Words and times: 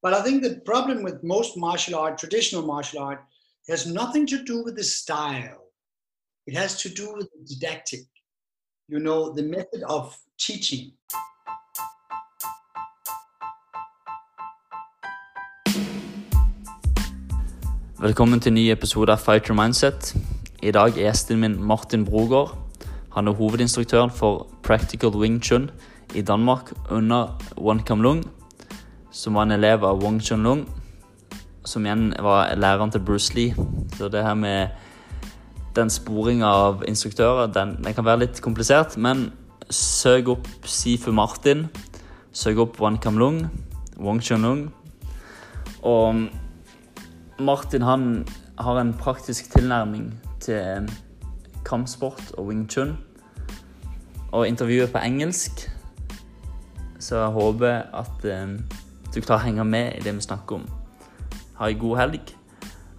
But 0.00 0.14
I 0.14 0.22
think 0.22 0.42
the 0.44 0.60
problem 0.64 1.02
with 1.02 1.24
most 1.24 1.56
martial 1.56 1.96
art, 1.98 2.18
traditional 2.18 2.62
martial 2.62 3.00
art, 3.00 3.18
has 3.68 3.84
nothing 3.86 4.26
to 4.28 4.44
do 4.44 4.62
with 4.62 4.76
the 4.76 4.84
style. 4.84 5.72
It 6.46 6.54
has 6.56 6.80
to 6.82 6.88
do 6.88 7.14
with 7.16 7.28
the 7.32 7.54
didactic, 7.54 8.06
you 8.88 9.00
know, 9.00 9.34
the 9.34 9.42
method 9.42 9.82
of 9.88 10.16
teaching. 10.38 10.92
Velkommen 18.00 18.40
til 18.40 18.50
en 18.50 18.54
ny 18.54 18.70
episode 18.70 19.12
av 19.12 19.18
Fighter 19.18 19.54
Mindset. 19.54 20.14
I 20.62 20.70
dag 20.70 20.94
er 20.94 21.08
gjesten 21.08 21.40
min 21.40 21.58
Martin 21.64 22.04
Brogård. 22.06 22.54
Han 23.12 23.28
er 23.28 23.32
hovedinstruktøren 23.32 24.10
for 24.10 24.46
Practical 24.62 25.10
Wing 25.10 25.42
Chun 25.44 25.70
i 26.14 26.22
Danmark 26.22 26.72
under 26.90 27.42
Wan 27.58 27.82
Kam 27.82 28.00
Leung, 28.00 28.37
som 29.10 29.34
var 29.34 29.46
en 29.46 29.56
elev 29.56 29.84
av 29.84 30.02
Wong 30.02 30.20
Chun 30.20 30.42
Lung, 30.42 30.66
som 31.64 31.86
igjen 31.86 32.12
var 32.22 32.54
læreren 32.56 32.90
til 32.90 33.04
Bruce 33.04 33.34
Lee. 33.34 33.54
Så 33.96 34.08
det 34.08 34.24
her 34.24 34.34
med 34.34 34.68
den 35.76 35.90
sporinga 35.90 36.46
av 36.46 36.84
instruktører, 36.88 37.52
den, 37.52 37.76
den, 37.84 37.94
kan 37.94 38.06
være 38.06 38.24
litt 38.24 38.42
komplisert, 38.44 38.96
men 38.96 39.30
søk 39.70 40.32
opp 40.32 40.48
Sifu 40.64 41.12
Martin, 41.12 41.66
søk 42.32 42.58
opp 42.64 42.80
Wan 42.80 42.98
Kam 42.98 43.18
Lung, 43.18 43.44
Wong 43.98 44.22
Chun 44.22 44.42
Lung, 44.42 44.68
og 45.82 46.28
Martin 47.38 47.82
han 47.82 48.26
har 48.58 48.80
en 48.80 48.94
praktisk 48.98 49.52
tilnærming 49.52 50.10
til 50.42 50.88
kampsport 51.64 52.32
og 52.38 52.48
wing 52.48 52.66
chun. 52.70 52.96
Og 54.32 54.48
intervjuet 54.48 54.92
på 54.92 54.98
engelsk, 54.98 55.68
så 56.98 57.16
jeg 57.16 57.36
håper 57.36 57.82
at 57.94 58.24
eh, 59.08 59.14
du 59.14 59.20
klarer 59.20 59.40
å 59.40 59.46
henge 59.46 59.64
med 59.64 59.96
i 59.96 60.02
det 60.04 60.12
vi 60.14 60.20
snakker 60.20 60.60
om. 60.60 60.68
Ha 61.58 61.68
ei 61.68 61.74
god 61.74 61.98
helg. 61.98 62.32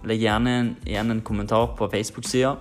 Legg 0.04 0.20
gjerne 0.24 0.76
igjen 0.88 1.10
en 1.10 1.22
kommentar 1.22 1.76
på 1.78 1.88
Facebook-sida. 1.88 2.56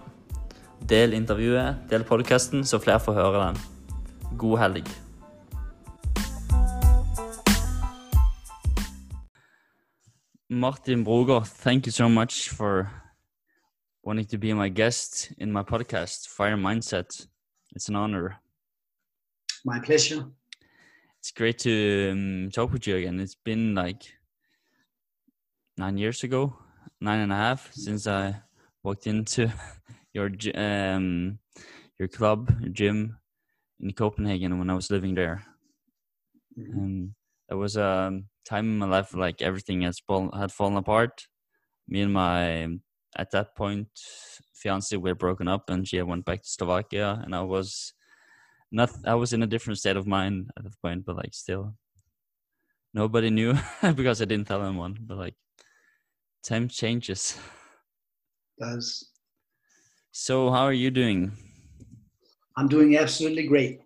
Del 0.90 1.14
intervjuet, 1.14 1.90
del 1.90 2.04
podkasten, 2.04 2.64
så 2.64 2.80
flere 2.80 3.00
får 3.00 3.18
høre 3.18 3.46
den. 3.48 3.62
God 4.38 4.60
helg. 4.60 4.90
Martin 10.50 11.04
Broger, 11.04 11.42
thank 11.42 11.86
you 11.86 11.92
so 11.92 12.10
much 12.10 12.50
for 12.50 12.90
wanting 14.04 14.26
to 14.26 14.38
be 14.38 14.54
my 14.54 14.70
guest 14.70 15.32
in 15.38 15.52
my 15.52 15.64
podcast, 15.64 16.28
Fire 16.28 16.58
Mindset. 16.58 17.28
It's 17.76 17.90
an 17.90 17.96
honor. 17.96 18.40
My 19.64 19.80
pleasure. 19.80 20.26
It's 21.20 21.32
great 21.32 21.60
to 21.60 22.12
um, 22.12 22.50
talk 22.52 22.72
with 22.72 22.88
you 22.88 22.96
again. 22.96 23.20
It's 23.20 23.36
been 23.36 23.76
like 23.76 24.04
nine 25.78 25.98
years 25.98 26.24
ago, 26.24 26.56
nine 27.02 27.20
and 27.20 27.34
a 27.34 27.36
half 27.36 27.74
since 27.74 28.08
I 28.08 28.42
walked 28.84 29.06
into 29.06 29.52
your 30.14 30.32
um, 30.56 31.40
your 32.00 32.08
club, 32.08 32.56
your 32.62 32.72
gym 32.72 33.18
in 33.82 33.92
Copenhagen 33.92 34.60
when 34.60 34.70
I 34.70 34.76
was 34.76 34.90
living 34.90 35.14
there. 35.14 35.44
And 36.56 37.12
it 37.52 37.56
was 37.56 37.76
a 37.76 38.22
time 38.46 38.66
in 38.66 38.78
my 38.78 38.88
life 38.88 39.14
like 39.14 39.42
everything 39.42 39.82
has 39.82 40.00
fall, 40.00 40.32
had 40.32 40.54
fallen 40.54 40.78
apart. 40.78 41.28
Me 41.86 42.00
and 42.00 42.14
my 42.14 42.78
at 43.18 43.32
that 43.32 43.58
point 43.58 43.90
fiance 44.54 44.96
were 44.96 45.16
broken 45.16 45.50
up, 45.50 45.70
and 45.70 45.86
she 45.86 46.02
went 46.02 46.24
back 46.24 46.44
to 46.44 46.50
Slovakia, 46.50 47.22
and 47.26 47.36
I 47.36 47.42
was 47.42 47.94
not. 48.72 48.92
I 49.06 49.16
was 49.16 49.34
in 49.34 49.44
a 49.44 49.48
different 49.48 49.80
state 49.80 49.98
of 49.98 50.08
mind 50.08 50.52
at 50.58 50.64
that 50.64 50.82
point, 50.82 51.06
but 51.06 51.16
like 51.16 51.34
still, 51.34 51.76
nobody 52.94 53.30
knew 53.30 53.54
because 53.96 54.22
I 54.22 54.26
didn't 54.26 54.48
tell 54.48 54.64
anyone. 54.64 54.98
But 55.02 55.18
like, 55.18 55.36
time 56.44 56.68
changes. 56.68 57.38
Does. 58.60 59.10
So 60.12 60.52
how 60.52 60.64
are 60.64 60.74
you 60.74 60.92
doing? 60.92 61.32
I'm 62.58 62.68
doing 62.68 62.98
absolutely 62.98 63.48
great. 63.48 63.82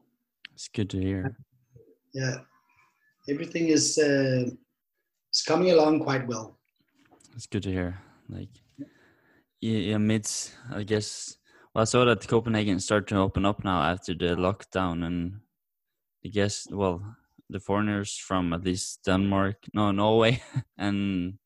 It's 0.54 0.68
good 0.68 0.90
to 0.92 1.00
hear. 1.00 1.38
Yeah 2.14 2.38
everything 3.30 3.70
is 3.70 3.98
uh, 3.98 4.50
is 5.34 5.42
coming 5.46 5.72
along 5.72 6.00
quite 6.04 6.28
well. 6.28 6.60
It's 7.36 7.48
good 7.48 7.64
to 7.64 7.72
hear. 7.72 8.00
Like, 8.30 8.50
yeah, 9.62 9.96
amidst, 9.96 10.54
I 10.72 10.84
guess. 10.84 11.38
Well, 11.74 11.82
I 11.82 11.86
saw 11.86 12.06
that 12.06 12.28
Copenhagen 12.28 12.80
started 12.80 13.08
to 13.10 13.18
open 13.18 13.46
up 13.46 13.64
now 13.64 13.82
after 13.82 14.14
the 14.14 14.36
lockdown, 14.36 15.06
and 15.06 15.40
I 16.24 16.30
guess, 16.30 16.68
well, 16.70 17.02
the 17.50 17.60
foreigners 17.60 18.16
from 18.16 18.54
at 18.54 18.64
least 18.64 19.04
Denmark, 19.06 19.58
no, 19.74 19.92
Norway, 19.92 20.42
and 20.78 21.40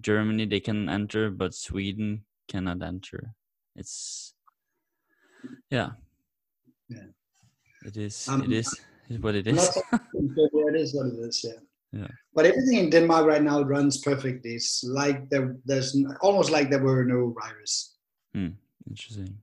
Germany 0.00 0.46
they 0.46 0.60
can 0.60 0.88
enter, 0.88 1.30
but 1.30 1.54
Sweden 1.54 2.24
cannot 2.48 2.82
enter. 2.82 3.34
It's 3.74 4.34
yeah, 5.70 5.90
yeah. 6.88 7.10
It 7.84 7.96
is. 7.96 8.28
Um, 8.28 8.42
it 8.42 8.52
is 8.52 8.80
is 9.08 9.18
what 9.18 9.34
it 9.34 9.46
is. 9.46 9.76
it 9.92 10.76
is 10.76 10.94
what 10.94 11.06
it 11.06 11.18
is. 11.18 11.44
Yeah. 11.44 11.60
Yeah. 11.92 12.08
But 12.34 12.46
everything 12.46 12.78
in 12.78 12.90
Denmark 12.90 13.26
right 13.26 13.42
now 13.42 13.62
runs 13.62 13.98
perfectly. 13.98 14.54
It's 14.54 14.84
like 14.84 15.28
there, 15.28 15.56
there's 15.64 15.96
almost 16.20 16.50
like 16.52 16.70
there 16.70 16.82
were 16.82 17.04
no 17.04 17.34
virus. 17.42 17.96
Hmm. 18.32 18.54
Interesting. 18.88 19.38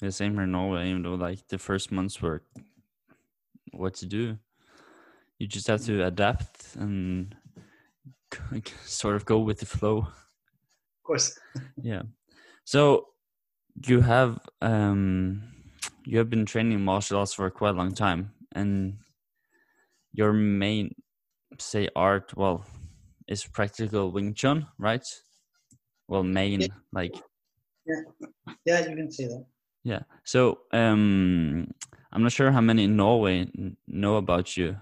The 0.00 0.12
same 0.12 0.34
here 0.34 0.42
in 0.42 0.52
Norway, 0.52 0.90
even 0.90 1.02
though 1.02 1.14
like 1.14 1.46
the 1.48 1.58
first 1.58 1.92
months 1.92 2.20
were 2.20 2.42
what 3.72 3.94
to 3.94 4.06
do. 4.06 4.38
You 5.38 5.46
just 5.46 5.66
have 5.66 5.84
to 5.84 6.04
adapt 6.04 6.76
and 6.76 7.34
sort 8.84 9.16
of 9.16 9.24
go 9.24 9.38
with 9.38 9.60
the 9.60 9.66
flow. 9.66 9.98
Of 9.98 11.02
course. 11.04 11.38
yeah. 11.82 12.02
So 12.64 13.08
you 13.86 14.00
have 14.00 14.38
um 14.62 15.42
you 16.04 16.18
have 16.18 16.30
been 16.30 16.46
training 16.46 16.80
martial 16.80 17.18
arts 17.18 17.34
for 17.34 17.50
quite 17.50 17.70
a 17.70 17.78
long 17.78 17.92
time 17.92 18.32
and 18.52 18.96
your 20.12 20.32
main 20.32 20.94
say 21.58 21.88
art 21.96 22.32
well 22.36 22.64
is 23.26 23.44
practical 23.44 24.12
wing 24.12 24.32
chun 24.32 24.66
right 24.78 25.04
well 26.06 26.22
main 26.22 26.60
yeah. 26.60 26.68
like 26.92 27.14
yeah. 27.86 28.00
Yeah 28.64 28.88
you 28.88 28.96
can 28.96 29.10
see 29.10 29.26
that. 29.26 29.44
Yeah. 29.84 30.02
So 30.24 30.60
um 30.72 31.68
i'm 32.12 32.22
not 32.22 32.32
sure 32.32 32.50
how 32.50 32.60
many 32.60 32.84
in 32.84 32.96
norway 32.96 33.46
know 33.86 34.16
about 34.16 34.56
you. 34.56 34.76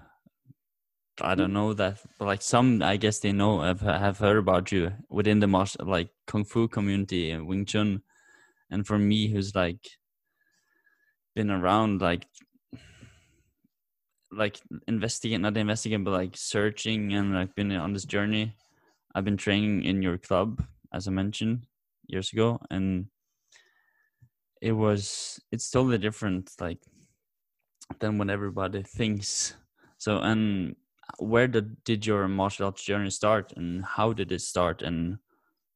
I 1.21 1.35
don't 1.35 1.53
know 1.53 1.73
that 1.73 1.99
but 2.17 2.25
like 2.25 2.41
some 2.41 2.81
i 2.81 2.97
guess 2.97 3.19
they 3.19 3.31
know 3.31 3.61
have, 3.61 3.81
have 3.81 4.17
heard 4.17 4.37
about 4.37 4.71
you 4.71 4.93
within 5.09 5.39
the 5.39 5.47
martial 5.47 5.85
like 5.85 6.09
kung 6.25 6.43
fu 6.43 6.67
community 6.67 7.31
and 7.31 7.47
wing 7.47 7.65
chun. 7.65 8.01
And 8.71 8.87
for 8.87 8.97
me 8.97 9.27
who's 9.27 9.53
like 9.53 9.85
been 11.35 11.51
around 11.51 12.01
like 12.01 12.25
like 14.31 14.59
investigating, 14.87 15.41
not 15.41 15.55
investigating, 15.57 16.03
but 16.03 16.11
like 16.11 16.35
searching 16.35 17.13
and 17.13 17.35
like 17.35 17.53
been 17.53 17.71
on 17.71 17.93
this 17.93 18.05
journey. 18.05 18.55
I've 19.13 19.25
been 19.25 19.37
training 19.37 19.83
in 19.83 20.01
your 20.01 20.17
club, 20.17 20.65
as 20.91 21.07
I 21.07 21.11
mentioned 21.11 21.67
years 22.13 22.31
ago, 22.31 22.59
and 22.69 23.07
it 24.61 24.71
was 24.71 25.39
it's 25.51 25.69
totally 25.69 25.97
different, 25.97 26.51
like 26.59 26.79
than 27.99 28.17
what 28.17 28.29
everybody 28.29 28.83
thinks. 28.83 29.55
So, 29.97 30.19
and 30.19 30.75
where 31.17 31.47
did 31.47 31.83
did 31.83 32.05
your 32.05 32.27
martial 32.27 32.65
arts 32.65 32.83
journey 32.83 33.09
start, 33.09 33.53
and 33.57 33.83
how 33.83 34.13
did 34.13 34.31
it 34.31 34.41
start, 34.41 34.81
and 34.81 35.17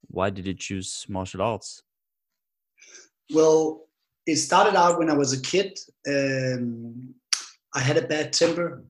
why 0.07 0.29
did 0.29 0.47
you 0.47 0.53
choose 0.53 1.05
martial 1.09 1.41
arts? 1.41 1.83
Well, 3.33 3.87
it 4.25 4.37
started 4.37 4.75
out 4.75 4.99
when 4.99 5.09
I 5.09 5.17
was 5.17 5.33
a 5.33 5.41
kid. 5.41 5.77
Um, 6.07 7.13
I 7.75 7.81
had 7.81 7.97
a 7.97 8.07
bad 8.07 8.31
temper 8.31 8.83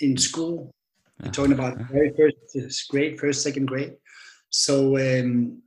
in 0.00 0.16
school. 0.18 0.74
I'm 1.22 1.32
talking 1.32 1.52
about 1.52 1.78
very 1.90 2.12
first 2.16 2.88
grade, 2.90 3.18
first, 3.18 3.42
second 3.42 3.66
grade. 3.66 3.94
So 4.50 4.96
um, 4.98 5.62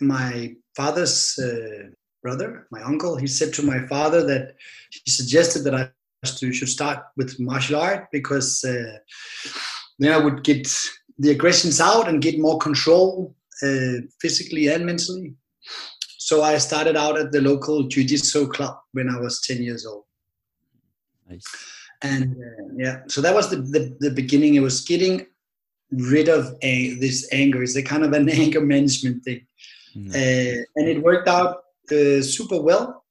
my 0.00 0.54
father's 0.76 1.38
uh, 1.38 1.90
brother, 2.22 2.66
my 2.70 2.82
uncle, 2.82 3.16
he 3.16 3.26
said 3.26 3.52
to 3.54 3.62
my 3.62 3.86
father 3.86 4.24
that 4.26 4.54
he 4.90 5.10
suggested 5.10 5.64
that 5.64 5.74
I 5.74 5.90
should 6.24 6.68
start 6.68 7.04
with 7.16 7.40
martial 7.40 7.80
art 7.80 8.08
because 8.12 8.62
uh, 8.64 8.98
then 9.98 10.12
I 10.12 10.18
would 10.18 10.44
get 10.44 10.68
the 11.18 11.30
aggressions 11.30 11.80
out 11.80 12.08
and 12.08 12.22
get 12.22 12.38
more 12.38 12.58
control 12.58 13.34
uh, 13.62 14.00
physically 14.20 14.68
and 14.68 14.86
mentally. 14.86 15.34
So 16.18 16.42
I 16.42 16.58
started 16.58 16.96
out 16.96 17.18
at 17.18 17.32
the 17.32 17.40
local 17.40 17.88
jiu-jitsu 17.88 18.48
club 18.48 18.76
when 18.92 19.08
I 19.08 19.18
was 19.18 19.40
10 19.42 19.62
years 19.62 19.84
old. 19.84 20.04
Nice. 21.28 21.44
And 22.02 22.36
uh, 22.36 22.72
yeah, 22.76 23.00
so 23.08 23.20
that 23.20 23.34
was 23.34 23.50
the, 23.50 23.56
the, 23.56 23.96
the 24.00 24.10
beginning. 24.10 24.54
It 24.54 24.60
was 24.60 24.80
getting 24.80 25.26
rid 25.90 26.28
of 26.28 26.54
a, 26.62 26.94
this 26.94 27.28
anger. 27.32 27.62
It's 27.62 27.76
a 27.76 27.82
kind 27.82 28.04
of 28.04 28.12
an 28.12 28.28
anger 28.30 28.60
management 28.60 29.24
thing. 29.24 29.46
Mm-hmm. 29.96 30.10
Uh, 30.10 30.64
and 30.76 30.88
it 30.88 31.02
worked 31.02 31.28
out 31.28 31.58
uh, 31.90 32.22
super 32.22 32.60
well. 32.60 33.04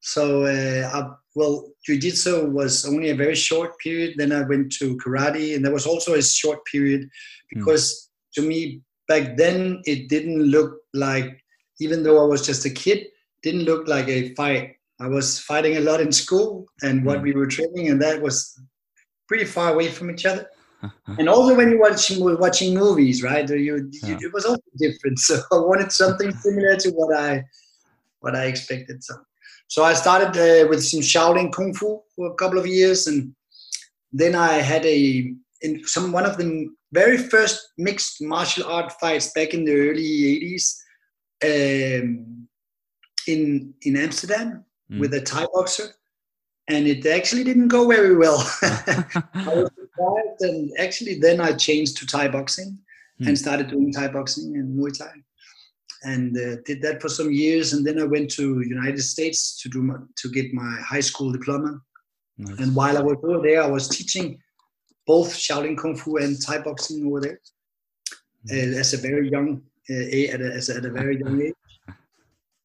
So, 0.00 0.44
uh, 0.44 0.88
I, 0.92 1.10
well, 1.34 1.68
jiu-jitsu 1.84 2.50
was 2.50 2.86
only 2.86 3.10
a 3.10 3.14
very 3.14 3.34
short 3.34 3.78
period. 3.78 4.14
Then 4.16 4.32
I 4.32 4.42
went 4.42 4.72
to 4.74 4.96
karate, 4.98 5.54
and 5.54 5.64
there 5.64 5.72
was 5.72 5.86
also 5.86 6.14
a 6.14 6.22
short 6.22 6.64
period 6.64 7.08
because 7.50 7.84
mm. 7.92 8.34
to 8.34 8.48
me 8.48 8.80
back 9.08 9.36
then 9.36 9.82
it 9.84 10.08
didn't 10.08 10.42
look 10.42 10.78
like 10.94 11.42
even 11.80 12.02
though 12.02 12.22
I 12.22 12.26
was 12.26 12.46
just 12.46 12.64
a 12.64 12.70
kid, 12.70 13.06
didn't 13.42 13.64
look 13.64 13.86
like 13.86 14.08
a 14.08 14.34
fight. 14.34 14.76
I 15.00 15.08
was 15.08 15.38
fighting 15.38 15.76
a 15.76 15.80
lot 15.80 16.00
in 16.00 16.10
school 16.10 16.66
and 16.82 17.04
what 17.04 17.18
mm. 17.18 17.22
we 17.24 17.32
were 17.32 17.46
training, 17.46 17.88
and 17.88 18.00
that 18.00 18.20
was 18.22 18.58
pretty 19.28 19.44
far 19.44 19.72
away 19.72 19.88
from 19.88 20.10
each 20.10 20.24
other. 20.24 20.48
and 21.18 21.28
also 21.28 21.54
when 21.54 21.70
you 21.70 21.80
watching 21.80 22.22
watching 22.38 22.74
movies, 22.74 23.22
right? 23.22 23.48
You, 23.48 23.88
you, 24.02 24.18
it 24.20 24.32
was 24.32 24.44
also 24.44 24.62
different. 24.78 25.18
So 25.26 25.40
I 25.52 25.56
wanted 25.56 25.92
something 25.92 26.32
similar 26.32 26.76
to 26.76 26.90
what 26.90 27.16
I 27.16 27.44
what 28.20 28.36
I 28.36 28.44
expected. 28.44 29.02
So 29.02 29.14
so 29.68 29.84
I 29.84 29.94
started 29.94 30.36
uh, 30.36 30.68
with 30.68 30.84
some 30.84 31.00
Shaolin 31.00 31.52
Kung 31.52 31.74
Fu 31.74 32.00
for 32.14 32.30
a 32.30 32.34
couple 32.34 32.58
of 32.58 32.66
years, 32.66 33.06
and 33.06 33.34
then 34.12 34.34
I 34.34 34.54
had 34.54 34.84
a 34.86 35.32
in 35.62 35.84
some 35.86 36.12
one 36.12 36.26
of 36.26 36.36
the 36.36 36.68
very 36.92 37.18
first 37.18 37.72
mixed 37.78 38.22
martial 38.22 38.64
art 38.66 38.92
fights 39.00 39.32
back 39.32 39.54
in 39.54 39.64
the 39.64 39.74
early 39.74 40.02
80s 40.02 40.76
um, 41.44 42.48
in 43.26 43.74
in 43.82 43.96
Amsterdam 43.96 44.64
mm. 44.90 45.00
with 45.00 45.14
a 45.14 45.20
Thai 45.20 45.46
boxer, 45.52 45.88
and 46.68 46.86
it 46.86 47.04
actually 47.06 47.44
didn't 47.44 47.68
go 47.68 47.88
very 47.88 48.16
well. 48.16 48.40
And 50.40 50.70
actually 50.78 51.18
then 51.18 51.40
I 51.40 51.52
changed 51.52 51.96
to 51.98 52.06
Thai 52.06 52.28
boxing 52.28 52.78
and 53.20 53.38
started 53.38 53.68
doing 53.68 53.92
Thai 53.92 54.08
boxing 54.08 54.56
and 54.56 54.78
Muay 54.78 54.96
Thai, 54.96 55.12
and 56.02 56.36
uh, 56.36 56.56
did 56.66 56.82
that 56.82 57.00
for 57.00 57.08
some 57.08 57.30
years. 57.30 57.72
And 57.72 57.86
then 57.86 57.98
I 57.98 58.04
went 58.04 58.30
to 58.32 58.60
United 58.60 59.02
States 59.02 59.58
to 59.62 59.68
do 59.68 59.82
my, 59.82 59.94
to 60.16 60.30
get 60.30 60.52
my 60.52 60.76
high 60.84 61.00
school 61.00 61.32
diploma. 61.32 61.80
Nice. 62.38 62.58
And 62.58 62.76
while 62.76 62.98
I 62.98 63.00
was 63.00 63.16
over 63.22 63.40
there, 63.42 63.62
I 63.62 63.66
was 63.66 63.88
teaching 63.88 64.38
both 65.06 65.34
Shaolin 65.34 65.78
Kung 65.78 65.96
Fu 65.96 66.18
and 66.18 66.40
Thai 66.40 66.58
boxing 66.58 67.06
over 67.06 67.20
there 67.20 67.40
mm. 68.50 68.74
uh, 68.74 68.78
as 68.78 68.92
a 68.92 68.98
very 68.98 69.30
young 69.30 69.62
uh, 69.88 69.94
at, 69.94 70.40
a, 70.40 70.76
at 70.76 70.84
a 70.84 70.90
very 70.90 71.18
young 71.18 71.40
age. 71.40 71.54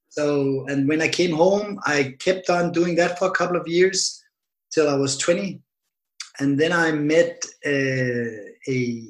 So, 0.10 0.66
and 0.68 0.90
when 0.90 1.02
I 1.02 1.08
came 1.08 1.32
home, 1.32 1.80
I 1.86 2.16
kept 2.20 2.50
on 2.50 2.74
doing 2.74 2.96
that 2.96 3.18
for 3.18 3.30
a 3.30 3.32
couple 3.32 3.56
of 3.56 3.68
years 3.68 4.22
till 4.72 4.90
I 4.90 4.96
was 4.96 5.18
20. 5.18 5.62
And 6.42 6.60
then 6.60 6.74
I 6.74 6.92
met 6.92 7.46
uh, 7.66 8.30
a, 8.68 9.04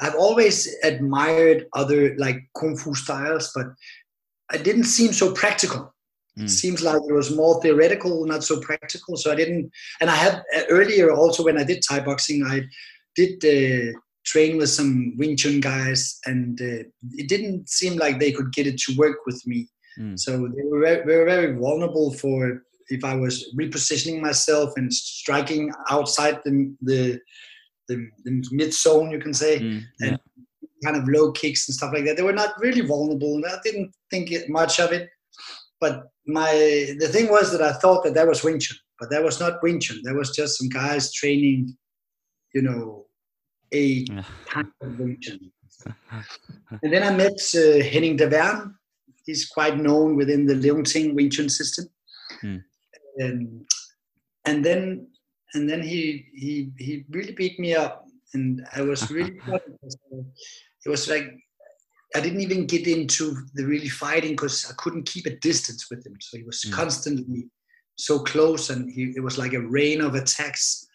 I've 0.00 0.14
always 0.14 0.56
admired 0.84 1.66
other 1.72 2.14
like 2.16 2.38
Kung 2.56 2.76
Fu 2.76 2.94
styles, 2.94 3.50
but 3.56 3.66
it 4.52 4.62
didn't 4.62 4.84
seem 4.84 5.12
so 5.12 5.32
practical. 5.32 5.92
Mm. 6.38 6.44
It 6.44 6.50
seems 6.50 6.80
like 6.82 7.02
it 7.08 7.12
was 7.12 7.34
more 7.34 7.60
theoretical, 7.60 8.24
not 8.24 8.44
so 8.44 8.60
practical. 8.60 9.16
So 9.16 9.32
I 9.32 9.34
didn't, 9.34 9.70
and 10.00 10.08
I 10.08 10.14
had 10.14 10.34
uh, 10.56 10.62
earlier 10.70 11.10
also 11.10 11.44
when 11.44 11.58
I 11.58 11.64
did 11.64 11.82
Thai 11.88 12.00
boxing, 12.00 12.44
I 12.44 12.62
did 13.16 13.44
uh, 13.44 13.98
train 14.24 14.56
with 14.56 14.70
some 14.70 15.14
Wing 15.18 15.36
Chun 15.36 15.60
guys, 15.60 16.18
and 16.24 16.60
uh, 16.60 16.84
it 17.22 17.28
didn't 17.28 17.68
seem 17.68 17.96
like 17.96 18.18
they 18.18 18.32
could 18.32 18.52
get 18.52 18.68
it 18.68 18.78
to 18.78 18.96
work 18.96 19.18
with 19.26 19.40
me. 19.44 19.68
Mm. 19.98 20.18
So 20.18 20.30
they 20.54 20.64
were 20.64 20.80
very, 20.80 21.04
very, 21.04 21.24
very 21.24 21.58
vulnerable 21.58 22.12
for 22.12 22.62
if 22.88 23.04
I 23.04 23.14
was 23.14 23.54
repositioning 23.58 24.20
myself 24.20 24.72
and 24.76 24.92
striking 24.92 25.72
outside 25.90 26.40
the 26.44 26.74
the, 26.82 27.20
the, 27.88 28.08
the 28.24 28.44
mid 28.52 28.72
zone, 28.72 29.10
you 29.10 29.18
can 29.18 29.34
say, 29.34 29.60
mm, 29.60 29.82
yeah. 30.00 30.08
and 30.08 30.18
kind 30.84 30.96
of 30.96 31.08
low 31.08 31.32
kicks 31.32 31.68
and 31.68 31.74
stuff 31.74 31.92
like 31.92 32.04
that. 32.04 32.16
They 32.16 32.22
were 32.22 32.32
not 32.32 32.58
really 32.60 32.82
vulnerable, 32.82 33.36
and 33.36 33.46
I 33.46 33.56
didn't 33.64 33.94
think 34.10 34.30
much 34.48 34.80
of 34.80 34.92
it. 34.92 35.08
But 35.80 36.04
my 36.26 36.52
the 36.98 37.08
thing 37.08 37.30
was 37.30 37.52
that 37.52 37.62
I 37.62 37.72
thought 37.72 38.04
that 38.04 38.14
that 38.14 38.28
was 38.28 38.44
Wing 38.44 38.58
Chun, 38.58 38.78
but 38.98 39.10
that 39.10 39.22
was 39.22 39.40
not 39.40 39.62
Wing 39.62 39.80
Chun. 39.80 40.00
That 40.04 40.14
was 40.14 40.30
just 40.30 40.58
some 40.58 40.68
guys 40.68 41.12
training, 41.12 41.76
you 42.54 42.62
know, 42.62 43.06
a 43.72 44.04
kind 44.46 44.68
of 44.80 44.98
Wing 44.98 45.18
Chun. 45.20 45.40
and 46.82 46.92
then 46.92 47.02
I 47.02 47.14
met 47.14 47.32
uh, 47.54 47.82
Henning 47.82 48.16
Davern, 48.16 48.72
he's 49.24 49.46
quite 49.46 49.78
known 49.78 50.16
within 50.16 50.46
the 50.46 50.54
Leung 50.54 51.14
Wing 51.14 51.30
Chun 51.30 51.48
system. 51.48 51.86
Mm. 52.42 52.62
Um, 53.22 53.66
and 54.44 54.64
then 54.64 55.08
and 55.54 55.68
then 55.68 55.82
he 55.82 56.26
he 56.34 56.72
he 56.78 57.04
really 57.10 57.32
beat 57.32 57.58
me 57.58 57.74
up, 57.74 58.06
and 58.34 58.66
I 58.74 58.82
was 58.82 59.10
really 59.16 59.38
it 60.84 60.88
was 60.88 61.08
like 61.08 61.32
I 62.16 62.20
didn't 62.20 62.40
even 62.40 62.66
get 62.66 62.86
into 62.86 63.36
the 63.54 63.64
really 63.64 63.88
fighting 63.88 64.32
because 64.32 64.70
I 64.70 64.74
couldn't 64.74 65.06
keep 65.06 65.26
a 65.26 65.36
distance 65.36 65.88
with 65.90 66.06
him. 66.06 66.16
So 66.20 66.38
he 66.38 66.44
was 66.44 66.62
mm. 66.62 66.72
constantly 66.72 67.48
so 67.96 68.20
close, 68.20 68.70
and 68.70 68.90
he, 68.90 69.12
it 69.16 69.22
was 69.22 69.38
like 69.38 69.52
a 69.54 69.60
rain 69.60 70.00
of 70.00 70.14
attacks, 70.14 70.86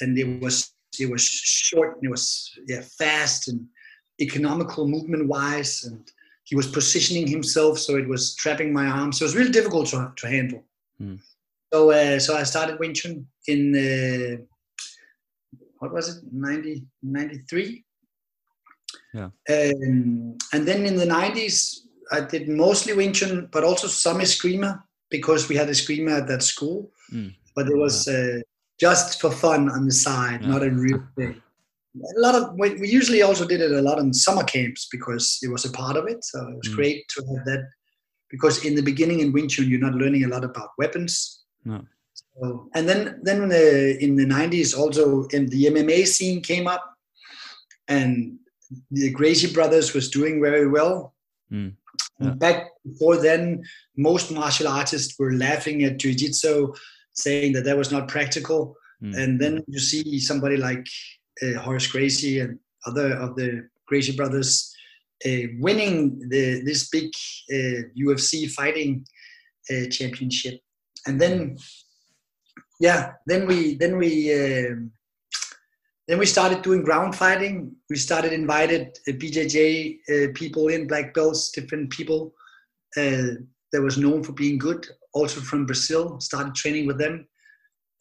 and 0.00 0.18
it 0.18 0.40
was 0.40 0.72
it 0.98 1.10
was 1.10 1.22
short, 1.22 1.96
and 1.96 2.04
it 2.04 2.10
was 2.10 2.50
yeah 2.66 2.82
fast 2.98 3.48
and 3.48 3.66
economical 4.20 4.86
movement 4.86 5.28
wise, 5.28 5.84
and 5.84 6.10
he 6.44 6.56
was 6.56 6.66
positioning 6.66 7.28
himself 7.28 7.78
so 7.78 7.96
it 7.96 8.08
was 8.08 8.34
trapping 8.34 8.72
my 8.72 8.86
arms. 8.86 9.18
So 9.18 9.24
it 9.24 9.28
was 9.28 9.36
really 9.36 9.52
difficult 9.52 9.86
to, 9.88 10.12
to 10.16 10.28
handle. 10.28 10.64
Mm. 11.00 11.20
So 11.72 11.90
uh, 11.90 12.18
so 12.18 12.36
I 12.36 12.44
started 12.44 12.78
Wing 12.78 12.94
Chun 12.94 13.26
in 13.46 13.74
uh, 13.74 14.42
what 15.78 15.92
was 15.92 16.08
it 16.08 16.24
90, 16.30 16.84
93? 17.02 17.84
Yeah. 19.14 19.24
Um, 19.24 20.36
and 20.52 20.68
then 20.68 20.84
in 20.84 20.96
the 20.96 21.06
90s, 21.06 21.78
I 22.12 22.20
did 22.20 22.48
mostly 22.48 22.92
Wing 22.92 23.12
Chun, 23.12 23.48
but 23.50 23.64
also 23.64 23.86
some 23.86 24.18
Eskrima 24.18 24.82
because 25.10 25.48
we 25.48 25.56
had 25.56 25.68
Eskrima 25.68 26.18
at 26.18 26.28
that 26.28 26.42
school. 26.42 26.90
Mm. 27.12 27.34
But 27.54 27.68
it 27.68 27.76
was 27.76 28.06
yeah. 28.06 28.14
uh, 28.14 28.40
just 28.78 29.20
for 29.20 29.30
fun 29.30 29.70
on 29.70 29.86
the 29.86 29.92
side, 29.92 30.42
yeah. 30.42 30.48
not 30.48 30.62
a 30.62 30.70
real 30.70 31.02
thing 31.16 31.40
a 31.96 32.20
lot 32.20 32.34
of 32.34 32.54
we, 32.56 32.88
usually 32.88 33.22
also 33.22 33.46
did 33.46 33.60
it 33.60 33.72
a 33.72 33.82
lot 33.82 33.98
in 33.98 34.12
summer 34.12 34.44
camps 34.44 34.88
because 34.90 35.38
it 35.42 35.50
was 35.50 35.64
a 35.64 35.72
part 35.72 35.96
of 35.96 36.06
it. 36.06 36.24
So 36.24 36.40
it 36.48 36.56
was 36.56 36.68
mm. 36.68 36.76
great 36.76 37.04
to 37.08 37.24
have 37.26 37.44
that 37.46 37.68
because 38.30 38.64
in 38.64 38.74
the 38.74 38.82
beginning 38.82 39.20
in 39.20 39.32
Wing 39.32 39.48
Chun 39.48 39.68
you're 39.68 39.80
not 39.80 39.94
learning 39.94 40.24
a 40.24 40.28
lot 40.28 40.44
about 40.44 40.70
weapons. 40.78 41.39
No. 41.64 41.84
So, 42.14 42.68
and 42.74 42.88
then 42.88 43.20
then 43.22 43.48
the, 43.48 44.02
in 44.02 44.16
the 44.16 44.26
90s 44.26 44.76
also 44.76 45.24
in 45.28 45.46
the 45.46 45.66
MMA 45.66 46.06
scene 46.06 46.40
came 46.40 46.66
up, 46.66 46.84
and 47.88 48.38
the 48.90 49.10
Gracie 49.10 49.52
brothers 49.52 49.94
was 49.94 50.10
doing 50.10 50.40
very 50.40 50.68
well. 50.68 51.14
Mm. 51.52 51.74
Yeah. 52.20 52.30
Back 52.30 52.68
before 52.84 53.16
then, 53.16 53.64
most 53.96 54.30
martial 54.30 54.68
artists 54.68 55.18
were 55.18 55.32
laughing 55.32 55.84
at 55.84 55.98
jiu-jitsu, 55.98 56.72
saying 57.14 57.52
that 57.54 57.64
that 57.64 57.76
was 57.76 57.90
not 57.90 58.08
practical. 58.08 58.76
Mm. 59.02 59.16
And 59.16 59.40
then 59.40 59.64
you 59.66 59.78
see 59.78 60.20
somebody 60.20 60.56
like 60.56 60.86
uh, 61.42 61.58
Horace 61.60 61.86
Gracie 61.86 62.40
and 62.40 62.58
other 62.86 63.14
of 63.14 63.36
the 63.36 63.68
Gracie 63.86 64.14
brothers 64.14 64.72
uh, 65.26 65.48
winning 65.58 66.18
the, 66.28 66.62
this 66.64 66.88
big 66.88 67.10
UFC 67.50 68.46
uh, 68.46 68.50
fighting 68.50 69.04
championship. 69.90 70.60
And 71.06 71.20
then, 71.20 71.56
yeah, 72.78 73.12
then 73.26 73.46
we 73.46 73.76
then 73.76 73.98
we 73.98 74.32
um, 74.34 74.92
then 76.08 76.18
we 76.18 76.26
started 76.26 76.62
doing 76.62 76.82
ground 76.82 77.14
fighting. 77.14 77.72
We 77.88 77.96
started 77.96 78.32
invited 78.32 78.98
BJJ 79.06 79.98
uh, 80.08 80.32
people 80.34 80.68
in, 80.68 80.86
black 80.86 81.14
belts, 81.14 81.50
different 81.50 81.90
people 81.90 82.34
uh, 82.96 83.38
that 83.72 83.80
was 83.80 83.96
known 83.96 84.24
for 84.24 84.32
being 84.32 84.58
good, 84.58 84.86
also 85.14 85.40
from 85.40 85.66
Brazil. 85.66 86.18
Started 86.20 86.54
training 86.54 86.86
with 86.86 86.98
them 86.98 87.28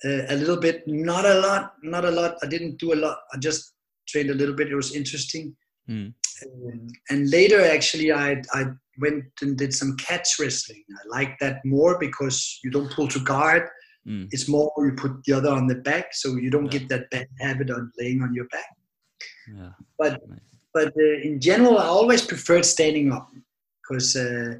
uh, 0.03 0.24
a 0.29 0.36
little 0.36 0.58
bit, 0.58 0.84
not 0.88 1.25
a 1.25 1.39
lot, 1.39 1.74
not 1.84 2.06
a 2.06 2.12
lot. 2.12 2.38
I 2.41 2.48
didn't 2.48 2.77
do 2.77 2.94
a 2.94 2.96
lot. 2.96 3.18
I 3.34 3.38
just 3.38 3.74
trained 4.08 4.29
a 4.29 4.34
little 4.34 4.56
bit. 4.56 4.70
It 4.72 4.75
was 4.75 4.96
interesting. 4.96 5.56
Mm. 5.89 6.13
And 7.10 7.29
later, 7.29 7.62
actually, 7.62 8.12
I 8.12 8.41
I 8.53 8.65
went 9.00 9.25
and 9.41 9.58
did 9.58 9.74
some 9.74 9.96
catch 9.98 10.39
wrestling. 10.39 10.84
I 10.91 11.08
like 11.08 11.39
that 11.39 11.63
more 11.65 11.98
because 12.00 12.60
you 12.63 12.72
don't 12.72 12.91
pull 12.91 13.08
to 13.10 13.19
guard. 13.19 13.67
Mm. 14.08 14.27
It's 14.31 14.48
more 14.48 14.72
you 14.77 14.93
put 14.93 15.24
the 15.25 15.34
other 15.34 15.50
on 15.50 15.67
the 15.67 15.75
back, 15.75 16.13
so 16.13 16.36
you 16.36 16.50
don't 16.50 16.72
yeah. 16.72 16.79
get 16.79 16.89
that 16.89 17.10
bad 17.10 17.27
habit 17.39 17.69
of 17.69 17.89
laying 18.00 18.22
on 18.22 18.34
your 18.34 18.48
back. 18.48 18.69
Yeah. 19.53 19.72
But 19.98 20.19
nice. 20.27 20.39
but 20.74 20.88
uh, 20.98 21.19
in 21.24 21.39
general, 21.39 21.77
I 21.77 21.86
always 21.86 22.25
preferred 22.25 22.65
standing 22.65 23.12
up 23.12 23.29
because. 23.81 24.15
Uh, 24.15 24.55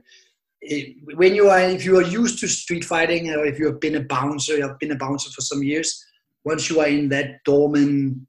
it, 0.62 0.98
when 1.16 1.36
you 1.36 1.48
are 1.48 1.62
if 1.62 1.86
you 1.86 1.98
are 1.98 2.04
used 2.04 2.40
to 2.40 2.48
street 2.48 2.84
fighting 2.84 3.30
or 3.30 3.46
if 3.46 3.58
you 3.58 3.66
have 3.68 3.80
been 3.80 3.96
a 3.96 4.02
bouncer 4.02 4.58
you 4.58 4.68
have 4.68 4.78
been 4.78 4.92
a 4.92 4.96
bouncer 4.98 5.30
for 5.32 5.40
some 5.40 5.64
years 5.64 6.06
once 6.44 6.70
you 6.70 6.82
are 6.82 6.88
in 6.88 7.08
that 7.08 7.42
doorman 7.46 8.28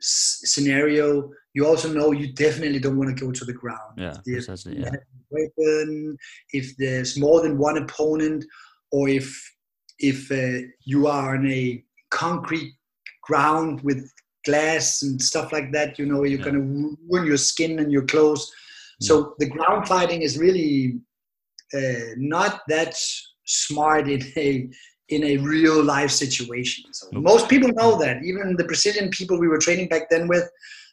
s- 0.00 0.42
scenario 0.44 1.30
you 1.56 1.66
also 1.66 1.88
know 1.90 2.12
you 2.12 2.26
definitely 2.34 2.78
don't 2.78 2.98
want 2.98 3.10
to 3.10 3.24
go 3.24 3.32
to 3.32 3.44
the 3.44 3.52
ground 3.52 3.94
yeah, 3.96 4.14
if, 4.26 4.46
yeah. 4.66 4.90
weapon 5.30 6.16
if 6.52 6.76
there's 6.76 7.18
more 7.18 7.40
than 7.40 7.56
one 7.56 7.78
opponent 7.78 8.44
or 8.92 9.08
if 9.08 9.26
if 9.98 10.30
uh, 10.30 10.66
you 10.84 11.06
are 11.06 11.34
on 11.36 11.50
a 11.50 11.82
concrete 12.10 12.74
ground 13.22 13.80
with 13.80 14.00
glass 14.44 15.02
and 15.02 15.20
stuff 15.20 15.50
like 15.50 15.72
that 15.72 15.98
you 15.98 16.04
know 16.04 16.22
you're 16.24 16.38
yeah. 16.38 16.44
going 16.44 16.60
to 16.60 16.96
ruin 17.08 17.26
your 17.26 17.38
skin 17.38 17.78
and 17.78 17.90
your 17.90 18.04
clothes 18.04 18.52
so 19.00 19.34
the 19.38 19.48
ground 19.48 19.88
fighting 19.88 20.22
is 20.22 20.38
really 20.38 20.98
uh, 21.74 22.06
not 22.16 22.60
that 22.68 22.94
smart 23.44 24.08
in 24.08 24.22
a 24.36 24.68
in 25.08 25.22
a 25.22 25.36
real 25.38 25.82
life 25.82 26.10
situation. 26.10 26.92
So 26.92 27.08
most 27.12 27.48
people 27.48 27.70
know 27.72 27.96
that. 27.98 28.24
Even 28.24 28.56
the 28.56 28.64
Brazilian 28.64 29.08
people 29.10 29.38
we 29.38 29.48
were 29.48 29.58
training 29.58 29.88
back 29.88 30.10
then 30.10 30.26
with, 30.26 30.48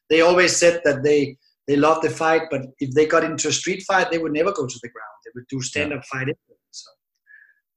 they 0.09 0.21
always 0.21 0.55
said 0.55 0.81
that 0.85 1.03
they 1.03 1.37
they 1.67 1.75
loved 1.77 2.03
the 2.03 2.09
fight, 2.09 2.43
but 2.51 2.61
if 2.79 2.93
they 2.93 3.05
got 3.05 3.23
into 3.23 3.47
a 3.47 3.51
street 3.51 3.83
fight, 3.87 4.11
they 4.11 4.17
would 4.17 4.33
never 4.33 4.51
go 4.51 4.67
to 4.67 4.79
the 4.81 4.89
ground. 4.89 5.15
They 5.23 5.31
would 5.33 5.47
do 5.47 5.61
stand 5.61 5.93
up 5.93 6.01
yeah. 6.03 6.19
fighting. 6.19 6.35
So, 6.71 6.89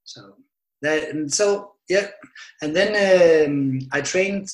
so 0.04 0.20
that 0.82 1.10
and 1.10 1.32
so 1.32 1.72
yeah, 1.88 2.08
and 2.62 2.74
then 2.74 3.46
um, 3.46 3.78
I 3.92 4.00
trained 4.00 4.48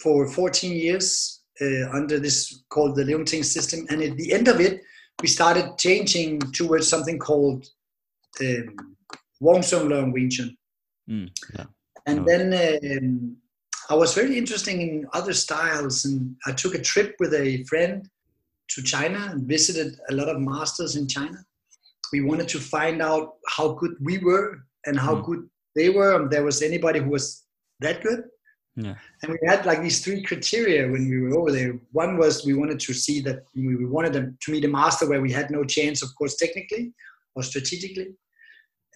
for 0.00 0.28
14 0.28 0.72
years 0.72 1.42
uh, 1.60 1.90
under 1.90 2.20
this 2.20 2.62
called 2.68 2.94
the 2.94 3.02
Leung 3.02 3.26
Ting 3.26 3.42
system, 3.42 3.86
and 3.90 4.02
at 4.02 4.16
the 4.16 4.32
end 4.32 4.48
of 4.48 4.60
it, 4.60 4.80
we 5.20 5.28
started 5.28 5.76
changing 5.78 6.40
towards 6.52 6.88
something 6.88 7.18
called 7.18 7.66
um, 8.40 8.96
Wong 9.40 9.62
Shun 9.62 9.88
Leung 9.88 10.12
Wing 10.12 10.30
Chun. 10.30 10.56
Mm, 11.08 11.30
yeah. 11.54 11.64
And 12.06 12.26
then 12.26 12.98
um, 13.02 13.36
I 13.90 13.94
was 13.94 14.14
very 14.14 14.38
interested 14.38 14.74
in 14.74 15.08
other 15.12 15.32
styles, 15.32 16.04
and 16.04 16.36
I 16.46 16.52
took 16.52 16.76
a 16.76 16.80
trip 16.80 17.16
with 17.18 17.34
a 17.34 17.64
friend 17.64 18.08
to 18.68 18.82
China 18.82 19.28
and 19.30 19.48
visited 19.48 19.98
a 20.10 20.14
lot 20.14 20.28
of 20.28 20.40
masters 20.40 20.94
in 20.94 21.08
China. 21.08 21.44
We 22.12 22.20
wanted 22.20 22.48
to 22.50 22.60
find 22.60 23.02
out 23.02 23.34
how 23.48 23.72
good 23.72 23.96
we 24.00 24.18
were 24.18 24.60
and 24.86 24.96
how 24.96 25.16
mm. 25.16 25.24
good 25.24 25.50
they 25.74 25.90
were, 25.90 26.14
and 26.14 26.30
there 26.30 26.44
was 26.44 26.62
anybody 26.62 27.00
who 27.00 27.10
was 27.10 27.44
that 27.80 28.00
good. 28.00 28.22
Yeah. 28.76 28.94
And 29.22 29.32
we 29.32 29.38
had 29.48 29.66
like 29.66 29.82
these 29.82 30.04
three 30.04 30.22
criteria 30.22 30.88
when 30.88 31.10
we 31.10 31.20
were 31.20 31.36
over 31.36 31.50
there. 31.50 31.76
One 31.90 32.16
was 32.16 32.46
we 32.46 32.54
wanted 32.54 32.78
to 32.78 32.94
see 32.94 33.20
that 33.22 33.42
we 33.56 33.84
wanted 33.86 34.12
them 34.12 34.38
to 34.40 34.52
meet 34.52 34.64
a 34.64 34.68
master 34.68 35.08
where 35.08 35.20
we 35.20 35.32
had 35.32 35.50
no 35.50 35.64
chance, 35.64 36.00
of 36.00 36.14
course, 36.16 36.36
technically 36.36 36.92
or 37.34 37.42
strategically. 37.42 38.14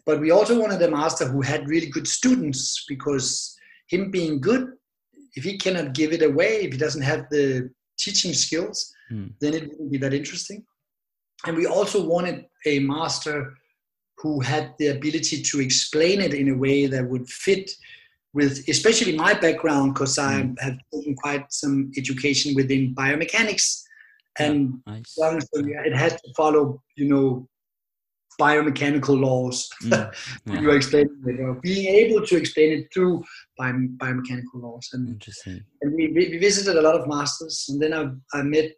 But 0.06 0.20
we 0.20 0.30
also 0.30 0.60
wanted 0.60 0.80
a 0.82 0.90
master 0.90 1.26
who 1.26 1.42
had 1.42 1.68
really 1.68 1.88
good 1.88 2.06
students 2.06 2.84
because 2.88 3.56
him 3.88 4.12
being 4.12 4.40
good, 4.40 4.72
if 5.36 5.44
he 5.44 5.58
cannot 5.58 5.94
give 5.94 6.12
it 6.12 6.22
away, 6.22 6.62
if 6.62 6.72
he 6.72 6.78
doesn't 6.78 7.02
have 7.02 7.28
the 7.30 7.70
teaching 7.98 8.32
skills, 8.32 8.92
mm. 9.10 9.32
then 9.40 9.54
it 9.54 9.68
wouldn't 9.68 9.92
be 9.92 9.98
that 9.98 10.14
interesting. 10.14 10.64
And 11.46 11.56
we 11.56 11.66
also 11.66 12.06
wanted 12.06 12.46
a 12.66 12.78
master 12.78 13.54
who 14.18 14.40
had 14.40 14.74
the 14.78 14.88
ability 14.88 15.42
to 15.42 15.60
explain 15.60 16.20
it 16.20 16.34
in 16.34 16.48
a 16.48 16.56
way 16.56 16.86
that 16.86 17.08
would 17.08 17.28
fit 17.28 17.70
with 18.32 18.64
especially 18.68 19.16
my 19.16 19.32
background 19.32 19.94
because 19.94 20.18
I 20.18 20.42
mm. 20.42 20.60
have 20.60 20.76
taken 20.92 21.14
quite 21.14 21.52
some 21.52 21.92
education 21.96 22.54
within 22.54 22.94
biomechanics 22.94 23.82
and 24.38 24.80
yeah, 24.86 24.94
nice. 24.94 25.14
so 25.14 25.38
it 25.52 25.94
had 25.94 26.18
to 26.18 26.34
follow 26.36 26.82
you 26.96 27.08
know 27.08 27.48
biomechanical 28.40 29.20
laws. 29.20 29.68
Mm, 29.84 30.12
yeah. 30.46 30.60
you 30.60 30.70
explain 30.70 31.08
it, 31.26 31.40
or 31.40 31.54
being 31.54 31.86
able 31.86 32.26
to 32.26 32.36
explain 32.36 32.72
it 32.72 32.88
through 32.92 33.22
biom- 33.60 33.96
biomechanical 33.98 34.54
laws. 34.54 34.88
And, 34.92 35.08
Interesting. 35.08 35.64
And 35.82 35.94
we, 35.94 36.08
we 36.08 36.38
visited 36.38 36.76
a 36.76 36.82
lot 36.82 36.94
of 36.94 37.08
masters, 37.08 37.66
and 37.68 37.80
then 37.80 37.92
I, 37.92 38.38
I 38.38 38.42
met 38.42 38.70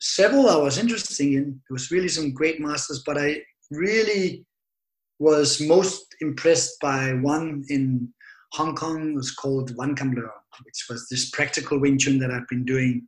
several 0.00 0.48
I 0.48 0.56
was 0.56 0.78
interested 0.78 1.20
in. 1.20 1.60
It 1.68 1.72
was 1.72 1.90
really 1.90 2.08
some 2.08 2.32
great 2.32 2.60
masters, 2.60 3.02
but 3.06 3.18
I 3.18 3.42
really 3.70 4.44
was 5.18 5.60
most 5.60 6.14
impressed 6.20 6.78
by 6.80 7.12
one 7.14 7.64
in 7.68 8.12
Hong 8.52 8.74
Kong. 8.74 9.12
It 9.12 9.16
was 9.16 9.30
called 9.30 9.76
Wan 9.76 9.94
Kam 9.94 10.14
Leung, 10.14 10.30
which 10.64 10.86
was 10.90 11.06
this 11.08 11.30
practical 11.30 11.78
Wing 11.78 11.98
Chun 11.98 12.18
that 12.18 12.30
I've 12.30 12.48
been 12.48 12.64
doing. 12.64 13.06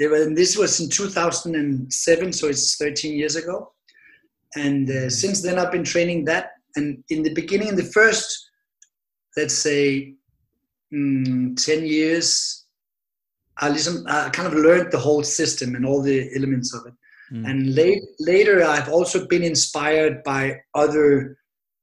Was, 0.00 0.34
this 0.34 0.56
was 0.56 0.80
in 0.80 0.88
2007, 0.88 2.32
so 2.32 2.46
it's 2.46 2.76
13 2.76 3.18
years 3.18 3.36
ago 3.36 3.72
and 4.56 4.90
uh, 4.90 5.10
since 5.10 5.42
then 5.42 5.58
i've 5.58 5.72
been 5.72 5.84
training 5.84 6.24
that. 6.24 6.50
And 6.76 7.02
in 7.08 7.22
the 7.22 7.34
beginning 7.34 7.68
in 7.68 7.76
the 7.76 7.90
first 7.98 8.50
let's 9.36 9.54
say 9.54 10.14
mm, 10.94 11.56
10 11.64 11.86
years 11.86 12.66
I, 13.60 13.70
listen, 13.70 14.06
I 14.06 14.28
kind 14.28 14.46
of 14.46 14.54
learned 14.54 14.92
the 14.92 14.98
whole 14.98 15.24
system 15.24 15.74
and 15.74 15.84
all 15.84 16.00
the 16.00 16.30
elements 16.36 16.72
of 16.72 16.86
it. 16.86 16.94
Mm. 17.32 17.50
and 17.50 17.74
late, 17.74 18.02
later 18.20 18.64
i've 18.64 18.88
also 18.88 19.26
been 19.26 19.42
inspired 19.42 20.22
by 20.24 20.58
other 20.74 21.36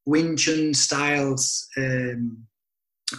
wing 0.04 0.36
chun 0.36 0.74
styles 0.74 1.68
um, 1.76 2.36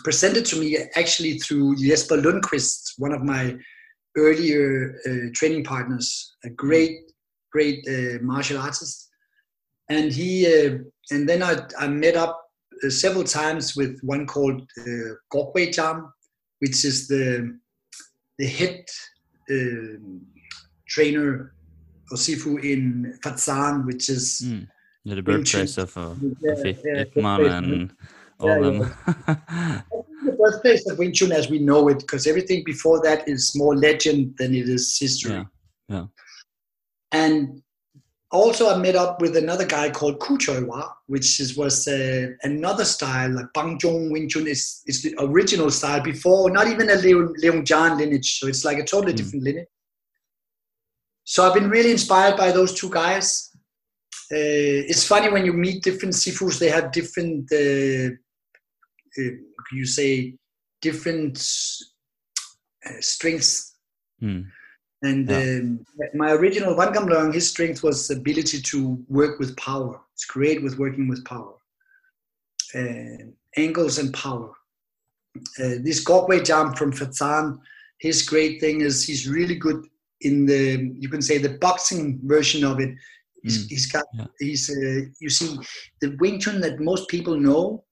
presented 0.03 0.43
to 0.43 0.59
me 0.59 0.77
actually 0.97 1.39
through 1.39 1.77
jesper 1.77 2.17
lundquist 2.17 2.95
one 2.97 3.13
of 3.13 3.23
my 3.23 3.55
earlier 4.17 4.99
uh, 5.07 5.29
training 5.35 5.63
partners 5.63 6.35
a 6.43 6.49
great 6.49 6.97
great 7.53 7.79
uh, 7.87 8.21
martial 8.21 8.57
artist 8.57 9.06
and 9.89 10.11
he 10.11 10.45
uh, 10.45 10.77
and 11.11 11.27
then 11.27 11.41
I, 11.43 11.59
I 11.79 11.87
met 11.87 12.15
up 12.15 12.41
uh, 12.83 12.89
several 12.89 13.23
times 13.23 13.75
with 13.75 13.99
one 14.03 14.25
called 14.25 14.61
uh, 14.79 15.15
Gokwe 15.33 15.73
Jam, 15.73 16.11
which 16.59 16.83
is 16.85 17.07
the 17.07 17.57
the 18.37 18.47
head 18.47 18.85
uh, 19.49 19.97
trainer 20.87 21.53
or 22.11 22.17
sifu 22.17 22.63
in 22.63 23.17
Fatsan, 23.23 23.85
which 23.85 24.09
is 24.09 24.41
mm. 24.45 24.67
the 25.05 25.21
birthplace 25.21 25.77
of 25.77 25.97
uh, 25.97 26.13
yeah, 26.41 26.53
yeah, 26.63 27.01
Ip 27.01 27.17
and 27.17 27.91
all 28.39 28.49
yeah, 28.49 28.59
them. 28.59 28.79
the 30.25 30.37
birthplace 30.37 30.89
of 30.89 30.97
Wing 30.97 31.13
Chun 31.13 31.31
as 31.31 31.49
we 31.49 31.59
know 31.59 31.87
it, 31.87 31.99
because 31.99 32.27
everything 32.27 32.63
before 32.65 33.01
that 33.01 33.27
is 33.27 33.55
more 33.55 33.75
legend 33.75 34.35
than 34.37 34.53
it 34.53 34.69
is 34.69 34.97
history. 34.97 35.31
Yeah. 35.31 35.43
yeah. 35.89 36.05
And 37.11 37.61
also 38.31 38.69
I 38.69 38.77
met 38.77 38.95
up 38.95 39.21
with 39.21 39.37
another 39.37 39.65
guy 39.65 39.89
called 39.89 40.19
Ku 40.19 40.37
Choi 40.37 40.63
Wa, 40.65 40.89
which 41.07 41.39
is, 41.39 41.55
was 41.55 41.87
uh, 41.87 42.27
another 42.43 42.83
style, 42.83 43.31
like 43.31 43.53
Bang 43.53 43.79
Jong 43.79 44.11
Wing 44.11 44.27
Chun 44.27 44.47
is, 44.47 44.81
is 44.85 45.01
the 45.01 45.15
original 45.19 45.71
style 45.71 46.01
before, 46.01 46.49
not 46.49 46.67
even 46.67 46.89
a 46.89 46.93
Leung, 46.95 47.33
Leung 47.41 47.63
Jan 47.63 47.97
lineage. 47.97 48.39
So 48.39 48.47
it's 48.47 48.65
like 48.65 48.79
a 48.79 48.83
totally 48.83 49.13
mm. 49.13 49.17
different 49.17 49.43
lineage. 49.43 49.67
So 51.23 51.45
I've 51.45 51.53
been 51.53 51.69
really 51.69 51.91
inspired 51.91 52.37
by 52.37 52.51
those 52.51 52.73
two 52.73 52.89
guys. 52.89 53.49
Uh, 54.29 54.83
it's 54.91 55.05
funny 55.05 55.29
when 55.29 55.45
you 55.45 55.53
meet 55.53 55.83
different 55.83 56.13
sifus, 56.13 56.59
they 56.59 56.69
have 56.69 56.91
different, 56.91 57.49
uh, 57.51 58.11
uh 59.19 59.31
you 59.71 59.85
say, 59.85 60.35
different 60.81 61.37
uh, 62.85 62.99
strengths. 62.99 63.75
Mm. 64.21 64.47
And 65.03 65.29
yeah. 65.29 65.37
um, 65.37 65.85
my 66.15 66.31
original 66.31 66.75
Wan 66.75 66.93
Kam 66.93 67.31
his 67.31 67.49
strength 67.49 67.83
was 67.83 68.09
ability 68.09 68.61
to 68.61 69.03
work 69.07 69.39
with 69.39 69.55
power. 69.57 69.99
It's 70.13 70.25
great 70.25 70.63
with 70.63 70.79
working 70.79 71.07
with 71.07 71.23
power, 71.23 71.53
uh, 72.73 73.23
angles 73.55 73.99
and 73.99 74.11
power. 74.13 74.51
Uh, 75.59 75.77
this 75.83 76.03
Gokwe 76.03 76.43
Jam 76.43 76.73
from 76.73 76.91
Fatsan, 76.91 77.59
his 77.99 78.23
great 78.23 78.59
thing 78.59 78.81
is 78.81 79.03
he's 79.03 79.27
really 79.27 79.55
good 79.55 79.85
in 80.21 80.47
the 80.47 80.95
you 80.97 81.09
can 81.09 81.21
say 81.21 81.37
the 81.37 81.57
boxing 81.59 82.19
version 82.23 82.63
of 82.63 82.79
it. 82.79 82.95
He's, 83.43 83.65
mm. 83.65 83.69
he's 83.69 83.85
got 83.91 84.05
yeah. 84.15 84.25
he's 84.39 84.69
uh, 84.69 85.01
you 85.19 85.29
see 85.29 85.59
the 86.01 86.15
Wing 86.19 86.39
Chun 86.39 86.59
that 86.61 86.79
most 86.79 87.07
people 87.07 87.37
know 87.37 87.83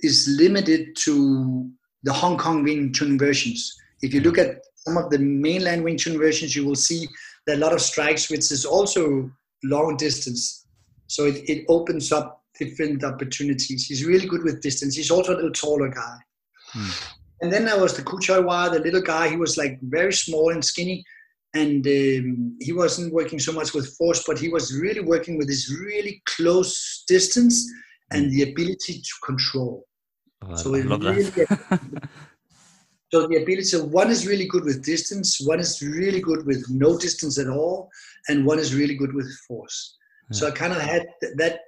is 0.00 0.28
limited 0.36 0.96
to 0.96 1.70
the 2.02 2.12
Hong 2.12 2.36
Kong 2.36 2.64
Wing 2.64 2.92
Chun 2.92 3.16
versions. 3.18 3.76
If 4.02 4.12
you 4.12 4.20
look 4.20 4.36
at 4.36 4.56
some 4.84 4.96
of 4.96 5.10
the 5.10 5.18
mainland 5.18 5.84
Wing 5.84 5.96
Chun 5.96 6.18
versions, 6.18 6.56
you 6.56 6.64
will 6.64 6.74
see 6.74 7.08
that 7.46 7.58
a 7.58 7.60
lot 7.60 7.72
of 7.72 7.80
strikes, 7.80 8.30
which 8.30 8.50
is 8.50 8.64
also 8.64 9.30
long 9.64 9.96
distance. 9.96 10.66
So 11.06 11.26
it, 11.26 11.48
it 11.48 11.64
opens 11.68 12.12
up 12.12 12.42
different 12.58 13.04
opportunities. 13.04 13.86
He's 13.86 14.04
really 14.04 14.26
good 14.26 14.42
with 14.42 14.62
distance. 14.62 14.96
He's 14.96 15.10
also 15.10 15.34
a 15.34 15.36
little 15.36 15.52
taller 15.52 15.88
guy. 15.88 16.16
Hmm. 16.72 16.90
And 17.42 17.52
then 17.52 17.64
there 17.64 17.80
was 17.80 17.96
the 17.96 18.02
Ku 18.02 18.20
Choi 18.20 18.40
Wa, 18.40 18.68
the 18.68 18.78
little 18.78 19.02
guy. 19.02 19.28
He 19.28 19.36
was 19.36 19.56
like 19.56 19.78
very 19.82 20.12
small 20.12 20.50
and 20.50 20.64
skinny. 20.64 21.04
And 21.54 21.86
um, 21.86 22.56
he 22.60 22.72
wasn't 22.72 23.12
working 23.12 23.38
so 23.38 23.52
much 23.52 23.74
with 23.74 23.94
force, 23.96 24.24
but 24.26 24.38
he 24.38 24.48
was 24.48 24.74
really 24.78 25.00
working 25.00 25.36
with 25.36 25.48
this 25.48 25.70
really 25.70 26.22
close 26.24 27.04
distance 27.06 27.70
and 28.10 28.30
the 28.30 28.42
ability 28.42 28.94
to 29.00 29.12
control. 29.24 29.84
Oh, 30.42 30.54
so 30.54 30.74
I 30.74 30.80
love 30.80 31.02
really 31.02 31.22
that. 31.24 32.08
So 33.12 33.26
the 33.26 33.42
ability, 33.42 33.64
so 33.64 33.84
one 33.84 34.10
is 34.10 34.26
really 34.26 34.46
good 34.46 34.64
with 34.64 34.82
distance, 34.82 35.38
one 35.44 35.60
is 35.60 35.82
really 35.82 36.20
good 36.20 36.46
with 36.46 36.64
no 36.70 36.98
distance 36.98 37.38
at 37.38 37.46
all, 37.46 37.90
and 38.28 38.46
one 38.46 38.58
is 38.58 38.74
really 38.74 38.94
good 38.94 39.12
with 39.12 39.30
force. 39.46 39.98
Yeah. 40.30 40.38
So 40.38 40.48
I 40.48 40.50
kind 40.52 40.72
of 40.72 40.80
had 40.80 41.06
that 41.36 41.60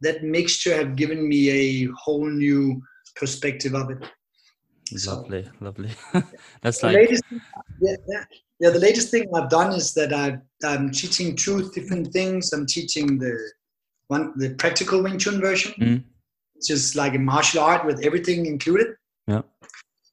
that 0.00 0.22
mixture 0.22 0.76
have 0.76 0.94
given 0.94 1.28
me 1.28 1.50
a 1.50 1.90
whole 2.00 2.28
new 2.30 2.80
perspective 3.16 3.74
of 3.74 3.90
it. 3.90 3.98
Lovely, 5.04 5.44
so, 5.44 5.50
lovely. 5.60 5.90
That's 6.62 6.78
the 6.78 6.86
like 6.86 6.96
latest, 6.96 7.24
yeah, 7.80 7.96
yeah, 8.06 8.24
yeah. 8.60 8.70
The 8.70 8.78
latest 8.78 9.10
thing 9.10 9.26
I've 9.34 9.50
done 9.50 9.72
is 9.72 9.94
that 9.94 10.12
i 10.12 10.38
am 10.62 10.92
teaching 10.92 11.34
two 11.34 11.68
different 11.70 12.12
things. 12.12 12.52
I'm 12.52 12.66
teaching 12.66 13.18
the 13.18 13.36
one 14.06 14.34
the 14.36 14.50
practical 14.54 15.02
Wing 15.02 15.18
Chun 15.18 15.40
version, 15.40 15.72
mm. 15.80 16.04
which 16.54 16.70
is 16.70 16.94
like 16.94 17.16
a 17.16 17.18
martial 17.18 17.60
art 17.60 17.84
with 17.84 18.04
everything 18.04 18.46
included. 18.46 18.94
Yeah 19.26 19.42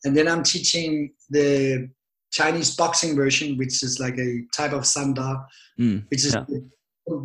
and 0.03 0.15
then 0.15 0.27
I'm 0.27 0.44
teaching 0.44 1.13
the 1.29 1.89
Chinese 2.32 2.75
boxing 2.75 3.15
version, 3.15 3.58
which 3.58 3.84
is 3.84 4.00
like 4.00 4.18
a 4.18 4.44
type 4.56 4.74
of 4.74 4.84
sanda, 4.84 5.46
mm, 5.79 6.03
which 6.10 6.25
is 6.25 6.34
yeah. 6.34 6.46
the, 6.48 6.70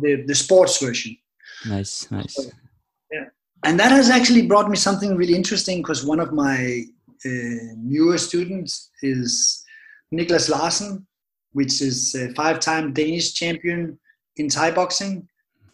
the, 0.01 0.23
the, 0.27 0.35
sports 0.35 0.81
version. 0.81 1.15
Nice, 1.67 2.09
nice. 2.11 2.35
So, 2.35 2.49
yeah, 3.11 3.25
and 3.63 3.79
that 3.79 3.91
has 3.91 4.09
actually 4.09 4.47
brought 4.47 4.69
me 4.69 4.75
something 4.75 5.15
really 5.15 5.35
interesting 5.35 5.81
because 5.81 6.03
one 6.03 6.19
of 6.19 6.33
my 6.33 6.83
uh, 7.25 7.29
newer 7.77 8.17
students 8.17 8.89
is 9.01 9.63
Niklas 10.13 10.49
Larsen, 10.49 11.05
which 11.51 11.81
is 11.81 12.15
a 12.15 12.33
five-time 12.33 12.93
Danish 12.93 13.33
champion 13.33 13.97
in 14.37 14.49
Thai 14.49 14.71
boxing, 14.71 15.27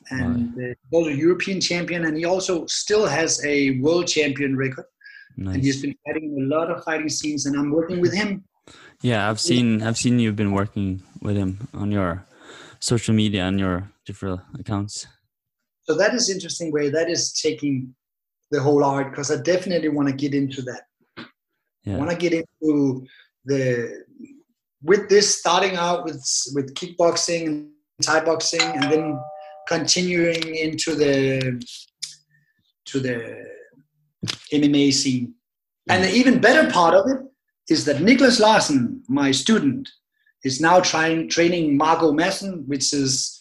and 0.10 0.54
uh, 0.60 0.74
also 0.92 1.10
European 1.10 1.62
champion, 1.62 2.06
and 2.06 2.18
he 2.18 2.26
also 2.26 2.66
still 2.66 3.08
has 3.08 3.44
a 3.46 3.80
world 3.80 4.08
champion 4.08 4.58
record. 4.58 4.86
Nice. 5.38 5.56
And 5.56 5.64
he's 5.64 5.82
been 5.82 5.96
fighting 6.06 6.38
a 6.40 6.56
lot 6.56 6.70
of 6.72 6.84
fighting 6.84 7.10
scenes, 7.10 7.46
and 7.46 7.56
I'm 7.58 7.72
working 7.72 8.02
with 8.02 8.14
him. 8.14 8.44
Yeah, 9.02 9.30
I've 9.30 9.40
seen 9.40 9.82
I've 9.82 9.98
seen 9.98 10.20
you've 10.20 10.36
been 10.36 10.52
working 10.52 11.02
with 11.22 11.36
him 11.36 11.68
on 11.74 11.92
your 11.92 12.26
social 12.80 13.14
media 13.14 13.46
and 13.46 13.60
your 13.60 13.90
different 14.06 14.42
accounts. 14.60 15.08
So 15.84 15.96
that 15.96 16.14
is 16.14 16.30
interesting 16.30 16.72
way 16.72 16.90
that 16.90 17.10
is 17.10 17.34
taking 17.34 17.96
the 18.52 18.62
whole 18.62 18.84
art 18.84 19.12
because 19.12 19.32
I 19.32 19.42
definitely 19.42 19.90
want 19.90 20.10
to 20.10 20.16
get 20.16 20.34
into 20.34 20.62
that. 20.64 20.84
Yeah. 21.84 21.96
I 21.96 21.98
want 21.98 22.12
to 22.12 22.18
get 22.18 22.34
into 22.34 23.06
the 23.46 24.06
with 24.84 25.10
this 25.10 25.40
starting 25.40 25.76
out 25.76 26.06
with 26.06 26.24
with 26.54 26.74
kickboxing 26.76 27.48
and 27.48 27.70
Thai 28.02 28.24
boxing 28.24 28.62
and 28.62 28.92
then 28.92 29.20
continuing 29.68 30.56
into 30.56 30.96
the 30.96 31.64
to 32.86 33.00
the 33.00 33.61
MMA 34.54 34.94
scene. 34.94 35.34
And 35.90 36.04
the 36.04 36.12
even 36.12 36.40
better 36.40 36.70
part 36.72 36.94
of 36.94 37.08
it 37.08 37.18
is 37.70 37.86
that 37.86 38.02
Nicholas 38.02 38.40
Larsen, 38.40 39.04
my 39.08 39.32
student, 39.32 39.90
is 40.44 40.62
now 40.62 40.80
trying 40.80 41.30
training 41.30 41.78
Mark 41.78 42.02
O. 42.02 42.12
Madsen, 42.12 42.66
which 42.68 42.94
is 42.94 43.40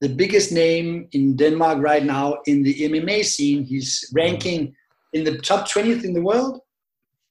the 0.00 0.08
biggest 0.08 0.52
name 0.52 1.08
in 1.12 1.36
Denmark 1.36 1.78
right 1.80 2.04
now 2.04 2.38
in 2.46 2.62
the 2.62 2.74
MMA 2.74 3.24
scene. 3.24 3.64
He's 3.64 4.10
ranking 4.14 4.74
in 5.12 5.24
the 5.24 5.38
top 5.38 5.68
20th 5.68 6.04
in 6.04 6.12
the 6.12 6.22
world 6.22 6.60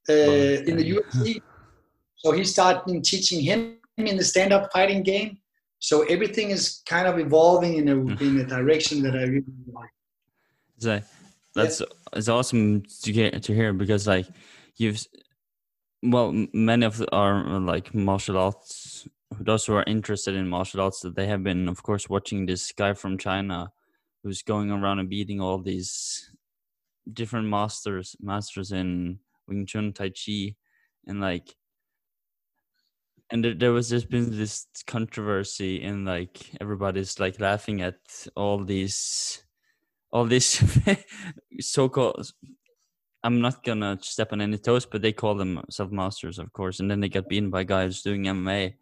uh, 0.10 0.14
in 0.14 0.78
the 0.78 0.92
UFC. 0.94 1.42
So 2.18 2.32
he 2.32 2.44
started 2.44 3.04
teaching 3.04 3.42
him 3.42 3.78
in 3.98 4.18
the 4.18 4.24
stand-up 4.24 4.72
fighting 4.74 5.04
game. 5.04 5.38
So 5.80 6.04
everything 6.04 6.50
is 6.50 6.82
kind 6.88 7.08
of 7.08 7.20
evolving 7.20 7.78
in 7.78 7.90
a 7.90 7.98
in 8.24 8.40
a 8.40 8.46
direction 8.46 9.04
that 9.04 9.14
I 9.14 9.24
really 9.24 9.44
like. 9.72 9.90
So 10.80 11.02
that's 11.54 11.80
yeah. 11.82 11.88
It's 12.16 12.30
awesome 12.30 12.84
to 13.04 13.12
get 13.12 13.44
to 13.44 13.54
hear 13.54 13.74
because 13.74 14.08
like 14.08 14.28
you've 14.78 15.06
well 16.04 16.32
many 16.54 16.86
of 16.86 17.04
our 17.12 17.46
uh, 17.48 17.60
like 17.60 17.94
martial 17.94 18.38
arts 18.38 19.08
those 19.40 19.66
who 19.66 19.74
are 19.74 19.84
interested 19.88 20.36
in 20.36 20.48
martial 20.48 20.82
arts 20.82 21.02
that 21.02 21.16
they 21.16 21.28
have 21.28 21.44
been 21.44 21.68
of 21.68 21.84
course 21.84 22.10
watching 22.10 22.46
this 22.46 22.72
guy 22.72 22.94
from 22.94 23.18
china 23.18 23.72
who's 24.24 24.42
going 24.42 24.72
around 24.72 25.00
and 25.00 25.10
beating 25.10 25.42
all 25.42 25.58
these 25.58 26.32
different 27.12 27.48
masters 27.48 28.16
masters 28.22 28.72
in 28.72 29.20
wing 29.48 29.66
chun 29.66 29.92
tai 29.94 30.10
chi 30.10 30.56
and 31.08 31.22
like 31.22 31.56
and 33.32 33.44
there, 33.44 33.54
there 33.56 33.72
was 33.72 33.90
just 33.90 34.10
been 34.10 34.38
this 34.38 34.68
controversy 34.86 35.82
and 35.84 36.06
like 36.06 36.52
everybody's 36.62 37.20
like 37.20 37.40
laughing 37.40 37.82
at 37.82 37.98
all 38.36 38.64
these 38.64 39.45
all 40.16 40.24
these 40.24 40.64
so-called 41.60 42.32
I'm 43.22 43.42
not 43.42 43.64
gonna 43.64 43.98
step 44.02 44.32
on 44.32 44.40
any 44.40 44.58
toes, 44.58 44.86
but 44.86 45.02
they 45.02 45.12
call 45.12 45.36
themselves 45.36 45.92
masters, 45.92 46.40
of 46.40 46.54
course, 46.54 46.80
and 46.80 46.90
then 46.90 47.02
they 47.02 47.10
get 47.10 47.28
beaten 47.28 47.50
by 47.50 47.64
guys 47.64 48.04
doing 48.04 48.26
MMA, 48.26 48.76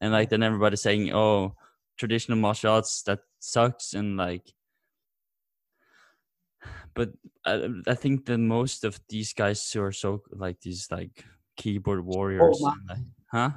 and 0.00 0.12
like 0.12 0.30
then 0.30 0.44
everybody's 0.44 0.80
saying, 0.80 1.12
"Oh, 1.12 1.56
traditional 1.98 2.38
martial 2.38 2.72
arts 2.72 3.02
that 3.02 3.18
sucks," 3.40 3.92
and 3.94 4.16
like, 4.16 4.46
but 6.94 7.10
I, 7.44 7.68
I 7.88 7.94
think 7.94 8.24
that 8.26 8.38
most 8.38 8.84
of 8.84 9.00
these 9.08 9.32
guys 9.32 9.68
who 9.72 9.82
are 9.82 9.92
so 9.92 10.22
like 10.30 10.60
these 10.60 10.86
like 10.88 11.24
keyboard 11.56 12.04
warriors, 12.04 12.60
oh, 12.62 12.72
like, 12.88 12.98
huh? 13.32 13.50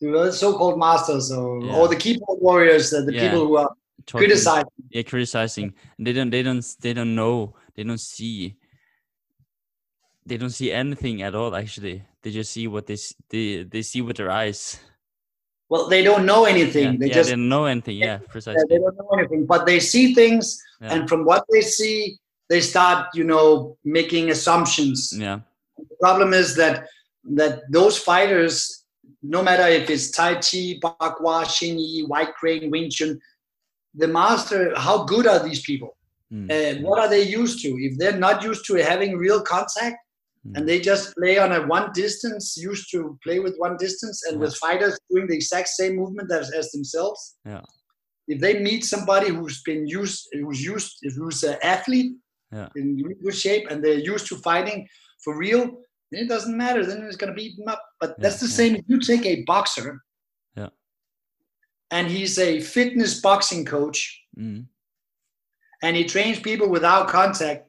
The 0.00 0.32
so-called 0.32 0.78
masters, 0.78 1.30
or, 1.30 1.62
yeah. 1.62 1.76
or 1.76 1.86
the 1.86 1.96
keyboard 1.96 2.40
warriors, 2.40 2.90
the 2.90 3.12
yeah. 3.12 3.28
people 3.28 3.46
who 3.46 3.56
are 3.58 3.70
Talking, 4.06 4.26
criticizing. 4.26 4.68
Yeah, 4.90 5.02
criticizing. 5.02 5.74
They 5.98 6.12
don't. 6.12 6.30
They 6.30 6.42
don't. 6.42 6.64
They 6.80 6.92
don't 6.92 7.14
know. 7.14 7.54
They 7.74 7.84
don't 7.84 8.00
see 8.00 8.56
they 10.26 10.36
don't 10.36 10.50
see 10.50 10.72
anything 10.72 11.22
at 11.22 11.34
all 11.34 11.54
actually 11.54 12.02
they 12.22 12.30
just 12.30 12.52
see 12.52 12.66
what 12.66 12.86
they 12.86 12.96
they, 13.28 13.62
they 13.64 13.82
see 13.82 14.00
with 14.00 14.16
their 14.16 14.30
eyes 14.30 14.80
well 15.68 15.88
they 15.88 16.02
don't 16.02 16.24
know 16.24 16.44
anything 16.44 16.92
yeah, 16.92 16.98
they 16.98 17.06
yeah, 17.08 17.14
just 17.14 17.30
they 17.30 17.36
don't 17.36 17.48
know 17.48 17.64
anything 17.66 17.96
yeah 17.96 18.18
precisely 18.28 18.62
they 18.68 18.78
don't 18.78 18.96
know 18.96 19.10
anything 19.18 19.46
but 19.46 19.66
they 19.66 19.80
see 19.80 20.14
things 20.14 20.62
yeah. 20.80 20.94
and 20.94 21.08
from 21.08 21.24
what 21.24 21.44
they 21.50 21.60
see 21.60 22.16
they 22.48 22.60
start 22.60 23.08
you 23.14 23.24
know 23.24 23.76
making 23.84 24.30
assumptions 24.30 25.12
yeah 25.16 25.40
the 25.76 25.96
problem 26.00 26.32
is 26.32 26.56
that 26.56 26.86
that 27.24 27.60
those 27.70 27.98
fighters 27.98 28.84
no 29.22 29.42
matter 29.42 29.66
if 29.66 29.88
it's 29.88 30.10
tai 30.10 30.34
chi 30.34 30.78
bakwa 30.82 31.44
Xingyi, 31.44 32.06
white 32.06 32.34
crane 32.34 32.70
wing 32.70 32.90
chun 32.90 33.18
the 33.94 34.08
master 34.08 34.72
how 34.76 35.04
good 35.04 35.26
are 35.26 35.42
these 35.42 35.62
people 35.62 35.96
mm. 36.32 36.50
and 36.50 36.84
what 36.84 36.98
are 36.98 37.08
they 37.08 37.22
used 37.22 37.60
to 37.62 37.68
if 37.68 37.96
they're 37.98 38.18
not 38.18 38.42
used 38.42 38.64
to 38.66 38.74
having 38.74 39.16
real 39.16 39.42
contact 39.42 39.96
and 40.46 40.58
hmm. 40.58 40.66
they 40.66 40.78
just 40.78 41.14
play 41.16 41.38
on 41.38 41.52
a 41.52 41.66
one 41.66 41.90
distance 41.94 42.54
used 42.58 42.90
to 42.90 43.18
play 43.22 43.38
with 43.40 43.54
one 43.56 43.78
distance 43.78 44.24
and 44.26 44.34
yeah. 44.34 44.40
with 44.40 44.54
fighters 44.56 44.98
doing 45.10 45.26
the 45.26 45.34
exact 45.34 45.68
same 45.68 45.96
movement 45.96 46.30
as, 46.30 46.50
as 46.50 46.70
themselves 46.70 47.36
yeah 47.46 47.62
if 48.28 48.40
they 48.40 48.60
meet 48.60 48.84
somebody 48.84 49.28
who's 49.28 49.62
been 49.62 49.86
used 49.86 50.28
who's 50.32 50.62
used 50.64 50.98
who's 51.16 51.42
an 51.42 51.56
athlete 51.62 52.12
yeah. 52.52 52.68
in 52.76 52.96
good 53.22 53.34
shape 53.34 53.66
and 53.70 53.82
they're 53.84 53.98
used 53.98 54.26
to 54.26 54.36
fighting 54.36 54.86
for 55.22 55.36
real 55.36 55.64
then 56.10 56.24
it 56.24 56.28
doesn't 56.28 56.56
matter 56.56 56.84
then 56.84 57.02
it's 57.02 57.16
going 57.16 57.32
to 57.32 57.36
beat 57.36 57.56
them 57.56 57.68
up 57.68 57.82
but 58.00 58.10
yeah, 58.10 58.14
that's 58.18 58.40
the 58.40 58.48
same 58.48 58.74
if 58.74 58.84
you 58.86 59.00
take 59.00 59.24
a 59.26 59.42
boxer 59.44 60.00
and 61.94 62.08
he's 62.08 62.38
a 62.40 62.60
fitness 62.60 63.20
boxing 63.20 63.64
coach 63.64 64.20
mm. 64.36 64.66
and 65.80 65.96
he 65.96 66.04
trains 66.04 66.40
people 66.40 66.68
without 66.68 67.06
contact 67.06 67.68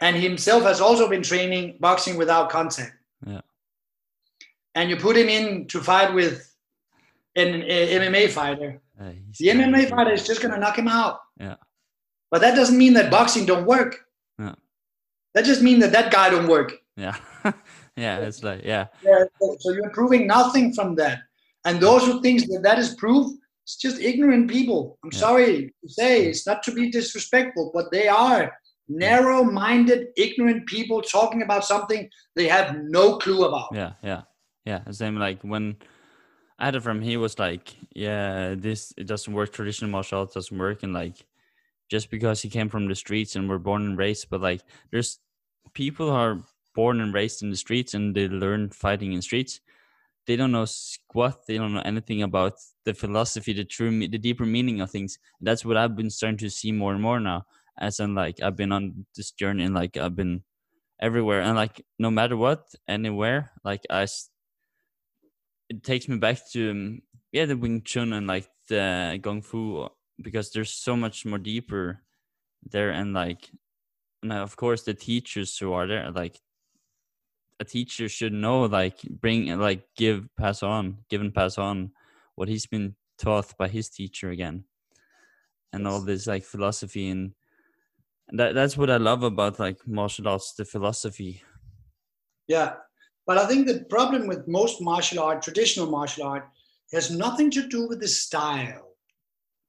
and 0.00 0.16
himself 0.16 0.64
has 0.64 0.80
also 0.80 1.08
been 1.08 1.22
training 1.22 1.76
boxing 1.78 2.16
without 2.16 2.50
contact. 2.50 2.92
Yeah. 3.24 3.42
And 4.74 4.90
you 4.90 4.96
put 4.96 5.16
him 5.16 5.28
in 5.28 5.68
to 5.68 5.80
fight 5.80 6.12
with 6.12 6.52
an, 7.36 7.62
MMA 7.62 8.30
fighter. 8.30 8.82
Uh, 9.00 9.12
the 9.38 9.46
MMA 9.46 9.88
fighter 9.88 10.12
is 10.12 10.26
just 10.26 10.42
going 10.42 10.52
to 10.52 10.60
knock 10.60 10.76
him 10.76 10.88
out. 10.88 11.20
Yeah. 11.38 11.56
But 12.32 12.40
that 12.40 12.56
doesn't 12.56 12.76
mean 12.76 12.94
that 12.94 13.12
boxing 13.12 13.46
don't 13.46 13.64
work. 13.64 14.00
Yeah. 14.40 14.56
That 15.34 15.44
just 15.44 15.62
means 15.62 15.80
that 15.82 15.92
that 15.92 16.10
guy 16.10 16.30
don't 16.30 16.48
work. 16.48 16.72
Yeah. 16.96 17.16
yeah, 17.96 18.18
it's 18.18 18.42
like 18.42 18.64
yeah. 18.64 18.88
yeah 19.02 19.24
so, 19.40 19.56
so, 19.60 19.72
you're 19.72 19.90
proving 19.90 20.26
nothing 20.26 20.74
from 20.74 20.96
that. 20.96 21.20
And 21.66 21.80
those 21.80 22.06
who 22.06 22.22
think 22.22 22.42
that 22.46 22.62
that 22.62 22.78
is 22.78 22.94
proof, 22.94 23.26
it's 23.64 23.76
just 23.76 24.00
ignorant 24.00 24.48
people. 24.48 24.98
I'm 25.02 25.10
yeah. 25.12 25.18
sorry 25.18 25.74
to 25.82 25.88
say, 25.88 26.26
it's 26.26 26.46
not 26.46 26.62
to 26.62 26.72
be 26.72 26.90
disrespectful, 26.90 27.72
but 27.74 27.90
they 27.90 28.06
are 28.06 28.56
narrow 28.88 29.42
minded, 29.42 30.08
ignorant 30.16 30.66
people 30.66 31.02
talking 31.02 31.42
about 31.42 31.64
something 31.64 32.08
they 32.36 32.46
have 32.46 32.76
no 32.84 33.18
clue 33.18 33.44
about. 33.44 33.70
Yeah, 33.74 33.92
yeah, 34.02 34.22
yeah. 34.64 34.88
Same 34.92 35.16
like 35.16 35.42
when 35.42 35.76
I 36.60 36.66
had 36.66 36.76
it 36.76 36.82
from 36.82 37.02
he 37.02 37.16
was 37.16 37.36
like, 37.38 37.74
Yeah, 37.92 38.54
this 38.56 38.94
it 38.96 39.08
doesn't 39.08 39.34
work, 39.34 39.52
traditional 39.52 39.90
martial 39.90 40.20
arts 40.20 40.34
doesn't 40.34 40.56
work 40.56 40.84
and 40.84 40.94
like 40.94 41.26
just 41.90 42.10
because 42.10 42.42
he 42.42 42.48
came 42.48 42.68
from 42.68 42.86
the 42.86 42.94
streets 42.94 43.34
and 43.34 43.48
were 43.48 43.58
born 43.58 43.86
and 43.86 43.98
raised, 43.98 44.30
but 44.30 44.40
like 44.40 44.62
there's 44.92 45.18
people 45.74 46.10
who 46.10 46.16
are 46.16 46.42
born 46.76 47.00
and 47.00 47.12
raised 47.12 47.42
in 47.42 47.50
the 47.50 47.56
streets 47.56 47.94
and 47.94 48.14
they 48.14 48.28
learn 48.28 48.70
fighting 48.70 49.12
in 49.12 49.22
streets. 49.22 49.60
They 50.26 50.36
don't 50.36 50.52
know 50.52 50.64
squat. 50.64 51.46
They 51.46 51.56
don't 51.56 51.74
know 51.74 51.82
anything 51.84 52.22
about 52.22 52.54
the 52.84 52.94
philosophy, 52.94 53.52
the 53.52 53.64
true, 53.64 53.90
the 54.08 54.18
deeper 54.18 54.44
meaning 54.44 54.80
of 54.80 54.90
things. 54.90 55.18
That's 55.40 55.64
what 55.64 55.76
I've 55.76 55.96
been 55.96 56.10
starting 56.10 56.38
to 56.38 56.50
see 56.50 56.72
more 56.72 56.92
and 56.92 57.02
more 57.02 57.20
now 57.20 57.46
as 57.78 58.00
in 58.00 58.14
like 58.14 58.40
I've 58.42 58.56
been 58.56 58.72
on 58.72 59.06
this 59.14 59.30
journey 59.30 59.64
and 59.64 59.74
like 59.74 59.96
I've 59.96 60.16
been 60.16 60.42
everywhere 61.00 61.42
and 61.42 61.56
like 61.56 61.84
no 61.98 62.10
matter 62.10 62.36
what 62.36 62.64
anywhere 62.88 63.50
like 63.64 63.82
I 63.90 64.06
it 65.68 65.82
takes 65.82 66.08
me 66.08 66.16
back 66.16 66.38
to 66.52 66.70
um, 66.70 67.02
yeah 67.32 67.44
the 67.44 67.56
Wing 67.56 67.82
Chun 67.82 68.12
and 68.12 68.26
like 68.26 68.48
the 68.68 69.18
Kung 69.22 69.42
Fu 69.42 69.88
because 70.22 70.50
there's 70.50 70.70
so 70.72 70.96
much 70.96 71.26
more 71.26 71.38
deeper 71.38 72.02
there 72.64 72.90
and 72.90 73.12
like 73.12 73.50
and 74.22 74.32
of 74.32 74.56
course 74.56 74.84
the 74.84 74.94
teachers 74.94 75.56
who 75.58 75.72
are 75.72 75.86
there 75.86 76.10
like 76.10 76.40
a 77.60 77.64
teacher 77.64 78.08
should 78.08 78.32
know 78.32 78.64
like 78.64 79.00
bring 79.02 79.58
like 79.58 79.82
give 79.96 80.28
pass 80.36 80.62
on 80.62 80.98
give 81.08 81.20
and 81.20 81.34
pass 81.34 81.58
on 81.58 81.90
what 82.34 82.48
he's 82.48 82.66
been 82.66 82.94
taught 83.18 83.56
by 83.56 83.66
his 83.68 83.88
teacher 83.88 84.30
again 84.30 84.64
and 85.72 85.86
all 85.86 86.00
this 86.00 86.26
like 86.26 86.44
philosophy 86.44 87.08
and 87.08 87.32
that 88.32 88.54
that's 88.54 88.76
what 88.76 88.90
I 88.90 88.96
love 88.96 89.22
about 89.22 89.58
like 89.58 89.86
martial 89.86 90.28
arts, 90.28 90.54
the 90.54 90.64
philosophy. 90.64 91.42
Yeah, 92.48 92.74
but 93.26 93.38
I 93.38 93.46
think 93.46 93.66
the 93.66 93.84
problem 93.88 94.26
with 94.26 94.48
most 94.48 94.80
martial 94.82 95.20
art, 95.20 95.42
traditional 95.42 95.86
martial 95.86 96.24
art, 96.24 96.48
has 96.92 97.10
nothing 97.10 97.50
to 97.52 97.68
do 97.68 97.88
with 97.88 98.00
the 98.00 98.08
style. 98.08 98.94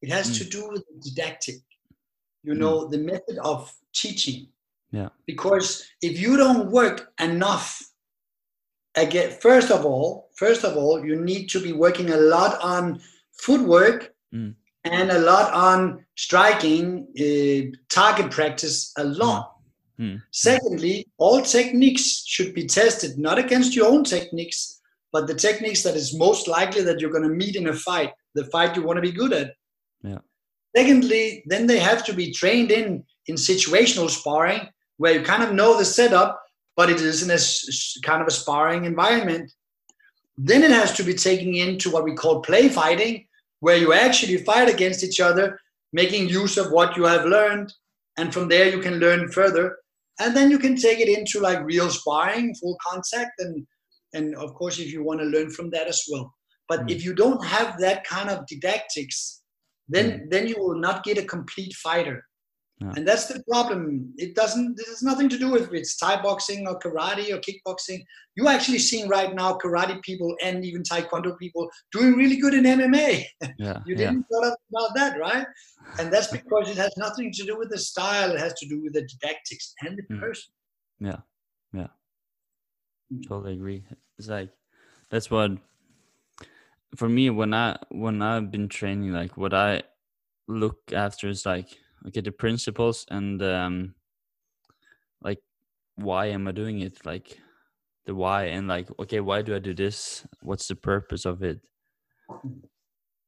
It 0.02 0.10
has 0.10 0.32
mm. 0.32 0.38
to 0.40 0.50
do 0.50 0.70
with 0.70 0.84
the 0.88 1.10
didactic. 1.10 1.62
You 2.44 2.54
mm. 2.54 2.58
know, 2.58 2.88
the 2.88 3.00
method 3.00 3.38
of 3.44 3.72
teaching. 3.94 4.48
Yeah. 4.92 5.10
Because 5.26 5.86
if 6.02 6.20
you 6.20 6.38
don't 6.38 6.72
work 6.72 7.12
enough, 7.20 7.82
again, 8.96 9.32
first 9.42 9.72
of 9.72 9.86
all, 9.86 10.30
first 10.36 10.64
of 10.64 10.78
all, 10.78 11.06
you 11.06 11.16
need 11.22 11.48
to 11.50 11.60
be 11.60 11.74
working 11.74 12.12
a 12.12 12.18
lot 12.18 12.60
on 12.62 13.02
footwork 13.40 14.14
Mm. 14.34 14.56
and 14.84 15.10
a 15.10 15.20
lot 15.20 15.54
on 15.54 16.06
striking, 16.18 17.08
uh, 17.18 17.78
target 17.88 18.30
practice 18.30 18.92
a 18.98 19.06
lot. 19.06 19.54
Mm. 19.98 20.22
Secondly, 20.32 21.08
all 21.18 21.42
techniques 21.42 22.24
should 22.26 22.54
be 22.54 22.68
tested 22.68 23.18
not 23.18 23.40
against 23.40 23.74
your 23.74 23.88
own 23.88 24.04
techniques, 24.04 24.82
but 25.14 25.26
the 25.26 25.34
techniques 25.34 25.82
that 25.84 25.96
is 25.96 26.14
most 26.14 26.48
likely 26.48 26.82
that 26.84 27.00
you're 27.00 27.12
going 27.12 27.24
to 27.24 27.30
meet 27.30 27.56
in 27.56 27.68
a 27.68 27.74
fight, 27.74 28.12
the 28.36 28.44
fight 28.46 28.76
you 28.76 28.84
want 28.84 28.98
to 28.98 29.02
be 29.02 29.14
good 29.14 29.32
at. 29.32 29.54
Yeah. 30.04 30.20
Secondly, 30.76 31.44
then 31.46 31.68
they 31.68 31.80
have 31.80 32.04
to 32.06 32.14
be 32.14 32.34
trained 32.34 32.72
in 32.72 33.06
in 33.28 33.36
situational 33.36 34.10
sparring 34.10 34.70
where 34.98 35.14
you 35.14 35.22
kind 35.22 35.44
of 35.44 35.54
know 35.54 35.78
the 35.78 35.86
setup, 35.86 36.42
but 36.76 36.90
it 36.90 37.02
is 37.02 37.24
in 37.24 37.32
a 37.32 37.40
kind 38.06 38.22
of 38.22 38.28
a 38.28 38.32
sparring 38.32 38.86
environment. 38.86 39.52
Then 40.38 40.64
it 40.64 40.72
has 40.72 40.94
to 40.94 41.04
be 41.04 41.14
taken 41.14 41.56
into 41.56 41.90
what 41.90 42.04
we 42.04 42.14
call 42.14 42.42
play 42.42 42.70
fighting, 42.70 43.26
where 43.60 43.78
you 43.78 43.94
actually 43.94 44.38
fight 44.38 44.70
against 44.70 45.04
each 45.04 45.20
other, 45.20 45.60
making 45.94 46.30
use 46.30 46.58
of 46.58 46.72
what 46.72 46.96
you 46.96 47.06
have 47.06 47.26
learned, 47.26 47.74
and 48.18 48.34
from 48.34 48.48
there 48.48 48.70
you 48.70 48.80
can 48.80 49.00
learn 49.00 49.32
further. 49.32 49.78
And 50.20 50.36
then 50.36 50.52
you 50.52 50.60
can 50.60 50.76
take 50.76 51.00
it 51.00 51.10
into 51.10 51.40
like 51.40 51.64
real 51.64 51.90
sparring, 51.90 52.54
full 52.56 52.78
contact, 52.86 53.40
and 53.40 53.66
and 54.14 54.36
of 54.36 54.54
course 54.54 54.80
if 54.80 54.92
you 54.92 55.04
want 55.04 55.20
to 55.20 55.26
learn 55.26 55.50
from 55.52 55.70
that 55.72 55.88
as 55.88 56.04
well. 56.10 56.34
But 56.68 56.82
Mm. 56.82 56.92
if 56.92 57.04
you 57.06 57.14
don't 57.14 57.44
have 57.46 57.80
that 57.80 58.04
kind 58.04 58.30
of 58.30 58.46
didactics, 58.48 59.42
then 59.88 60.28
then 60.30 60.48
you 60.48 60.58
will 60.60 60.80
not 60.80 61.04
get 61.04 61.18
a 61.18 61.24
complete 61.24 61.74
fighter. 61.74 62.27
Yeah. 62.80 62.94
And 62.96 63.08
that's 63.08 63.26
the 63.26 63.44
problem. 63.50 64.14
It 64.18 64.36
doesn't. 64.36 64.78
This 64.78 64.88
has 64.88 65.02
nothing 65.02 65.30
to 65.30 65.38
do 65.40 65.50
with 65.50 65.74
it's 65.74 65.98
Thai 65.98 66.22
boxing 66.22 66.68
or 66.68 66.78
karate 66.80 67.32
or 67.34 67.40
kickboxing. 67.40 68.04
You're 68.36 68.50
actually 68.50 68.78
seeing 68.78 69.10
right 69.10 69.34
now 69.34 69.58
karate 69.58 70.00
people 70.04 70.36
and 70.44 70.64
even 70.64 70.84
Taekwondo 70.84 71.36
people 71.40 71.68
doing 71.92 72.14
really 72.14 72.38
good 72.38 72.54
in 72.54 72.66
MMA. 72.66 73.24
Yeah. 73.58 73.80
You 73.86 73.96
didn't 73.96 74.26
thought 74.32 74.56
about 74.70 74.90
that, 74.96 75.18
right? 75.20 75.48
And 76.00 76.14
that's 76.14 76.28
because 76.28 76.70
it 76.70 76.78
has 76.78 76.94
nothing 76.98 77.32
to 77.34 77.44
do 77.46 77.58
with 77.58 77.72
the 77.72 77.80
style. 77.80 78.32
It 78.32 78.40
has 78.40 78.54
to 78.60 78.68
do 78.68 78.80
with 78.84 78.94
the 78.94 79.02
didactics 79.02 79.74
and 79.82 79.98
the 79.98 80.14
Mm. 80.14 80.20
person. 80.20 80.54
Yeah, 81.00 81.22
yeah, 81.74 81.88
Mm. 83.12 83.28
totally 83.28 83.54
agree. 83.54 83.84
It's 84.20 84.28
like 84.28 84.52
that's 85.10 85.32
what 85.32 85.52
for 86.96 87.10
me 87.10 87.32
when 87.32 87.56
I 87.56 87.78
when 87.90 88.22
I've 88.22 88.52
been 88.52 88.70
training, 88.70 89.14
like 89.14 89.36
what 89.36 89.56
I 89.56 89.82
look 90.48 90.94
after 90.94 91.28
is 91.28 91.44
like 91.44 91.70
okay 92.06 92.22
the 92.22 92.32
principles 92.32 93.06
and 93.10 93.42
um 93.42 93.96
like 95.22 95.40
why 95.96 96.28
am 96.28 96.48
I 96.48 96.52
doing 96.52 96.80
it? 96.82 97.06
Like 97.06 97.40
the 98.06 98.16
why 98.16 98.46
and 98.46 98.68
like 98.68 98.90
okay 99.00 99.20
why 99.20 99.42
do 99.42 99.56
I 99.56 99.60
do 99.60 99.74
this? 99.74 100.26
What's 100.42 100.68
the 100.68 100.76
purpose 100.76 101.26
of 101.26 101.44
it? 101.44 101.62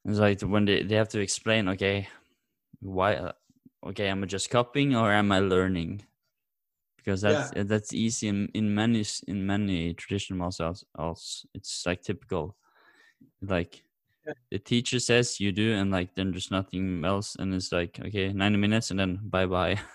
It's 0.05 0.19
like 0.19 0.41
when 0.41 0.65
they, 0.65 0.84
they 0.84 0.95
have 0.95 1.10
to 1.10 1.19
explain 1.21 1.67
okay 1.69 2.08
why 2.82 3.34
okay 3.86 4.08
am 4.08 4.23
I 4.23 4.27
just 4.27 4.49
copying 4.49 4.95
or 4.95 5.12
am 5.12 5.32
I 5.32 5.39
learning? 5.39 6.03
because 6.97 7.21
Yeah. 7.25 7.49
that's 7.49 7.53
uh, 7.55 7.63
that's 7.65 7.93
easy 7.93 8.27
in, 8.27 8.49
in 8.53 8.73
many 8.75 9.03
in 9.27 9.45
many 9.45 9.93
traditional 9.93 10.38
martial 10.39 10.75
arts 10.95 11.45
it's 11.53 11.86
like 11.86 12.01
typical 12.01 12.58
like 13.41 13.84
Yeah. 13.84 13.88
The 14.51 14.59
teacher 14.59 14.99
says 14.99 15.39
you 15.39 15.51
do 15.51 15.73
and 15.73 15.91
like 15.91 16.13
then 16.15 16.31
there's 16.31 16.51
nothing 16.51 17.03
else 17.05 17.35
and 17.39 17.53
it's 17.53 17.71
like 17.71 17.99
okay 17.99 18.33
90 18.33 18.57
minutes 18.57 18.91
and 18.91 18.99
then 18.99 19.19
bye 19.23 19.45
bye 19.45 19.79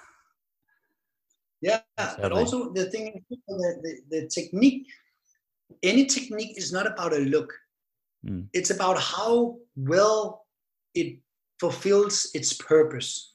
Yeah, 1.64 1.80
but 1.96 2.32
also 2.32 2.74
the 2.74 2.90
thing, 2.90 3.24
is, 3.30 3.38
the, 3.48 3.80
the, 3.82 3.92
the 4.10 4.28
technique, 4.28 4.86
any 5.82 6.04
technique 6.04 6.58
is 6.58 6.74
not 6.74 6.86
about 6.86 7.14
a 7.14 7.20
look. 7.20 7.54
Mm. 8.26 8.48
It's 8.52 8.68
about 8.68 9.00
how 9.00 9.56
well 9.74 10.44
it 10.94 11.20
fulfills 11.58 12.28
its 12.34 12.52
purpose, 12.52 13.32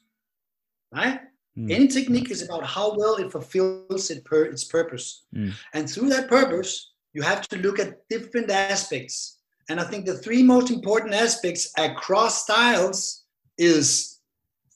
right? 0.94 1.22
Mm. 1.58 1.72
Any 1.72 1.88
technique 1.88 2.30
is 2.30 2.42
about 2.42 2.64
how 2.64 2.94
well 2.96 3.16
it 3.16 3.32
fulfills 3.32 4.12
it 4.12 4.24
per, 4.24 4.44
its 4.44 4.62
purpose. 4.62 5.24
Mm. 5.34 5.52
And 5.74 5.90
through 5.90 6.10
that 6.10 6.28
purpose, 6.28 6.92
you 7.12 7.22
have 7.22 7.48
to 7.48 7.58
look 7.58 7.80
at 7.80 8.08
different 8.08 8.48
aspects. 8.48 9.39
And 9.70 9.78
I 9.78 9.84
think 9.84 10.04
the 10.04 10.18
three 10.18 10.42
most 10.42 10.68
important 10.72 11.14
aspects 11.14 11.72
across 11.78 12.42
styles 12.42 13.24
is 13.56 14.18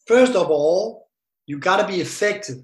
first 0.07 0.37
of 0.37 0.51
all, 0.51 1.09
you 1.47 1.59
got 1.59 1.79
to 1.79 1.87
be 1.87 2.01
effective. 2.01 2.59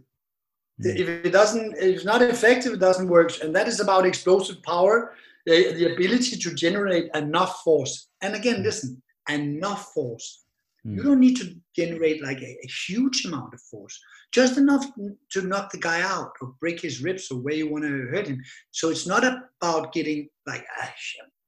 Mm. 0.81 0.97
If 0.97 1.09
it 1.27 1.33
doesn't, 1.33 1.73
if 1.77 1.97
it's 1.97 2.05
not 2.05 2.23
effective, 2.23 2.73
it 2.75 2.81
doesn't 2.81 3.09
work. 3.09 3.33
And 3.43 3.55
that 3.57 3.67
is 3.67 3.81
about 3.81 4.07
explosive 4.07 4.63
power, 4.63 5.15
the, 5.45 5.73
the 5.73 5.93
ability 5.93 6.37
to 6.37 6.55
generate 6.55 7.11
enough 7.17 7.63
force. 7.65 8.09
And 8.23 8.37
again, 8.37 8.63
listen, 8.63 9.03
enough 9.29 9.93
force. 9.93 10.45
You 10.85 11.03
Mm. 11.03 11.05
don't 11.05 11.21
need 11.21 11.37
to 11.43 11.55
generate 11.77 12.23
like 12.23 12.41
a, 12.41 12.53
a 12.67 12.69
huge 12.87 13.27
amount 13.27 13.53
of 13.53 13.61
force, 13.61 14.01
just 14.33 14.57
enough 14.57 14.87
to 15.33 15.43
knock 15.43 15.73
the 15.73 15.79
guy 15.79 16.01
out 16.01 16.33
or 16.41 16.55
break 16.61 16.81
his 16.81 17.03
ribs 17.03 17.31
or 17.31 17.39
where 17.41 17.55
you 17.55 17.69
want 17.71 17.85
to 17.85 18.09
hurt 18.13 18.29
him. 18.29 18.41
So 18.71 18.89
it's 18.89 19.07
not 19.07 19.25
about 19.25 19.93
getting 19.93 20.31
like 20.47 20.65
a 20.81 20.87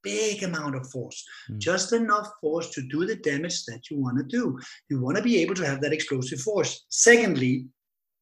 big 0.03 0.43
amount 0.43 0.75
of 0.77 0.91
force, 0.91 1.25
Mm. 1.51 1.59
just 1.59 1.93
enough 1.93 2.29
force 2.41 2.71
to 2.71 2.83
do 2.83 3.07
the 3.07 3.17
damage 3.17 3.65
that 3.67 3.91
you 3.91 3.99
want 3.99 4.19
to 4.19 4.25
do. 4.25 4.59
You 4.89 5.01
want 5.01 5.17
to 5.17 5.23
be 5.23 5.39
able 5.43 5.55
to 5.55 5.67
have 5.67 5.81
that 5.81 5.93
explosive 5.93 6.41
force. 6.41 6.85
Secondly, 6.89 7.67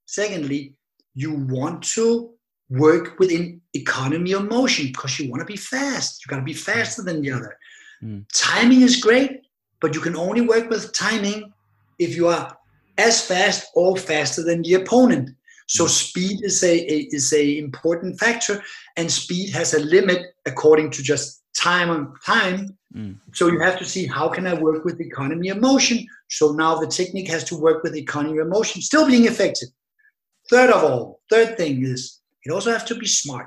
secondly, 0.07 0.75
you 1.14 1.33
want 1.33 1.83
to 1.95 2.35
work 2.69 3.19
within 3.19 3.61
economy 3.75 4.33
of 4.33 4.49
motion 4.49 4.87
because 4.87 5.19
you 5.19 5.31
want 5.31 5.40
to 5.40 5.47
be 5.47 5.57
fast. 5.57 6.25
You 6.25 6.31
got 6.31 6.37
to 6.37 6.43
be 6.45 6.55
faster 6.55 7.03
than 7.03 7.21
the 7.23 7.33
other. 7.33 7.57
Mm. 8.03 8.25
Timing 8.33 8.83
is 8.83 8.97
great, 9.01 9.40
but 9.81 9.95
you 9.95 10.01
can 10.01 10.16
only 10.16 10.43
work 10.43 10.71
with 10.71 10.93
timing 10.93 11.53
if 11.99 12.16
you 12.16 12.29
are 12.29 12.57
as 12.99 13.27
fast 13.27 13.69
or 13.75 13.97
faster 13.97 14.43
than 14.43 14.62
the 14.62 14.75
opponent. 14.75 15.31
So 15.66 15.87
speed 15.87 16.43
is 16.43 16.62
a, 16.64 16.75
a 16.93 17.09
is 17.12 17.33
a 17.33 17.59
important 17.59 18.19
factor, 18.19 18.62
and 18.97 19.11
speed 19.11 19.51
has 19.51 19.75
a 19.75 19.81
limit 19.81 20.35
according 20.45 20.90
to 20.93 21.03
just 21.03 21.39
time 21.61 21.90
on 21.90 22.14
time. 22.25 22.77
Mm. 22.94 23.18
So 23.33 23.49
you 23.49 23.61
have 23.61 23.79
to 23.79 23.85
see 23.85 24.07
how 24.07 24.29
can 24.29 24.46
I 24.46 24.55
work 24.55 24.85
with 24.85 25.01
economy 25.01 25.49
of 25.51 25.61
motion. 25.61 26.07
So 26.29 26.53
now 26.53 26.79
the 26.79 26.87
technique 26.87 27.29
has 27.29 27.44
to 27.44 27.57
work 27.57 27.83
with 27.83 27.94
economy 27.94 28.38
of 28.38 28.49
motion, 28.49 28.83
still 28.83 29.07
being 29.07 29.27
effective. 29.27 29.68
Third 30.49 30.70
of 30.70 30.83
all, 30.83 31.20
third 31.31 31.57
thing 31.57 31.85
is 31.85 32.20
it 32.44 32.51
also 32.51 32.73
has 32.73 32.85
to 32.85 32.94
be 32.94 33.07
smart. 33.07 33.46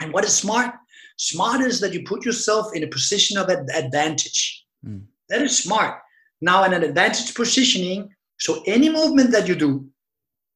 And 0.00 0.12
what 0.12 0.24
is 0.24 0.34
smart? 0.34 0.74
Smart 1.16 1.60
is 1.60 1.78
that 1.80 1.92
you 1.92 2.02
put 2.02 2.24
yourself 2.24 2.74
in 2.74 2.82
a 2.82 2.88
position 2.88 3.38
of 3.38 3.48
ad- 3.48 3.68
advantage. 3.74 4.64
Mm. 4.84 5.02
That 5.28 5.42
is 5.42 5.56
smart. 5.56 6.00
Now, 6.40 6.64
in 6.64 6.72
an 6.72 6.82
advantage 6.82 7.34
positioning, 7.34 8.10
so 8.38 8.62
any 8.66 8.88
movement 8.90 9.30
that 9.30 9.46
you 9.46 9.54
do, 9.54 9.86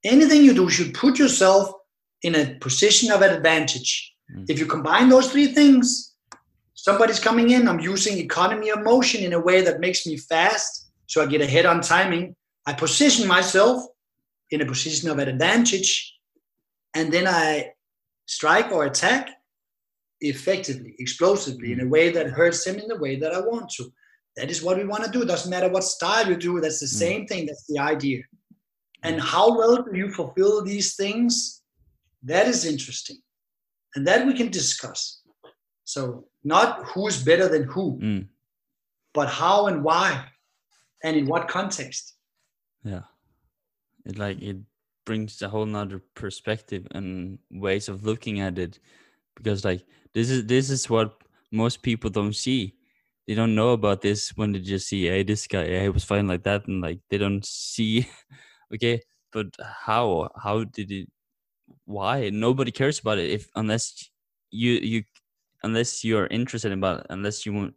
anything 0.05 0.43
you 0.43 0.55
do 0.55 0.69
should 0.69 0.93
put 0.95 1.19
yourself 1.19 1.71
in 2.23 2.35
a 2.35 2.55
position 2.59 3.13
of 3.13 3.23
advantage. 3.23 4.13
Mm. 4.35 4.47
If 4.49 4.59
you 4.59 4.67
combine 4.67 5.09
those 5.09 5.31
three 5.31 5.47
things, 5.55 6.17
somebody's 6.89 7.21
coming 7.29 7.49
in, 7.51 7.69
I'm 7.69 7.81
using 7.95 8.17
economy 8.17 8.69
of 8.71 8.81
motion 8.83 9.21
in 9.23 9.33
a 9.35 9.43
way 9.49 9.59
that 9.67 9.79
makes 9.87 10.01
me 10.07 10.17
fast, 10.33 10.71
so 11.11 11.17
I 11.23 11.27
get 11.27 11.43
ahead 11.49 11.67
on 11.73 11.79
timing. 11.83 12.25
I 12.71 12.73
position 12.73 13.25
myself 13.37 13.77
in 14.53 14.63
a 14.63 14.67
position 14.75 15.07
of 15.11 15.19
advantage, 15.19 15.91
and 16.97 17.07
then 17.15 17.27
I 17.27 17.47
strike 18.39 18.69
or 18.73 18.87
attack 18.87 19.25
effectively, 20.33 20.93
explosively, 21.05 21.69
in 21.75 21.81
a 21.87 21.89
way 21.95 22.07
that 22.17 22.37
hurts 22.39 22.61
him 22.69 22.77
in 22.83 22.89
the 22.93 23.01
way 23.05 23.15
that 23.23 23.33
I 23.39 23.41
want 23.51 23.67
to. 23.77 23.85
That 24.37 24.51
is 24.55 24.63
what 24.65 24.79
we 24.79 24.87
want 24.93 25.05
to 25.05 25.11
do. 25.11 25.23
It 25.23 25.29
doesn't 25.33 25.51
matter 25.55 25.69
what 25.75 25.85
style 25.85 26.27
you 26.31 26.37
do, 26.49 26.53
that's 26.63 26.81
the 26.81 26.93
Mm. 26.95 27.05
same 27.05 27.23
thing, 27.29 27.43
that's 27.47 27.67
the 27.71 27.79
idea. 27.95 28.21
And 29.07 29.21
how 29.21 29.47
well 29.59 29.77
do 29.87 29.93
you 30.03 30.09
fulfill 30.19 30.55
these 30.65 30.89
things? 31.03 31.33
That 32.33 32.47
is 32.53 32.65
interesting. 32.73 33.19
And 33.95 34.07
that 34.09 34.27
we 34.27 34.33
can 34.41 34.51
discuss. 34.61 35.18
So, 35.89 36.29
not 36.45 36.85
who's 36.93 37.23
better 37.25 37.49
than 37.49 37.65
who, 37.65 37.99
Mm. 37.99 38.29
but 39.15 39.29
how 39.41 39.69
and 39.69 39.83
why, 39.83 40.09
and 41.03 41.17
in 41.17 41.27
what 41.27 41.49
context. 41.49 42.15
yeah 42.85 43.07
it 44.05 44.19
like 44.19 44.39
it 44.51 44.57
brings 45.07 45.43
a 45.43 45.49
whole 45.49 45.67
nother 45.67 46.01
perspective 46.15 46.87
and 46.97 47.39
ways 47.51 47.89
of 47.89 48.05
looking 48.05 48.41
at 48.41 48.59
it 48.59 48.79
because 49.37 49.65
like 49.65 49.83
this 50.15 50.31
is 50.31 50.47
this 50.47 50.71
is 50.71 50.89
what 50.91 51.11
most 51.51 51.83
people 51.83 52.11
don't 52.11 52.37
see 52.37 52.75
they 53.27 53.35
don't 53.35 53.55
know 53.55 53.71
about 53.73 54.01
this 54.03 54.31
when 54.37 54.53
they 54.53 54.61
just 54.61 54.87
see 54.89 55.07
hey 55.07 55.23
this 55.25 55.47
guy 55.47 55.65
yeah, 55.65 55.83
he 55.83 55.89
was 55.89 56.05
fine 56.05 56.29
like 56.29 56.45
that 56.45 56.69
and 56.69 56.81
like 56.87 57.01
they 57.11 57.19
don't 57.19 57.45
see 57.45 58.07
okay 58.75 59.01
but 59.33 59.47
how 59.89 60.29
how 60.45 60.65
did 60.65 60.91
it 60.93 61.09
why 61.85 62.31
nobody 62.31 62.71
cares 62.71 63.01
about 63.01 63.19
it 63.19 63.31
if 63.31 63.49
unless 63.57 64.11
you 64.51 64.73
you 64.93 65.03
unless 65.63 66.05
you're 66.05 66.27
interested 66.29 66.73
about 66.73 67.01
it, 67.01 67.07
unless 67.11 67.45
you 67.47 67.53
want 67.53 67.75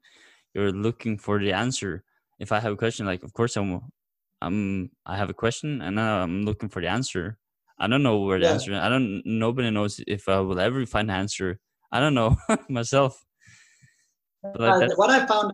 you're 0.54 0.72
looking 0.72 1.17
for 1.17 1.39
the 1.39 1.54
answer 1.54 2.04
if 2.39 2.52
i 2.52 2.60
have 2.60 2.74
a 2.74 2.78
question 2.78 3.06
like 3.06 3.24
of 3.24 3.34
course 3.34 3.56
i'm 3.58 3.82
i'm 4.41 4.89
i 5.06 5.15
have 5.15 5.30
a 5.30 5.34
question 5.34 5.82
and 5.82 6.00
i'm 6.00 6.44
looking 6.44 6.70
for 6.70 6.82
the 6.82 6.88
answer 6.88 7.38
i 7.80 7.88
don't 7.88 8.04
know 8.04 8.20
where 8.20 8.39
the 8.39 8.46
Yeah. 8.46 8.54
answer 8.54 8.76
i 8.76 8.89
don't 8.89 9.22
nobody 9.26 9.70
knows 9.72 10.00
if 10.08 10.28
i 10.28 10.39
will 10.39 10.60
ever 10.60 10.86
find 10.86 11.10
the 11.10 11.13
answer 11.13 11.60
i 11.91 12.00
don't 12.00 12.13
know 12.13 12.36
myself 12.70 13.24
like 14.44 14.84
uh, 14.84 14.96
what 14.96 15.10
I 15.10 15.26
found, 15.26 15.52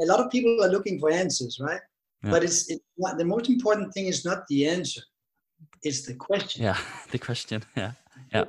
a 0.00 0.06
lot 0.06 0.20
of 0.20 0.30
people 0.30 0.62
are 0.64 0.68
looking 0.68 0.98
for 0.98 1.10
answers, 1.10 1.58
right? 1.60 1.80
Yeah. 2.22 2.30
But 2.30 2.44
it's, 2.44 2.70
not, 2.96 3.18
the 3.18 3.24
most 3.24 3.48
important 3.48 3.92
thing 3.92 4.06
is 4.06 4.24
not 4.24 4.46
the 4.48 4.66
answer; 4.66 5.02
it's 5.82 6.06
the 6.06 6.14
question. 6.14 6.62
Yeah, 6.62 6.78
the 7.10 7.18
question. 7.18 7.62
Yeah, 7.76 7.92
yeah, 8.32 8.44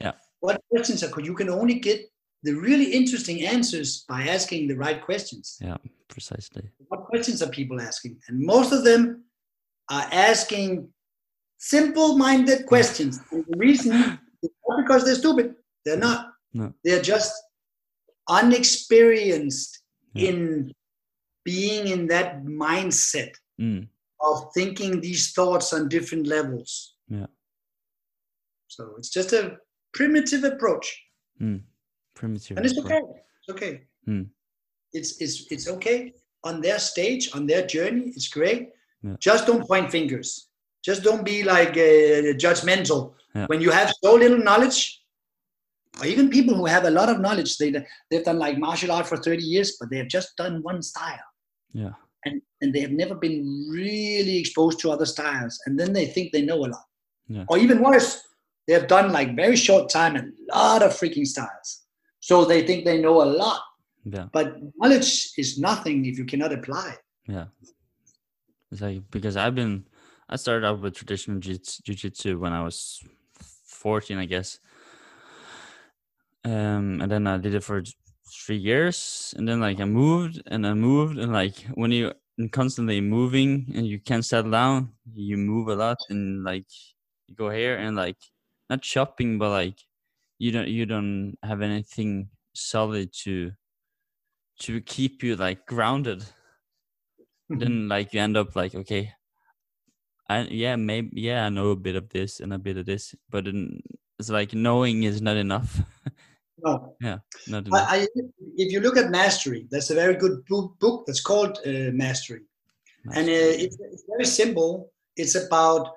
yeah. 0.00 0.12
What 0.40 0.60
questions 0.70 1.04
are? 1.04 1.20
You 1.20 1.34
can 1.34 1.48
only 1.48 1.74
get 1.74 2.10
the 2.42 2.54
really 2.54 2.92
interesting 2.92 3.44
answers 3.46 4.04
by 4.08 4.22
asking 4.22 4.68
the 4.68 4.76
right 4.76 5.04
questions. 5.04 5.58
Yeah, 5.60 5.76
precisely. 6.08 6.70
What 6.88 7.04
questions 7.04 7.42
are 7.42 7.48
people 7.48 7.80
asking? 7.80 8.18
And 8.28 8.40
most 8.40 8.72
of 8.72 8.84
them 8.84 9.24
are 9.90 10.06
asking 10.10 10.88
simple-minded 11.58 12.66
questions. 12.66 13.20
And 13.32 13.44
the 13.48 13.58
reason 13.58 13.92
is 14.42 14.50
not 14.68 14.82
because 14.82 15.04
they're 15.04 15.14
stupid. 15.14 15.54
They're 15.84 15.96
not. 15.96 16.32
No. 16.52 16.72
They're 16.84 17.02
just 17.02 17.32
unexperienced 18.28 19.82
yeah. 20.14 20.30
in 20.30 20.72
being 21.44 21.88
in 21.88 22.06
that 22.08 22.44
mindset 22.44 23.32
mm. 23.60 23.86
of 24.20 24.50
thinking 24.54 25.00
these 25.00 25.32
thoughts 25.32 25.72
on 25.72 25.88
different 25.88 26.26
levels. 26.26 26.94
Yeah. 27.08 27.26
So 28.68 28.94
it's 28.98 29.10
just 29.10 29.32
a 29.32 29.56
primitive 29.92 30.44
approach. 30.44 31.02
Mm. 31.40 31.62
Primitive. 32.14 32.56
And 32.56 32.66
it's 32.66 32.78
okay. 32.78 33.00
It's 33.40 33.50
okay. 33.50 33.82
Mm. 34.08 34.28
It's 34.92 35.20
it's 35.20 35.46
it's 35.50 35.68
okay 35.68 36.12
on 36.44 36.60
their 36.60 36.78
stage, 36.78 37.30
on 37.34 37.46
their 37.46 37.66
journey. 37.66 38.12
It's 38.16 38.28
great. 38.28 38.70
Yeah. 39.02 39.16
Just 39.18 39.46
don't 39.46 39.66
point 39.66 39.90
fingers. 39.90 40.48
Just 40.84 41.02
don't 41.02 41.24
be 41.24 41.42
like 41.42 41.70
uh, 41.70 42.36
judgmental. 42.44 43.14
Yeah. 43.34 43.46
When 43.46 43.60
you 43.60 43.70
have 43.70 43.92
so 44.02 44.14
little 44.14 44.38
knowledge, 44.38 45.02
or 46.00 46.06
even 46.06 46.30
people 46.30 46.54
who 46.54 46.66
have 46.66 46.84
a 46.84 46.90
lot 46.90 47.08
of 47.08 47.20
knowledge, 47.20 47.58
they 47.58 47.72
they've 48.10 48.24
done 48.24 48.38
like 48.38 48.58
martial 48.58 48.92
art 48.92 49.06
for 49.06 49.16
30 49.16 49.42
years, 49.42 49.76
but 49.78 49.90
they 49.90 49.98
have 49.98 50.08
just 50.08 50.36
done 50.36 50.62
one 50.62 50.82
style. 50.82 51.18
Yeah. 51.72 51.92
And 52.24 52.42
and 52.60 52.74
they 52.74 52.80
have 52.80 52.92
never 52.92 53.14
been 53.14 53.68
really 53.70 54.38
exposed 54.38 54.80
to 54.80 54.90
other 54.90 55.06
styles. 55.06 55.58
And 55.66 55.78
then 55.78 55.92
they 55.92 56.06
think 56.06 56.32
they 56.32 56.42
know 56.42 56.58
a 56.58 56.68
lot. 56.68 56.84
Yeah. 57.28 57.44
Or 57.48 57.58
even 57.58 57.82
worse, 57.82 58.20
they 58.66 58.74
have 58.74 58.88
done 58.88 59.12
like 59.12 59.36
very 59.36 59.56
short 59.56 59.88
time 59.88 60.16
a 60.16 60.24
lot 60.54 60.82
of 60.82 60.92
freaking 60.92 61.26
styles. 61.26 61.84
So 62.30 62.44
they 62.44 62.62
think 62.62 62.84
they 62.84 63.02
know 63.02 63.22
a 63.22 63.28
lot. 63.42 63.60
Yeah. 64.04 64.26
But 64.30 64.54
knowledge 64.78 65.32
is 65.36 65.58
nothing 65.58 66.06
if 66.06 66.16
you 66.16 66.24
cannot 66.24 66.52
apply. 66.52 66.94
Yeah. 67.26 67.46
It's 68.70 68.80
like 68.80 69.02
because 69.10 69.36
I've 69.36 69.56
been 69.56 69.84
I 70.28 70.36
started 70.36 70.64
out 70.64 70.78
with 70.80 70.94
traditional 70.94 71.40
jiu-jitsu 71.40 72.38
when 72.38 72.52
I 72.52 72.62
was 72.62 73.02
14, 73.66 74.16
I 74.16 74.26
guess. 74.26 74.60
Um, 76.44 77.00
and 77.02 77.10
then 77.10 77.26
I 77.26 77.36
did 77.36 77.56
it 77.56 77.64
for 77.64 77.82
three 78.46 78.62
years, 78.70 79.34
and 79.36 79.48
then 79.48 79.58
like 79.58 79.80
I 79.80 79.86
moved 79.86 80.40
and 80.46 80.64
I 80.64 80.74
moved, 80.74 81.18
and 81.18 81.32
like 81.32 81.66
when 81.74 81.90
you 81.90 82.12
constantly 82.52 83.00
moving 83.00 83.72
and 83.74 83.84
you 83.88 83.98
can't 83.98 84.24
settle 84.24 84.52
down, 84.52 84.92
you 85.12 85.36
move 85.36 85.66
a 85.66 85.74
lot, 85.74 85.98
and 86.10 86.44
like 86.44 86.68
you 87.26 87.34
go 87.34 87.50
here 87.50 87.76
and 87.76 87.96
like 87.96 88.18
not 88.70 88.84
shopping, 88.84 89.36
but 89.36 89.50
like 89.50 89.80
you 90.40 90.50
don't 90.50 90.68
you 90.68 90.86
don't 90.86 91.36
have 91.44 91.60
anything 91.60 92.30
solid 92.54 93.12
to 93.22 93.52
to 94.60 94.80
keep 94.80 95.22
you 95.22 95.36
like 95.36 95.66
grounded. 95.66 96.24
then 97.50 97.88
like 97.88 98.14
you 98.14 98.20
end 98.20 98.36
up 98.36 98.54
like 98.54 98.74
okay 98.76 99.12
I 100.28 100.42
yeah 100.42 100.76
maybe 100.76 101.10
yeah 101.20 101.46
I 101.46 101.48
know 101.48 101.70
a 101.70 101.76
bit 101.76 101.96
of 101.96 102.08
this 102.08 102.40
and 102.40 102.52
a 102.52 102.58
bit 102.58 102.76
of 102.76 102.86
this, 102.86 103.14
but 103.28 103.46
it's 103.48 104.30
like 104.30 104.54
knowing 104.54 105.02
is 105.02 105.20
not 105.20 105.36
enough. 105.36 105.80
no. 106.64 106.94
Yeah, 107.00 107.18
not 107.48 107.66
enough. 107.66 107.86
I, 107.88 108.02
I, 108.02 108.06
if 108.56 108.70
you 108.72 108.80
look 108.80 108.96
at 108.96 109.10
mastery, 109.10 109.66
that's 109.70 109.90
a 109.90 109.94
very 109.94 110.14
good 110.14 110.44
book, 110.46 110.78
book 110.78 111.04
that's 111.06 111.20
called 111.20 111.58
uh, 111.66 111.90
Mastery, 111.92 112.42
mastery. 113.04 113.14
and 113.16 113.28
uh, 113.28 113.64
it's, 113.64 113.78
it's 113.80 114.04
very 114.06 114.26
simple. 114.26 114.92
It's 115.16 115.34
about 115.34 115.88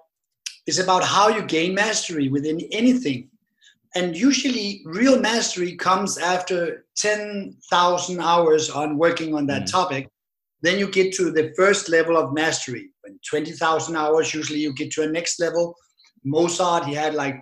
it's 0.66 0.80
about 0.80 1.04
how 1.04 1.28
you 1.28 1.44
gain 1.44 1.76
mastery 1.76 2.30
within 2.30 2.62
anything. 2.72 3.30
And 3.96 4.16
usually, 4.16 4.82
real 4.86 5.20
mastery 5.20 5.76
comes 5.76 6.18
after 6.18 6.86
10,000 6.98 8.20
hours 8.20 8.70
on 8.70 8.98
working 8.98 9.36
on 9.36 9.46
that 9.48 9.64
mm. 9.64 9.72
topic. 9.72 10.10
Then 10.62 10.80
you 10.80 10.90
get 10.90 11.14
to 11.16 11.32
the 11.32 11.54
first 11.56 11.90
level 11.90 12.18
of 12.18 12.34
mastery. 12.34 12.90
When 13.02 13.20
20,000 13.30 13.96
hours, 13.96 14.34
usually 14.34 14.60
you 14.60 14.74
get 14.74 14.92
to 14.94 15.04
a 15.04 15.08
next 15.08 15.40
level. 15.40 15.76
Mozart, 16.24 16.86
he 16.86 16.94
had 16.96 17.14
like, 17.14 17.36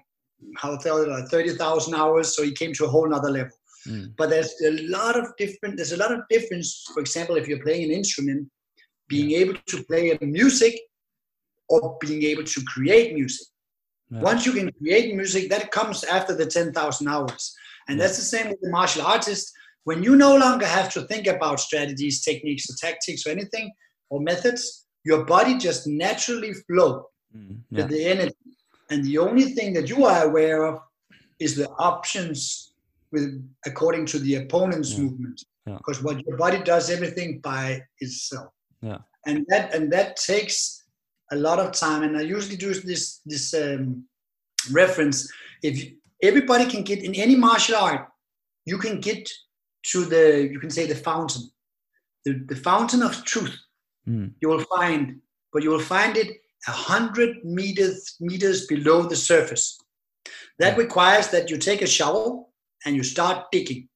how 0.58 0.76
tell 0.78 0.98
it, 0.98 1.08
like 1.08 1.30
30,000 1.30 1.94
hours, 1.94 2.36
so 2.36 2.44
he 2.44 2.52
came 2.52 2.74
to 2.74 2.86
a 2.86 2.90
whole 2.90 3.08
nother 3.08 3.30
level. 3.30 3.56
Mm. 3.88 4.14
But 4.18 4.30
there's 4.30 4.54
a 4.66 4.72
lot 4.88 5.18
of 5.18 5.28
different, 5.38 5.78
there's 5.78 5.94
a 5.94 5.98
lot 5.98 6.12
of 6.12 6.22
difference. 6.30 6.84
For 6.94 7.00
example, 7.00 7.36
if 7.38 7.48
you're 7.48 7.64
playing 7.64 7.86
an 7.86 7.92
instrument, 7.92 8.50
being 9.08 9.30
yeah. 9.30 9.40
able 9.40 9.56
to 9.68 9.84
play 9.84 10.12
a 10.12 10.26
music 10.26 10.80
or 11.70 11.98
being 12.02 12.24
able 12.24 12.44
to 12.44 12.62
create 12.66 13.14
music. 13.14 13.48
Yeah. 14.12 14.20
Once 14.20 14.46
you 14.46 14.52
can 14.52 14.72
create 14.74 15.16
music, 15.16 15.50
that 15.50 15.72
comes 15.72 16.04
after 16.04 16.36
the 16.36 16.46
10,000 16.46 17.08
hours. 17.08 17.56
And 17.88 17.98
yeah. 17.98 18.06
that's 18.06 18.18
the 18.18 18.24
same 18.24 18.50
with 18.50 18.62
the 18.62 18.70
martial 18.70 19.04
artist 19.04 19.54
when 19.84 20.04
you 20.04 20.16
no 20.16 20.36
longer 20.36 20.66
have 20.66 20.92
to 20.94 21.02
think 21.04 21.28
about 21.28 21.60
strategies, 21.60 22.22
techniques, 22.22 22.70
or 22.70 22.76
tactics, 22.80 23.26
or 23.26 23.32
anything, 23.32 23.72
or 24.10 24.22
methods, 24.22 24.86
your 25.04 25.26
body 25.26 25.58
just 25.58 25.88
naturally 25.88 26.54
flow 26.54 27.06
mm, 27.36 27.58
yeah. 27.72 27.82
with 27.82 27.90
the 27.90 28.06
energy. 28.06 28.36
And 28.90 29.04
the 29.04 29.18
only 29.18 29.46
thing 29.46 29.74
that 29.74 29.90
you 29.90 30.06
are 30.06 30.26
aware 30.26 30.64
of 30.64 30.80
is 31.40 31.56
the 31.56 31.70
options 31.80 32.74
with 33.12 33.44
according 33.66 34.06
to 34.08 34.20
the 34.20 34.36
opponent's 34.36 34.98
movement. 34.98 35.44
Because 35.66 36.04
what 36.04 36.26
your 36.26 36.38
body 36.38 36.62
does 36.64 36.90
everything 36.90 37.40
by 37.40 37.82
itself. 38.00 38.52
Yeah. 38.82 38.98
And 39.26 39.46
that 39.50 39.74
and 39.76 39.92
that 39.94 40.16
takes 40.18 40.81
a 41.32 41.36
lot 41.36 41.60
of 41.60 41.72
time. 41.72 42.04
And 42.04 42.18
I 42.18 42.22
usually 42.22 42.58
do 42.58 42.74
this 42.74 43.22
this 43.26 43.54
um, 43.54 44.06
reference. 44.72 45.32
If 45.64 45.92
everybody 46.22 46.66
can 46.66 46.84
get 46.84 47.04
in 47.04 47.16
any 47.16 47.36
martial 47.36 47.76
art, 47.76 48.08
you 48.66 48.78
can 48.78 49.00
get 49.00 49.30
to 49.84 50.06
the 50.06 50.48
you 50.52 50.60
can 50.60 50.70
say 50.70 50.86
the 50.86 50.96
fountain 50.96 51.50
the, 52.26 52.34
the 52.48 52.56
fountain 52.56 53.02
of 53.02 53.24
truth 53.26 53.56
mm. 54.08 54.32
you 54.42 54.48
will 54.48 54.64
find 54.76 55.20
but 55.52 55.64
you 55.64 55.70
will 55.70 55.80
find 55.80 56.18
it 56.18 56.38
a 56.68 56.72
hundred 56.72 57.44
meters 57.44 58.16
meters 58.20 58.68
below 58.68 59.04
the 59.04 59.16
surface 59.16 59.80
that 60.60 60.78
requires 60.78 61.30
that 61.30 61.50
you 61.50 61.58
take 61.58 61.82
a 61.82 61.88
shovel 61.88 62.54
and 62.86 62.96
you 62.96 63.04
start 63.04 63.46
digging 63.52 63.88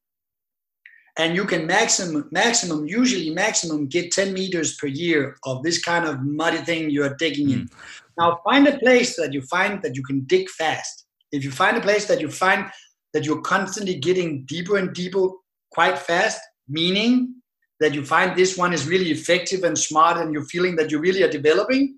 and 1.17 1.35
you 1.35 1.45
can 1.45 1.65
maximum 1.65 2.27
maximum 2.31 2.85
usually 2.85 3.29
maximum 3.29 3.87
get 3.87 4.11
10 4.11 4.33
meters 4.33 4.75
per 4.75 4.87
year 4.87 5.37
of 5.45 5.63
this 5.63 5.81
kind 5.81 6.05
of 6.05 6.21
muddy 6.21 6.57
thing 6.57 6.89
you 6.89 7.03
are 7.03 7.15
digging 7.15 7.47
mm. 7.47 7.53
in 7.53 7.69
now 8.17 8.39
find 8.43 8.67
a 8.67 8.77
place 8.79 9.15
that 9.15 9.33
you 9.33 9.41
find 9.41 9.81
that 9.81 9.95
you 9.95 10.03
can 10.03 10.21
dig 10.25 10.49
fast 10.49 11.05
if 11.31 11.43
you 11.43 11.51
find 11.51 11.77
a 11.77 11.81
place 11.81 12.05
that 12.05 12.21
you 12.21 12.29
find 12.29 12.71
that 13.13 13.25
you're 13.25 13.41
constantly 13.41 13.95
getting 13.95 14.43
deeper 14.45 14.77
and 14.77 14.93
deeper 14.93 15.29
quite 15.71 15.97
fast, 15.97 16.39
meaning 16.67 17.35
that 17.79 17.93
you 17.93 18.05
find 18.05 18.35
this 18.35 18.57
one 18.57 18.73
is 18.73 18.87
really 18.87 19.11
effective 19.11 19.63
and 19.63 19.77
smart 19.77 20.17
and 20.17 20.33
you're 20.33 20.45
feeling 20.45 20.75
that 20.75 20.91
you 20.91 20.99
really 20.99 21.23
are 21.23 21.29
developing, 21.29 21.97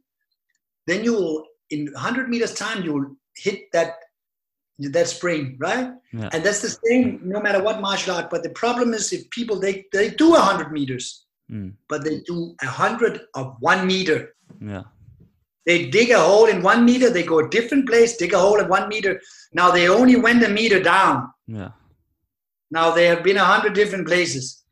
then 0.86 1.03
you 1.03 1.13
will, 1.13 1.45
in 1.69 1.91
100 1.93 2.30
meters 2.30 2.53
time, 2.53 2.84
you 2.84 2.93
will 2.93 3.15
hit 3.36 3.62
that 3.73 3.93
that 4.79 5.07
spring, 5.07 5.57
right? 5.59 5.91
Yeah. 6.13 6.29
And 6.31 6.43
that's 6.43 6.61
the 6.61 6.77
same 6.85 7.21
no 7.23 7.41
matter 7.41 7.61
what 7.63 7.81
martial 7.81 8.15
art. 8.15 8.29
But 8.29 8.43
the 8.43 8.51
problem 8.51 8.93
is 8.93 9.11
if 9.11 9.29
people, 9.31 9.59
they, 9.59 9.85
they 9.91 10.09
do 10.11 10.31
100 10.31 10.71
meters, 10.71 11.25
mm. 11.51 11.73
but 11.89 12.03
they 12.03 12.19
do 12.21 12.55
100 12.61 13.21
of 13.35 13.55
one 13.59 13.87
meter. 13.87 14.35
Yeah. 14.61 14.83
They 15.65 15.89
dig 15.89 16.11
a 16.11 16.19
hole 16.19 16.45
in 16.45 16.61
one 16.61 16.85
meter, 16.85 17.09
they 17.09 17.23
go 17.23 17.39
a 17.39 17.49
different 17.49 17.87
place, 17.87 18.15
dig 18.15 18.33
a 18.33 18.39
hole 18.39 18.59
in 18.59 18.69
one 18.69 18.87
meter. 18.87 19.19
Now 19.51 19.69
they 19.69 19.89
only 19.89 20.15
went 20.15 20.43
a 20.43 20.49
meter 20.49 20.81
down. 20.81 21.29
Yeah. 21.45 21.71
Now 22.71 22.91
they 22.91 23.05
have 23.07 23.23
been 23.23 23.37
a 23.37 23.43
hundred 23.43 23.73
different 23.73 24.07
places, 24.07 24.63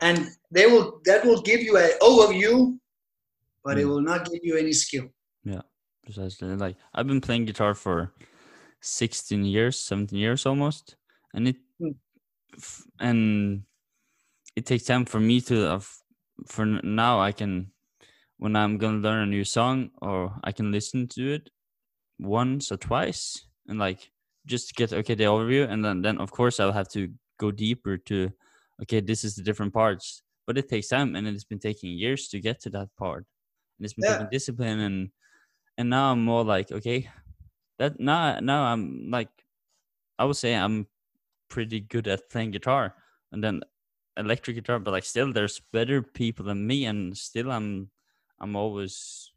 and 0.00 0.28
they 0.50 0.66
will 0.66 1.00
that 1.04 1.24
will 1.24 1.42
give 1.42 1.60
you 1.60 1.76
an 1.76 1.90
overview, 2.00 2.78
but 3.64 3.76
mm. 3.76 3.80
it 3.80 3.84
will 3.84 4.00
not 4.00 4.30
give 4.30 4.40
you 4.42 4.56
any 4.56 4.72
skill. 4.72 5.08
Yeah, 5.44 5.62
precisely. 6.02 6.48
Like 6.56 6.76
I've 6.94 7.06
been 7.06 7.20
playing 7.20 7.46
guitar 7.46 7.74
for 7.74 8.12
sixteen 8.82 9.44
years, 9.44 9.78
seventeen 9.78 10.18
years 10.18 10.44
almost, 10.46 10.96
and 11.34 11.48
it 11.48 11.56
mm. 11.80 11.94
and 13.00 13.62
it 14.56 14.66
takes 14.66 14.84
time 14.84 15.04
for 15.04 15.20
me 15.20 15.40
to. 15.42 15.74
Uh, 15.74 15.80
for 16.46 16.66
now, 16.66 17.20
I 17.20 17.32
can 17.32 17.72
when 18.38 18.56
I'm 18.56 18.76
gonna 18.78 18.98
learn 18.98 19.22
a 19.22 19.30
new 19.30 19.44
song, 19.44 19.90
or 20.02 20.34
I 20.44 20.52
can 20.52 20.72
listen 20.72 21.08
to 21.08 21.34
it 21.34 21.50
once 22.18 22.72
or 22.72 22.76
twice, 22.76 23.46
and 23.68 23.78
like 23.78 24.10
just 24.44 24.74
get 24.74 24.92
okay 24.92 25.14
the 25.14 25.24
overview, 25.24 25.70
and 25.70 25.84
then 25.84 26.02
then 26.02 26.18
of 26.18 26.30
course 26.30 26.60
I'll 26.60 26.72
have 26.72 26.88
to 26.90 27.08
go 27.38 27.50
deeper 27.50 27.96
to 27.96 28.30
okay 28.80 29.00
this 29.00 29.24
is 29.24 29.34
the 29.34 29.42
different 29.42 29.72
parts 29.72 30.22
but 30.46 30.58
it 30.58 30.68
takes 30.68 30.88
time 30.88 31.14
and 31.16 31.26
it's 31.26 31.44
been 31.44 31.58
taking 31.58 31.90
years 31.90 32.28
to 32.28 32.40
get 32.40 32.60
to 32.60 32.70
that 32.70 32.88
part 32.98 33.24
and 33.78 33.84
it's 33.84 33.94
been 33.94 34.04
yeah. 34.04 34.18
taking 34.18 34.28
discipline 34.30 34.80
and 34.80 35.10
and 35.78 35.90
now 35.90 36.12
i'm 36.12 36.24
more 36.24 36.44
like 36.44 36.70
okay 36.72 37.08
that 37.78 37.98
now 37.98 38.38
now 38.40 38.64
i'm 38.64 39.10
like 39.10 39.30
i 40.18 40.24
would 40.24 40.36
say 40.36 40.54
i'm 40.54 40.86
pretty 41.48 41.80
good 41.80 42.08
at 42.08 42.30
playing 42.30 42.50
guitar 42.50 42.94
and 43.32 43.42
then 43.42 43.62
electric 44.16 44.56
guitar, 44.56 44.78
but 44.78 44.90
like 44.90 45.04
still, 45.04 45.32
there's 45.32 45.60
better 45.72 46.02
people 46.02 46.44
than 46.44 46.66
me, 46.66 46.84
and 46.84 47.16
still, 47.16 47.50
I'm 47.50 47.90
I'm 48.40 48.56
always 48.56 49.32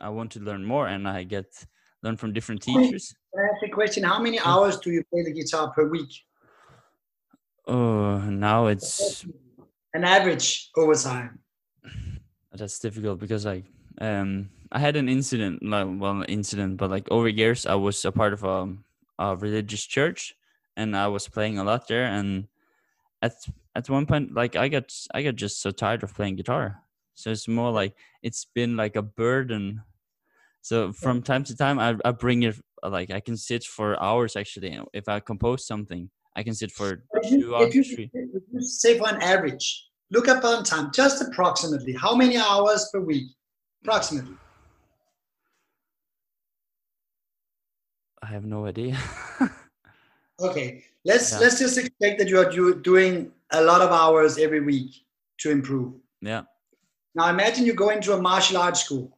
I 0.00 0.08
want 0.10 0.32
to 0.32 0.40
learn 0.40 0.64
more, 0.64 0.86
and 0.88 1.08
I 1.08 1.24
get 1.24 1.66
learn 2.02 2.16
from 2.16 2.32
different 2.32 2.62
teachers. 2.62 3.14
Can 3.34 3.44
I 3.44 3.54
ask 3.54 3.62
a 3.70 3.74
question? 3.74 4.02
How 4.02 4.20
many 4.20 4.38
hours 4.40 4.78
do 4.78 4.90
you 4.90 5.04
play 5.12 5.22
the 5.24 5.32
guitar 5.32 5.70
per 5.70 5.88
week? 5.88 6.12
Oh, 7.66 8.18
now 8.18 8.66
it's 8.66 9.24
an 9.94 10.04
average 10.04 10.70
over 10.76 10.94
time. 10.94 11.38
That's 12.52 12.78
difficult 12.78 13.20
because 13.20 13.44
like 13.46 13.64
um 14.00 14.50
I 14.72 14.78
had 14.78 14.96
an 14.96 15.08
incident, 15.08 15.62
like 15.62 15.86
well, 15.88 16.24
incident, 16.28 16.76
but 16.76 16.90
like 16.90 17.08
over 17.10 17.28
years, 17.28 17.66
I 17.66 17.74
was 17.74 18.04
a 18.04 18.12
part 18.12 18.32
of 18.32 18.44
a, 18.44 18.72
a 19.18 19.36
religious 19.36 19.84
church, 19.84 20.34
and 20.76 20.96
I 20.96 21.08
was 21.08 21.28
playing 21.28 21.58
a 21.58 21.64
lot 21.64 21.88
there. 21.88 22.04
And 22.04 22.46
at 23.20 23.32
at 23.74 23.90
one 23.90 24.06
point, 24.06 24.32
like 24.32 24.54
I 24.54 24.68
got 24.68 24.94
I 25.12 25.22
got 25.22 25.34
just 25.34 25.60
so 25.60 25.70
tired 25.72 26.02
of 26.02 26.14
playing 26.14 26.36
guitar, 26.36 26.82
so 27.14 27.30
it's 27.30 27.48
more 27.48 27.72
like 27.72 27.94
it's 28.22 28.44
been 28.44 28.76
like 28.76 28.94
a 28.94 29.02
burden. 29.02 29.82
So 30.62 30.92
from 30.92 31.22
time 31.22 31.42
to 31.44 31.56
time, 31.56 31.78
I 31.80 31.96
I 32.04 32.12
bring 32.12 32.44
it 32.44 32.54
like 32.82 33.10
I 33.10 33.20
can 33.20 33.36
sit 33.36 33.64
for 33.64 34.00
hours 34.00 34.36
actually. 34.36 34.78
If 34.92 35.08
I 35.08 35.18
compose 35.18 35.66
something, 35.66 36.10
I 36.36 36.44
can 36.44 36.54
sit 36.54 36.70
for 36.70 37.02
two 37.28 37.56
hours. 37.56 37.74
If 37.74 37.98
you, 37.98 38.08
if 38.14 38.42
you 38.52 38.62
say 38.62 38.98
for 38.98 39.08
an 39.08 39.20
average, 39.20 39.88
look 40.12 40.28
up 40.28 40.44
on 40.44 40.62
time, 40.62 40.92
just 40.94 41.20
approximately. 41.22 41.92
How 41.92 42.14
many 42.14 42.36
hours 42.36 42.88
per 42.92 43.00
week? 43.00 43.32
Approximately. 43.82 44.36
Have 48.30 48.44
no 48.44 48.66
idea. 48.66 48.96
okay, 50.40 50.84
let's 51.04 51.32
yeah. 51.32 51.38
let's 51.40 51.58
just 51.58 51.76
expect 51.78 52.18
that 52.18 52.28
you 52.28 52.38
are 52.38 52.50
do, 52.50 52.80
doing 52.80 53.32
a 53.50 53.62
lot 53.62 53.80
of 53.80 53.90
hours 53.90 54.38
every 54.38 54.60
week 54.60 55.04
to 55.38 55.50
improve. 55.50 55.94
Yeah. 56.20 56.42
Now 57.14 57.28
imagine 57.28 57.66
you 57.66 57.74
go 57.74 57.90
into 57.90 58.12
a 58.12 58.20
martial 58.20 58.58
arts 58.58 58.84
school 58.84 59.16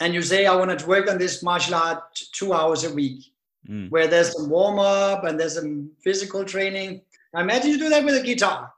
and 0.00 0.12
you 0.12 0.22
say, 0.22 0.46
I 0.46 0.54
want 0.56 0.76
to 0.78 0.86
work 0.86 1.08
on 1.10 1.18
this 1.18 1.42
martial 1.42 1.76
art 1.76 2.02
two 2.32 2.52
hours 2.52 2.84
a 2.84 2.92
week, 2.92 3.24
mm. 3.68 3.90
where 3.90 4.08
there's 4.08 4.36
some 4.36 4.50
warm 4.50 4.78
up 4.78 5.24
and 5.24 5.38
there's 5.38 5.54
some 5.54 5.90
physical 6.02 6.44
training. 6.44 7.02
Now 7.32 7.40
imagine 7.40 7.70
you 7.70 7.78
do 7.78 7.88
that 7.88 8.04
with 8.04 8.16
a 8.16 8.22
guitar. 8.22 8.72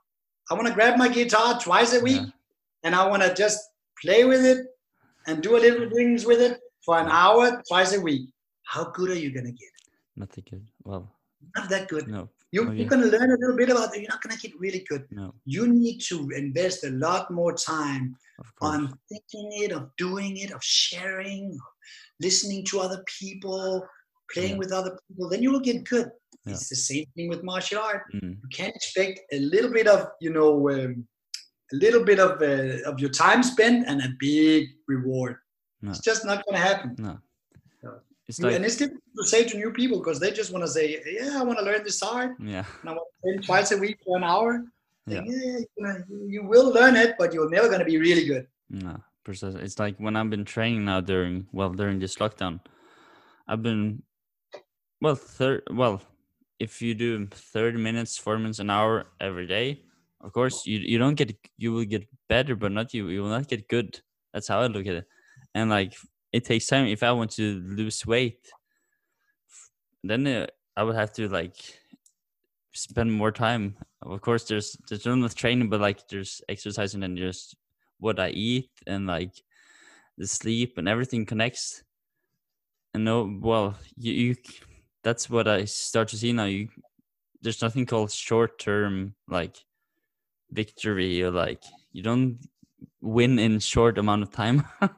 I 0.51 0.53
want 0.53 0.67
to 0.67 0.73
grab 0.73 0.97
my 0.97 1.07
guitar 1.07 1.59
twice 1.59 1.93
a 1.93 2.01
week 2.01 2.21
yeah. 2.21 2.31
and 2.83 2.95
I 2.95 3.07
want 3.07 3.23
to 3.23 3.33
just 3.33 3.59
play 4.01 4.23
with 4.25 4.45
it 4.45 4.67
and 5.27 5.43
do 5.43 5.57
a 5.57 5.59
little 5.59 5.89
things 5.89 6.25
with 6.25 6.41
it 6.41 6.59
for 6.85 6.97
an 6.97 7.07
hour 7.09 7.61
twice 7.67 7.93
a 7.93 8.01
week. 8.01 8.29
How 8.69 8.83
good 8.97 9.09
are 9.09 9.21
you 9.25 9.31
going 9.31 9.47
to 9.47 9.51
get? 9.51 9.73
Not 10.15 10.29
that 10.33 10.47
good. 10.47 10.65
Well, 10.83 11.11
not 11.57 11.69
that 11.69 11.87
good. 11.87 12.07
No. 12.07 12.29
You, 12.51 12.61
oh, 12.61 12.71
yeah. 12.71 12.73
You're 12.73 12.89
going 12.93 13.01
to 13.01 13.17
learn 13.17 13.31
a 13.31 13.37
little 13.41 13.57
bit 13.57 13.69
about 13.69 13.95
it. 13.95 14.01
You're 14.01 14.09
not 14.09 14.21
going 14.21 14.35
to 14.37 14.41
get 14.47 14.59
really 14.59 14.85
good. 14.87 15.07
No. 15.09 15.33
You 15.45 15.67
need 15.67 15.99
to 16.09 16.29
invest 16.35 16.83
a 16.83 16.91
lot 16.91 17.31
more 17.31 17.55
time 17.55 18.15
on 18.61 18.93
thinking 19.09 19.49
it, 19.63 19.71
of 19.71 19.89
doing 19.97 20.37
it, 20.37 20.51
of 20.51 20.63
sharing, 20.63 21.45
of 21.53 21.71
listening 22.19 22.63
to 22.65 22.79
other 22.79 23.03
people, 23.19 23.83
playing 24.31 24.51
yeah. 24.51 24.57
with 24.57 24.71
other 24.71 24.97
people. 25.07 25.29
Then 25.29 25.41
you 25.41 25.51
will 25.51 25.59
get 25.71 25.83
good. 25.83 26.11
Yeah. 26.45 26.53
It's 26.53 26.69
the 26.69 26.75
same 26.75 27.05
thing 27.15 27.27
with 27.27 27.43
martial 27.43 27.79
art. 27.79 28.03
Mm. 28.13 28.37
You 28.43 28.49
can't 28.53 28.75
expect 28.75 29.21
a 29.33 29.39
little 29.39 29.71
bit 29.71 29.87
of, 29.87 30.09
you 30.21 30.31
know, 30.31 30.69
um, 30.69 31.07
a 31.73 31.75
little 31.75 32.03
bit 32.03 32.19
of 32.19 32.31
uh, 32.41 32.87
of 32.89 32.99
your 32.99 33.09
time 33.09 33.41
spent 33.41 33.87
and 33.87 34.01
a 34.01 34.09
big 34.19 34.69
reward. 34.87 35.37
No. 35.81 35.89
It's 35.89 36.01
just 36.01 36.23
not 36.23 36.45
going 36.45 36.57
to 36.59 36.67
happen. 36.69 36.95
No. 36.99 37.17
It's 38.29 38.39
like, 38.39 38.53
and 38.53 38.63
it's 38.63 38.77
difficult 38.77 39.01
to 39.17 39.25
say 39.25 39.43
to 39.43 39.57
new 39.57 39.71
people 39.71 39.97
because 39.97 40.19
they 40.19 40.29
just 40.29 40.53
want 40.53 40.63
to 40.63 40.69
say, 40.69 41.01
"Yeah, 41.03 41.39
I 41.39 41.43
want 41.43 41.57
to 41.57 41.65
learn 41.65 41.83
this 41.83 42.03
art. 42.03 42.35
Yeah, 42.39 42.63
and 42.81 42.89
I 42.89 42.93
want 42.93 43.07
to 43.09 43.31
train 43.31 43.41
twice 43.41 43.71
a 43.71 43.77
week 43.77 43.97
for 44.05 44.17
an 44.17 44.23
hour." 44.23 44.63
Yeah, 45.07 45.23
yeah 45.25 45.57
you, 45.57 45.83
know, 45.83 45.95
you 46.27 46.43
will 46.43 46.71
learn 46.71 46.95
it, 46.95 47.15
but 47.17 47.33
you're 47.33 47.49
never 47.49 47.67
going 47.67 47.79
to 47.79 47.85
be 47.85 47.97
really 47.97 48.27
good. 48.27 48.45
No, 48.69 49.01
precisely. 49.23 49.63
It's 49.63 49.79
like 49.79 49.97
when 49.97 50.15
I've 50.15 50.29
been 50.29 50.45
training 50.45 50.85
now 50.85 51.01
during 51.01 51.47
well 51.51 51.71
during 51.71 51.97
this 51.97 52.17
lockdown, 52.17 52.59
I've 53.47 53.63
been 53.63 54.03
well 55.01 55.15
third 55.15 55.63
well 55.71 55.99
if 56.59 56.81
you 56.81 56.93
do 56.93 57.25
30 57.25 57.77
minutes 57.77 58.17
40 58.17 58.41
minutes 58.41 58.59
an 58.59 58.69
hour 58.69 59.07
every 59.19 59.47
day 59.47 59.81
of 60.21 60.33
course 60.33 60.65
you 60.65 60.79
you 60.79 60.97
don't 60.97 61.15
get 61.15 61.33
you 61.57 61.71
will 61.71 61.85
get 61.85 62.05
better 62.27 62.55
but 62.55 62.71
not 62.71 62.93
you 62.93 63.07
you 63.07 63.23
will 63.23 63.29
not 63.29 63.47
get 63.47 63.67
good 63.69 64.01
that's 64.33 64.49
how 64.49 64.59
i 64.59 64.67
look 64.67 64.85
at 64.85 64.95
it 64.95 65.05
and 65.55 65.69
like 65.69 65.93
it 66.31 66.45
takes 66.45 66.67
time. 66.67 66.87
If 66.87 67.03
I 67.03 67.11
want 67.11 67.31
to 67.31 67.61
lose 67.65 68.05
weight, 68.05 68.51
then 70.03 70.27
uh, 70.27 70.47
I 70.75 70.83
would 70.83 70.95
have 70.95 71.13
to 71.13 71.27
like 71.27 71.55
spend 72.73 73.11
more 73.11 73.31
time. 73.31 73.75
Of 74.01 74.21
course, 74.21 74.45
there's 74.45 74.77
there's 74.87 75.05
not 75.05 75.13
enough 75.13 75.35
training, 75.35 75.69
but 75.69 75.81
like 75.81 76.07
there's 76.07 76.41
exercising 76.47 77.03
and 77.03 77.17
just 77.17 77.55
what 77.99 78.19
I 78.19 78.29
eat 78.29 78.69
and 78.87 79.07
like 79.07 79.33
the 80.17 80.27
sleep 80.27 80.77
and 80.77 80.87
everything 80.87 81.25
connects. 81.25 81.83
And 82.93 83.05
no, 83.05 83.37
well, 83.41 83.75
you, 83.97 84.13
you 84.13 84.35
that's 85.03 85.29
what 85.29 85.47
I 85.47 85.65
start 85.65 86.09
to 86.09 86.17
see 86.17 86.33
now. 86.33 86.45
You 86.45 86.69
there's 87.41 87.61
nothing 87.61 87.85
called 87.85 88.11
short 88.11 88.59
term 88.59 89.15
like 89.27 89.57
victory 90.51 91.23
or 91.23 91.31
like 91.31 91.63
you 91.91 92.03
don't 92.03 92.39
win 93.01 93.39
in 93.39 93.59
short 93.59 93.97
amount 93.97 94.23
of 94.23 94.31
time. 94.31 94.65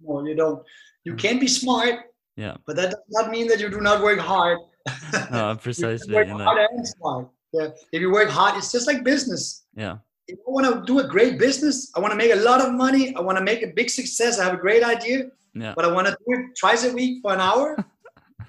No, 0.00 0.26
you 0.26 0.34
don't. 0.34 0.62
You 1.04 1.14
can 1.14 1.38
be 1.38 1.48
smart. 1.48 2.00
Yeah. 2.36 2.56
But 2.66 2.76
that 2.76 2.90
does 2.90 3.00
not 3.10 3.30
mean 3.30 3.48
that 3.48 3.60
you 3.60 3.68
do 3.68 3.80
not 3.80 4.02
work 4.02 4.18
hard. 4.18 4.58
no, 5.30 5.56
precisely. 5.62 6.14
work 6.14 6.28
hard 6.28 6.58
and 6.70 6.86
smart. 6.86 7.28
Yeah. 7.52 7.68
If 7.92 8.00
you 8.00 8.10
work 8.12 8.28
hard, 8.28 8.56
it's 8.56 8.72
just 8.72 8.86
like 8.86 9.04
business. 9.04 9.64
Yeah. 9.74 9.98
If 10.28 10.38
I 10.46 10.50
want 10.50 10.66
to 10.66 10.84
do 10.86 11.00
a 11.00 11.06
great 11.08 11.38
business, 11.38 11.90
I 11.96 12.00
want 12.00 12.12
to 12.12 12.16
make 12.16 12.32
a 12.32 12.36
lot 12.36 12.60
of 12.60 12.72
money. 12.72 13.14
I 13.16 13.20
want 13.20 13.36
to 13.38 13.44
make 13.44 13.62
a 13.62 13.68
big 13.68 13.90
success. 13.90 14.38
I 14.38 14.44
have 14.44 14.54
a 14.54 14.62
great 14.68 14.84
idea. 14.84 15.30
Yeah. 15.54 15.74
But 15.74 15.84
I 15.84 15.92
want 15.92 16.06
to 16.06 16.12
do 16.12 16.38
it 16.38 16.56
twice 16.58 16.84
a 16.84 16.92
week 16.92 17.20
for 17.22 17.32
an 17.32 17.40
hour. 17.40 17.76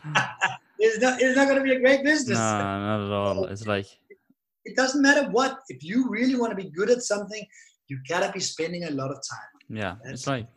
it's 0.80 1.02
not. 1.02 1.22
It's 1.22 1.36
not 1.36 1.48
going 1.48 1.58
to 1.58 1.64
be 1.64 1.74
a 1.74 1.80
great 1.80 2.04
business. 2.04 2.38
No, 2.38 2.44
not 2.44 3.06
at 3.06 3.12
all. 3.12 3.46
It's 3.46 3.66
like 3.66 3.88
it 4.66 4.76
doesn't 4.76 5.02
matter 5.02 5.30
what. 5.30 5.60
If 5.70 5.84
you 5.84 6.10
really 6.10 6.36
want 6.36 6.52
to 6.52 6.56
be 6.56 6.70
good 6.70 6.90
at 6.92 7.02
something, 7.02 7.44
you 7.88 8.00
gotta 8.08 8.32
be 8.32 8.40
spending 8.40 8.86
a 8.86 8.92
lot 8.92 9.12
of 9.12 9.18
time. 9.18 9.52
Yeah, 9.70 9.96
That's 10.04 10.22
it's 10.22 10.28
like 10.28 10.48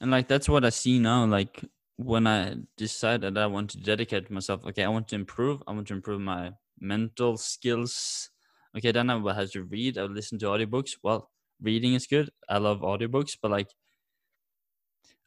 and 0.00 0.10
like 0.10 0.28
that's 0.28 0.48
what 0.48 0.64
i 0.64 0.68
see 0.68 0.98
now 0.98 1.24
like 1.24 1.64
when 1.96 2.26
i 2.26 2.54
decided 2.76 3.38
i 3.38 3.46
want 3.46 3.70
to 3.70 3.78
dedicate 3.78 4.30
myself 4.30 4.64
okay 4.64 4.84
i 4.84 4.88
want 4.88 5.06
to 5.08 5.14
improve 5.14 5.62
i 5.66 5.72
want 5.72 5.86
to 5.86 5.94
improve 5.94 6.20
my 6.20 6.50
mental 6.80 7.36
skills. 7.36 8.30
Okay 8.76 8.90
then 8.90 9.08
i 9.08 9.34
have 9.34 9.50
to 9.52 9.62
read 9.62 9.96
i 9.96 10.02
listen 10.02 10.38
to 10.38 10.46
audiobooks. 10.46 10.96
Well 11.02 11.30
reading 11.62 11.94
is 11.94 12.06
good 12.06 12.30
i 12.48 12.58
love 12.58 12.80
audiobooks 12.80 13.38
but 13.40 13.50
like 13.50 13.68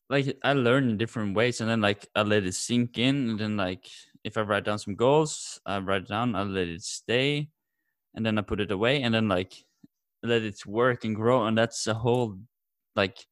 like 0.10 0.38
i 0.44 0.54
learn 0.54 0.90
in 0.90 0.98
different 0.98 1.36
ways 1.36 1.62
and 1.62 1.70
then 1.70 1.82
like 1.82 2.06
i 2.16 2.22
let 2.22 2.44
it 2.44 2.54
sink 2.54 2.98
in 2.98 3.30
and 3.30 3.40
then 3.40 3.58
like 3.58 3.90
if 4.24 4.38
i 4.38 4.42
write 4.42 4.66
down 4.66 4.78
some 4.78 4.96
goals 4.96 5.60
i 5.66 5.78
write 5.80 6.04
it 6.04 6.08
down 6.10 6.36
i 6.36 6.44
let 6.44 6.68
it 6.68 6.84
stay 6.84 7.48
and 8.14 8.26
then 8.26 8.38
i 8.38 8.42
put 8.42 8.60
it 8.60 8.72
away 8.72 9.02
and 9.02 9.14
then 9.14 9.28
like 9.28 9.54
let 10.24 10.42
it 10.42 10.66
work 10.66 11.06
and 11.06 11.16
grow 11.16 11.46
and 11.46 11.58
that's 11.58 11.88
a 11.88 11.94
whole 11.94 12.38
like 12.96 13.26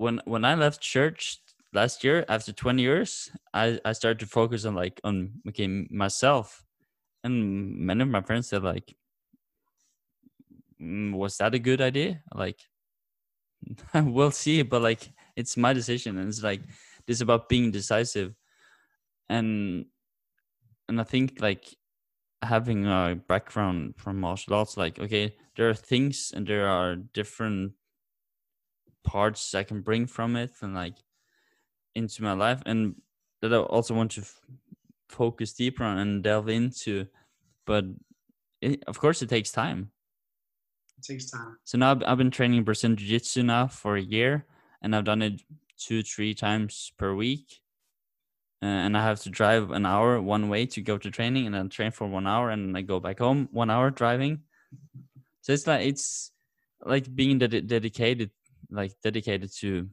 when 0.00 0.20
when 0.24 0.46
I 0.46 0.54
left 0.54 0.80
church 0.80 1.40
last 1.74 2.02
year 2.02 2.24
after 2.28 2.52
20 2.52 2.82
years, 2.82 3.30
I 3.52 3.78
I 3.84 3.92
started 3.92 4.18
to 4.20 4.26
focus 4.26 4.64
on 4.64 4.74
like 4.74 4.98
on 5.04 5.42
okay 5.48 5.68
myself, 5.90 6.64
and 7.22 7.76
many 7.76 8.02
of 8.02 8.08
my 8.08 8.22
friends 8.22 8.48
said 8.48 8.62
like, 8.62 8.96
mm, 10.80 11.12
was 11.12 11.36
that 11.36 11.54
a 11.54 11.58
good 11.58 11.82
idea? 11.82 12.22
Like, 12.34 12.60
we'll 13.94 14.30
see, 14.30 14.62
but 14.62 14.80
like 14.80 15.12
it's 15.36 15.58
my 15.58 15.74
decision, 15.74 16.16
and 16.18 16.28
it's 16.28 16.42
like 16.42 16.62
this 17.06 17.20
about 17.20 17.50
being 17.50 17.70
decisive, 17.70 18.34
and 19.28 19.84
and 20.88 20.98
I 20.98 21.04
think 21.04 21.42
like 21.42 21.76
having 22.42 22.86
a 22.86 23.20
background 23.28 23.96
from 23.98 24.18
martial 24.18 24.54
arts, 24.54 24.78
like 24.78 24.98
okay, 24.98 25.36
there 25.56 25.68
are 25.68 25.74
things 25.74 26.32
and 26.34 26.46
there 26.46 26.68
are 26.68 26.96
different 26.96 27.72
parts 29.04 29.54
I 29.54 29.62
can 29.62 29.80
bring 29.80 30.06
from 30.06 30.36
it 30.36 30.52
and 30.62 30.74
like 30.74 30.96
into 31.94 32.22
my 32.22 32.32
life, 32.32 32.62
and 32.66 32.96
that 33.42 33.52
I 33.52 33.58
also 33.58 33.94
want 33.94 34.12
to 34.12 34.20
f- 34.20 34.40
focus 35.08 35.52
deeper 35.52 35.84
on 35.84 35.98
and 35.98 36.22
delve 36.22 36.48
into. 36.48 37.06
But 37.66 37.84
it, 38.60 38.82
of 38.86 38.98
course, 38.98 39.22
it 39.22 39.28
takes 39.28 39.50
time. 39.50 39.90
It 40.98 41.04
takes 41.04 41.30
time. 41.30 41.58
So 41.64 41.78
now 41.78 41.92
I've, 41.92 42.02
I've 42.06 42.18
been 42.18 42.30
training 42.30 42.64
Brazilian 42.64 42.96
Jiu 42.96 43.08
Jitsu 43.08 43.42
now 43.42 43.66
for 43.66 43.96
a 43.96 44.02
year, 44.02 44.46
and 44.82 44.94
I've 44.94 45.04
done 45.04 45.22
it 45.22 45.42
two, 45.78 46.02
three 46.02 46.34
times 46.34 46.92
per 46.96 47.14
week. 47.14 47.60
Uh, 48.62 48.66
and 48.66 48.96
I 48.96 49.02
have 49.02 49.20
to 49.22 49.30
drive 49.30 49.70
an 49.70 49.86
hour 49.86 50.20
one 50.20 50.50
way 50.50 50.66
to 50.66 50.82
go 50.82 50.98
to 50.98 51.10
training, 51.10 51.46
and 51.46 51.54
then 51.54 51.70
train 51.70 51.90
for 51.90 52.06
one 52.06 52.26
hour, 52.26 52.50
and 52.50 52.76
I 52.76 52.82
go 52.82 53.00
back 53.00 53.18
home 53.18 53.48
one 53.52 53.70
hour 53.70 53.90
driving. 53.90 54.40
So 55.40 55.54
it's 55.54 55.66
like 55.66 55.86
it's 55.86 56.30
like 56.84 57.14
being 57.14 57.38
ded- 57.38 57.66
dedicated 57.66 58.30
like 58.70 58.92
dedicated 59.02 59.52
to 59.60 59.88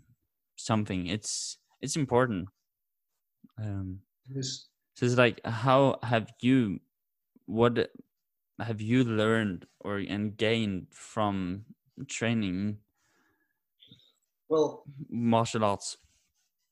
something 0.55 1.07
it's 1.07 1.57
it's 1.81 1.95
important. 1.95 2.47
Um 3.59 3.99
yes. 4.29 4.67
so 4.95 5.05
it's 5.05 5.15
like 5.15 5.39
how 5.45 5.99
have 6.03 6.31
you 6.41 6.79
what 7.45 7.91
have 8.59 8.81
you 8.81 9.03
learned 9.03 9.65
or 9.79 9.97
and 9.97 10.35
gained 10.35 10.87
from 10.91 11.65
training 12.07 12.77
well 14.49 14.83
martial 15.09 15.63
arts? 15.63 15.97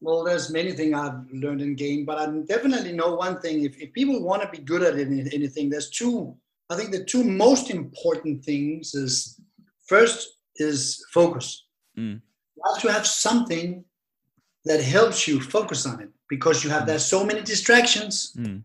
well 0.02 0.24
there's 0.24 0.52
many 0.52 0.72
things 0.74 0.94
i've 0.94 1.20
learned 1.32 1.62
and 1.62 1.78
gained 1.78 2.06
but 2.06 2.18
i 2.18 2.26
definitely 2.48 2.92
know 2.92 3.16
one 3.16 3.40
thing. 3.40 3.64
If, 3.64 3.80
if 3.80 3.94
people 3.94 4.22
want 4.22 4.42
to 4.42 4.50
be 4.50 4.58
good 4.58 4.84
at 4.84 5.00
anything 5.00 5.70
there's 5.70 5.90
two 5.90 6.36
i 6.70 6.76
think 6.76 6.92
the 6.92 7.06
two 7.06 7.24
most 7.24 7.70
important 7.70 8.44
things 8.44 8.94
is 8.94 9.40
first 9.88 10.38
is 10.58 11.06
focus 11.14 11.65
mm. 11.98 12.22
you 12.56 12.64
have 12.66 12.82
to 12.82 12.92
have 12.92 13.08
something 13.08 13.84
that 14.66 14.82
helps 14.82 15.28
you 15.28 15.40
focus 15.40 15.86
on 15.86 16.02
it 16.02 16.10
because 16.30 16.64
you 16.64 16.70
have 16.70 16.84
mm. 16.84 16.88
there's 16.88 17.06
so 17.06 17.26
many 17.26 17.42
distractions 17.42 18.34
mm. 18.38 18.62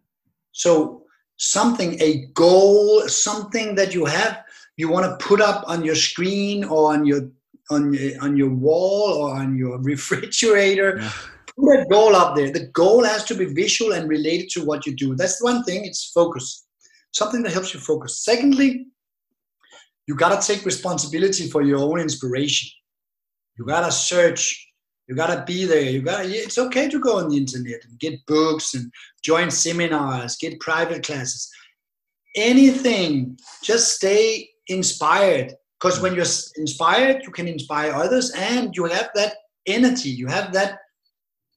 so 0.52 1.02
something 1.36 2.00
a 2.00 2.26
goal 2.34 3.06
something 3.08 3.74
that 3.74 3.94
you 3.94 4.04
have 4.04 4.42
you 4.76 4.88
want 4.88 5.06
to 5.06 5.24
put 5.24 5.40
up 5.40 5.64
on 5.66 5.84
your 5.84 5.94
screen 5.94 6.64
or 6.64 6.92
on 6.92 7.04
your 7.04 7.22
on 7.70 7.92
your, 7.92 8.22
on 8.22 8.36
your 8.36 8.50
wall 8.50 9.12
or 9.14 9.34
on 9.34 9.56
your 9.56 9.78
refrigerator 9.92 10.98
yeah. 10.98 11.12
put 11.56 11.80
a 11.80 11.84
goal 11.86 12.14
up 12.16 12.34
there 12.36 12.50
the 12.50 12.66
goal 12.68 13.04
has 13.04 13.24
to 13.24 13.34
be 13.34 13.46
visual 13.46 13.92
and 13.92 14.08
related 14.08 14.48
to 14.50 14.64
what 14.64 14.86
you 14.86 14.94
do 14.94 15.14
that's 15.14 15.42
one 15.42 15.62
thing 15.64 15.84
it's 15.84 16.10
focus 16.10 16.66
something 17.12 17.42
that 17.42 17.52
helps 17.52 17.74
you 17.74 17.80
focus 17.80 18.24
secondly 18.24 18.86
you 20.06 20.14
got 20.16 20.40
to 20.40 20.46
take 20.46 20.64
responsibility 20.64 21.48
for 21.48 21.62
your 21.62 21.78
own 21.78 22.00
inspiration 22.00 22.68
you 23.60 23.66
got 23.66 23.84
to 23.84 23.92
search. 23.92 24.68
You 25.06 25.14
got 25.14 25.26
to 25.34 25.44
be 25.44 25.66
there. 25.66 25.82
You 25.82 26.00
got 26.00 26.22
to 26.22 26.28
it's 26.28 26.56
okay 26.56 26.88
to 26.88 26.98
go 26.98 27.18
on 27.18 27.28
the 27.28 27.36
internet 27.36 27.84
and 27.84 27.98
get 27.98 28.24
books 28.26 28.74
and 28.74 28.90
join 29.22 29.50
seminars 29.50 30.36
get 30.36 30.60
private 30.60 31.02
classes. 31.04 31.50
Anything 32.36 33.38
just 33.62 33.96
stay 33.96 34.48
inspired. 34.68 35.52
Because 35.78 36.00
when 36.00 36.14
you're 36.14 36.32
inspired 36.56 37.22
you 37.22 37.32
can 37.32 37.48
inspire 37.48 37.92
others 37.92 38.30
and 38.30 38.74
you 38.74 38.84
have 38.86 39.10
that 39.14 39.34
energy. 39.66 40.10
You 40.10 40.28
have 40.28 40.52
that 40.54 40.78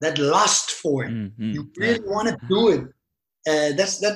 that 0.01 0.17
lust 0.17 0.71
for 0.71 1.05
it. 1.05 1.11
Mm-hmm. 1.11 1.51
you 1.51 1.71
really 1.77 2.01
yeah. 2.03 2.11
want 2.11 2.27
to 2.27 2.37
do 2.49 2.69
it. 2.69 2.81
Uh, 3.47 3.75
that's 3.77 3.99
that 3.99 4.15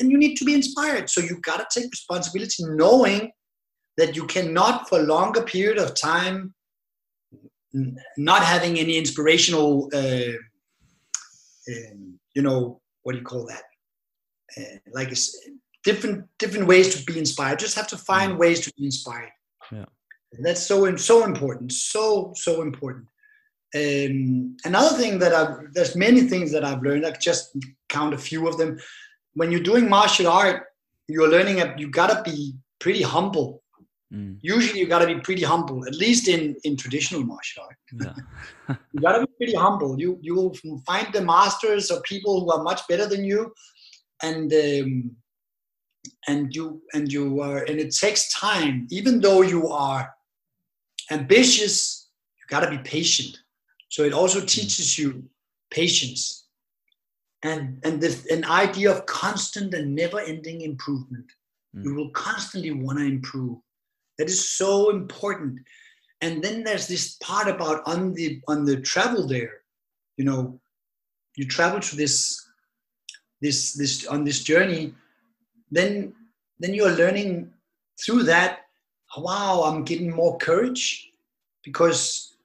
and 0.00 0.10
you 0.10 0.16
need 0.16 0.36
to 0.36 0.44
be 0.46 0.54
inspired. 0.54 1.10
So 1.10 1.20
you 1.20 1.38
got 1.42 1.58
to 1.58 1.80
take 1.80 1.90
responsibility 1.90 2.64
knowing 2.64 3.32
that 3.98 4.16
you 4.16 4.26
cannot 4.26 4.88
for 4.88 5.00
a 5.00 5.02
longer 5.02 5.42
period 5.42 5.78
of 5.78 5.94
time 5.94 6.54
not 8.16 8.42
having 8.42 8.78
any 8.78 8.96
inspirational 8.96 9.90
uh, 9.94 10.36
um, 11.68 12.18
you 12.34 12.42
know 12.42 12.80
what 13.02 13.12
do 13.12 13.18
you 13.18 13.24
call 13.24 13.46
that? 13.46 13.62
Uh, 14.58 14.78
like 14.92 15.12
different 15.84 16.26
different 16.38 16.66
ways 16.66 16.94
to 16.94 17.04
be 17.04 17.18
inspired. 17.18 17.58
Just 17.58 17.76
have 17.76 17.88
to 17.88 17.96
find 17.96 18.32
mm. 18.32 18.38
ways 18.38 18.60
to 18.60 18.72
be 18.76 18.84
inspired. 18.84 19.30
Yeah. 19.70 19.84
That's 20.40 20.60
so 20.60 20.94
so 20.96 21.24
important 21.24 21.72
so 21.72 22.32
so 22.34 22.62
important. 22.62 23.06
Um, 23.74 24.56
another 24.64 24.96
thing 24.96 25.18
that 25.18 25.32
I've 25.34 25.72
there's 25.74 25.96
many 25.96 26.22
things 26.22 26.52
that 26.52 26.64
I've 26.64 26.82
learned. 26.82 27.06
I 27.06 27.12
just 27.12 27.56
count 27.88 28.14
a 28.14 28.18
few 28.18 28.48
of 28.48 28.58
them. 28.58 28.78
When 29.34 29.50
you're 29.50 29.60
doing 29.70 29.88
martial 29.88 30.28
art 30.28 30.66
you're 31.08 31.28
learning 31.28 31.62
you 31.78 31.88
gotta 31.88 32.22
be 32.22 32.54
pretty 32.78 33.02
humble 33.02 33.62
mm. 34.12 34.38
usually 34.42 34.80
you 34.80 34.86
gotta 34.86 35.06
be 35.06 35.20
pretty 35.20 35.42
humble 35.42 35.86
at 35.86 35.94
least 35.94 36.28
in 36.28 36.56
in 36.64 36.76
traditional 36.76 37.22
martial 37.22 37.64
art. 37.64 37.76
Yeah. 37.92 38.76
you 38.92 39.00
gotta 39.00 39.26
be 39.26 39.32
pretty 39.36 39.54
humble. 39.54 39.98
You 40.00 40.18
you 40.20 40.34
will 40.34 40.54
find 40.86 41.12
the 41.12 41.22
masters 41.22 41.90
or 41.90 42.00
people 42.02 42.40
who 42.40 42.50
are 42.52 42.62
much 42.62 42.86
better 42.88 43.06
than 43.06 43.24
you 43.24 43.52
and 44.22 44.52
um, 44.52 45.16
and 46.28 46.54
you 46.54 46.82
and 46.94 47.12
you 47.12 47.40
are 47.40 47.64
and 47.64 47.78
it 47.78 47.94
takes 47.94 48.32
time. 48.32 48.86
Even 48.90 49.20
though 49.20 49.42
you 49.42 49.68
are 49.68 50.12
ambitious 51.10 52.08
you 52.38 52.44
got 52.48 52.64
to 52.64 52.70
be 52.70 52.78
patient. 52.78 53.38
So 53.88 54.02
it 54.02 54.12
also 54.12 54.40
teaches 54.40 54.98
you 54.98 55.24
patience. 55.70 56.48
And 57.42 57.80
and 57.84 58.00
the, 58.00 58.10
an 58.30 58.44
idea 58.44 58.90
of 58.90 59.06
constant 59.06 59.74
and 59.74 59.94
never 59.94 60.20
ending 60.20 60.62
improvement 60.62 61.26
mm. 61.76 61.84
you 61.84 61.94
will 61.94 62.10
constantly 62.10 62.70
want 62.70 62.98
to 62.98 63.04
improve 63.04 63.58
that 64.18 64.28
is 64.28 64.50
so 64.50 64.90
important. 64.90 65.60
And 66.20 66.42
then 66.42 66.64
there's 66.64 66.88
this 66.88 67.16
part 67.16 67.48
about 67.48 67.82
on 67.86 68.14
the 68.14 68.40
on 68.48 68.64
the 68.64 68.80
travel 68.80 69.26
there 69.26 69.62
you 70.16 70.24
know 70.24 70.58
you 71.36 71.46
travel 71.46 71.80
to 71.80 71.96
this 71.96 72.44
this 73.40 73.74
this 73.74 74.06
on 74.06 74.24
this 74.24 74.42
journey 74.42 74.94
then 75.70 76.12
then 76.58 76.74
you're 76.74 76.96
learning 76.96 77.50
through 78.04 78.22
that 78.22 78.60
wow 79.18 79.62
i'm 79.64 79.84
getting 79.84 80.10
more 80.10 80.36
courage 80.38 81.10
because 81.62 82.36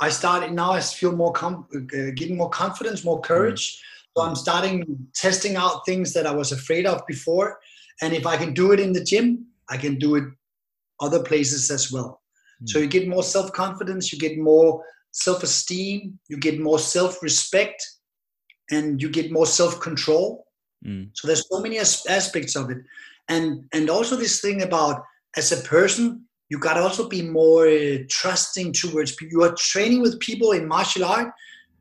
i 0.00 0.08
started 0.08 0.52
now 0.52 0.72
i 0.72 0.80
feel 0.80 1.12
more 1.12 1.32
com- 1.32 1.66
uh, 1.74 2.10
getting 2.14 2.36
more 2.36 2.50
confidence 2.50 3.04
more 3.04 3.20
courage. 3.20 3.76
Mm-hmm. 3.76 4.20
so 4.20 4.28
i'm 4.28 4.36
starting 4.36 5.08
testing 5.14 5.56
out 5.56 5.86
things 5.86 6.12
that 6.12 6.26
i 6.26 6.34
was 6.34 6.52
afraid 6.52 6.86
of 6.86 7.06
before. 7.06 7.58
And 8.00 8.12
if 8.12 8.26
i 8.26 8.36
can 8.36 8.52
do 8.52 8.72
it 8.72 8.80
in 8.80 8.92
the 8.92 9.04
gym 9.04 9.46
i 9.68 9.76
can 9.76 9.98
do 9.98 10.16
it 10.16 10.24
other 11.02 11.22
places 11.22 11.70
as 11.70 11.92
well 11.92 12.10
mm-hmm. 12.12 12.66
so 12.66 12.78
you 12.78 12.86
get 12.86 13.08
more 13.08 13.22
self-confidence 13.22 14.12
you 14.12 14.18
get 14.18 14.38
more 14.38 14.82
self-esteem 15.10 16.18
you 16.28 16.38
get 16.38 16.58
more 16.60 16.78
self-respect 16.78 17.86
and 18.70 19.02
you 19.02 19.10
get 19.10 19.30
more 19.30 19.46
self-control 19.46 20.46
Mm. 20.86 21.10
So 21.14 21.26
there's 21.26 21.48
so 21.48 21.60
many 21.60 21.78
as- 21.78 22.06
aspects 22.08 22.56
of 22.56 22.70
it, 22.70 22.78
and 23.28 23.64
and 23.72 23.88
also 23.88 24.16
this 24.16 24.40
thing 24.40 24.62
about 24.62 25.02
as 25.36 25.52
a 25.52 25.62
person, 25.62 26.26
you 26.48 26.58
got 26.58 26.74
to 26.74 26.80
also 26.80 27.08
be 27.08 27.22
more 27.22 27.68
uh, 27.68 27.98
trusting 28.08 28.72
towards 28.72 29.14
people. 29.14 29.32
You 29.32 29.44
are 29.44 29.54
training 29.54 30.02
with 30.02 30.20
people 30.20 30.52
in 30.52 30.66
martial 30.66 31.04
art 31.04 31.32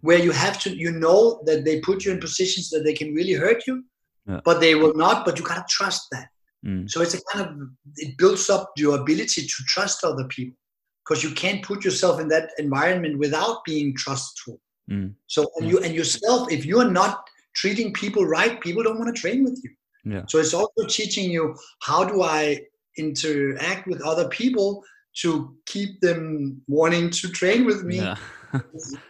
where 0.02 0.20
you 0.20 0.32
have 0.32 0.60
to, 0.60 0.76
you 0.76 0.92
know, 0.92 1.42
that 1.46 1.64
they 1.64 1.80
put 1.80 2.06
you 2.06 2.12
in 2.12 2.20
positions 2.20 2.70
that 2.70 2.84
they 2.84 2.94
can 2.94 3.14
really 3.14 3.34
hurt 3.34 3.68
you, 3.68 3.84
yeah. 4.28 4.40
but 4.44 4.60
they 4.60 4.76
will 4.76 4.96
not. 4.96 5.26
But 5.26 5.38
you 5.38 5.46
got 5.46 5.68
to 5.68 5.76
trust 5.76 6.08
that. 6.12 6.28
Mm. 6.66 6.90
So 6.90 7.02
it's 7.02 7.16
a 7.16 7.22
kind 7.32 7.46
of 7.46 7.70
it 7.98 8.18
builds 8.18 8.50
up 8.50 8.72
your 8.78 9.00
ability 9.00 9.42
to 9.42 9.64
trust 9.68 10.04
other 10.04 10.26
people 10.26 10.58
because 11.04 11.24
you 11.24 11.32
can't 11.32 11.64
put 11.64 11.84
yourself 11.84 12.20
in 12.20 12.28
that 12.30 12.52
environment 12.58 13.18
without 13.18 13.64
being 13.66 13.96
trustful. 13.96 14.60
Mm. 14.90 15.14
So 15.28 15.50
and 15.58 15.70
you 15.70 15.80
and 15.80 15.96
yourself, 15.96 16.52
if 16.52 16.66
you 16.66 16.80
are 16.80 16.90
not 16.90 17.28
treating 17.56 17.94
people 17.94 18.26
right, 18.26 18.62
people 18.62 18.84
don't 18.84 19.00
want 19.00 19.14
to 19.14 19.20
train 19.20 19.44
with 19.44 19.60
you. 19.64 19.72
Yeah. 20.04 20.26
So 20.28 20.40
it's 20.40 20.54
also 20.54 20.86
teaching 20.88 21.32
you 21.32 21.56
how 21.82 22.04
do 22.04 22.22
I 22.22 22.62
interact 22.98 23.88
with 23.88 24.02
other 24.02 24.28
people 24.30 24.84
to 25.22 25.56
keep 25.66 26.00
them 26.02 26.62
wanting 26.68 27.10
to 27.10 27.30
train 27.30 27.66
with 27.66 27.84
me. 27.84 27.98
Yeah. 27.98 28.16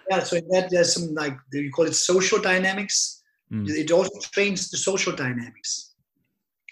yeah 0.09 0.23
so 0.23 0.37
in 0.37 0.47
that 0.49 0.69
there's 0.69 0.93
some 0.93 1.13
like 1.13 1.35
you 1.51 1.71
call 1.71 1.85
it 1.85 1.95
social 1.95 2.39
dynamics. 2.39 3.21
Mm. 3.51 3.69
It 3.69 3.91
also 3.91 4.17
trains 4.31 4.69
the 4.69 4.77
social 4.77 5.13
dynamics, 5.13 5.93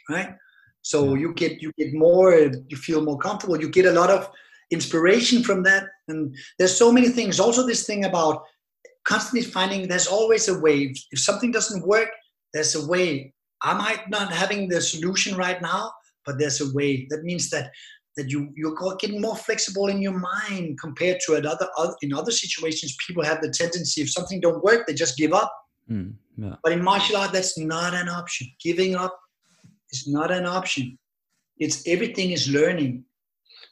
right? 0.09 0.35
So 0.81 1.15
you 1.15 1.33
get 1.33 1.61
you 1.61 1.71
get 1.77 1.93
more, 1.93 2.33
you 2.33 2.77
feel 2.77 3.01
more 3.03 3.17
comfortable. 3.17 3.59
You 3.59 3.69
get 3.69 3.85
a 3.85 3.91
lot 3.91 4.09
of 4.09 4.29
inspiration 4.71 5.43
from 5.43 5.63
that, 5.63 5.83
and 6.07 6.35
there's 6.57 6.75
so 6.75 6.91
many 6.91 7.09
things. 7.09 7.39
Also, 7.39 7.65
this 7.65 7.85
thing 7.85 8.05
about 8.05 8.43
constantly 9.05 9.49
finding 9.49 9.87
there's 9.87 10.07
always 10.07 10.47
a 10.47 10.59
way. 10.59 10.93
If 11.11 11.19
something 11.19 11.51
doesn't 11.51 11.85
work, 11.85 12.09
there's 12.53 12.75
a 12.75 12.87
way. 12.87 13.33
I 13.61 13.73
might 13.73 14.09
not 14.09 14.31
having 14.31 14.69
the 14.69 14.81
solution 14.81 15.35
right 15.35 15.61
now, 15.61 15.91
but 16.25 16.39
there's 16.39 16.61
a 16.61 16.73
way. 16.73 17.07
That 17.09 17.23
means 17.23 17.49
that 17.49 17.71
that 18.15 18.29
you 18.29 18.49
you're 18.55 18.75
getting 18.99 19.21
more 19.21 19.35
flexible 19.35 19.87
in 19.87 20.01
your 20.01 20.17
mind 20.17 20.79
compared 20.79 21.19
to 21.25 21.35
another 21.35 21.67
in 22.01 22.13
other 22.13 22.31
situations. 22.31 22.95
People 23.05 23.23
have 23.23 23.41
the 23.41 23.49
tendency 23.49 24.01
if 24.01 24.11
something 24.11 24.39
don't 24.39 24.63
work, 24.63 24.87
they 24.87 24.93
just 24.93 25.17
give 25.17 25.33
up. 25.33 25.51
Mm, 25.89 26.13
yeah. 26.37 26.55
But 26.63 26.73
in 26.73 26.83
martial 26.83 27.17
art, 27.17 27.33
that's 27.33 27.57
not 27.57 27.93
an 27.93 28.09
option. 28.09 28.47
Giving 28.63 28.95
up 28.95 29.19
is 29.91 30.07
not 30.07 30.31
an 30.31 30.45
option. 30.45 30.97
It's 31.57 31.87
everything 31.87 32.31
is 32.31 32.49
learning. 32.49 33.03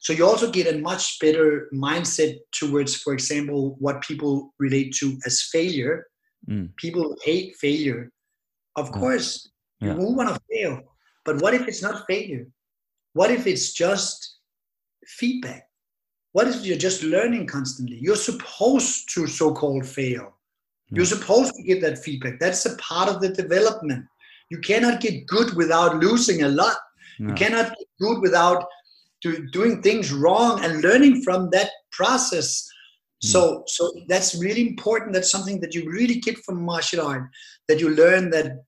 So 0.00 0.12
you 0.12 0.26
also 0.26 0.50
get 0.50 0.72
a 0.72 0.78
much 0.78 1.18
better 1.20 1.68
mindset 1.72 2.36
towards, 2.52 2.96
for 2.96 3.12
example, 3.12 3.76
what 3.78 4.02
people 4.02 4.54
relate 4.58 4.94
to 5.00 5.18
as 5.26 5.42
failure. 5.42 6.06
Mm. 6.48 6.76
People 6.76 7.16
hate 7.24 7.56
failure. 7.56 8.12
Of 8.76 8.86
yeah. 8.86 9.00
course, 9.00 9.50
yeah. 9.80 9.94
you 9.94 10.14
want 10.14 10.28
to 10.28 10.40
fail. 10.50 10.80
But 11.24 11.42
what 11.42 11.54
if 11.54 11.66
it's 11.66 11.82
not 11.82 12.04
failure? 12.06 12.46
What 13.14 13.30
if 13.30 13.46
it's 13.46 13.72
just 13.72 14.38
feedback? 15.06 15.64
What 16.32 16.46
if 16.46 16.64
you're 16.64 16.78
just 16.78 17.02
learning 17.02 17.46
constantly? 17.46 17.98
You're 18.00 18.16
supposed 18.16 19.12
to 19.14 19.26
so 19.26 19.52
called 19.52 19.86
fail. 19.86 20.38
You're 20.90 21.04
supposed 21.04 21.54
to 21.54 21.62
give 21.62 21.82
that 21.82 21.98
feedback. 21.98 22.38
That's 22.40 22.64
a 22.64 22.76
part 22.76 23.10
of 23.10 23.20
the 23.20 23.28
development. 23.28 24.06
You 24.50 24.58
cannot 24.58 25.00
get 25.00 25.26
good 25.26 25.54
without 25.54 25.96
losing 25.96 26.42
a 26.42 26.48
lot. 26.48 26.76
No. 27.18 27.28
You 27.28 27.34
cannot 27.34 27.68
get 27.76 27.88
good 28.00 28.20
without 28.20 28.64
do, 29.22 29.46
doing 29.52 29.82
things 29.82 30.12
wrong 30.12 30.64
and 30.64 30.80
learning 30.82 31.22
from 31.22 31.50
that 31.50 31.70
process. 31.92 32.66
Mm. 33.24 33.28
So, 33.32 33.64
so 33.66 33.92
that's 34.08 34.34
really 34.36 34.66
important. 34.68 35.12
That's 35.12 35.30
something 35.30 35.60
that 35.60 35.74
you 35.74 35.90
really 35.90 36.20
get 36.20 36.38
from 36.44 36.62
martial 36.62 37.04
art. 37.06 37.28
That 37.68 37.80
you 37.80 37.90
learn 37.90 38.30
that 38.30 38.62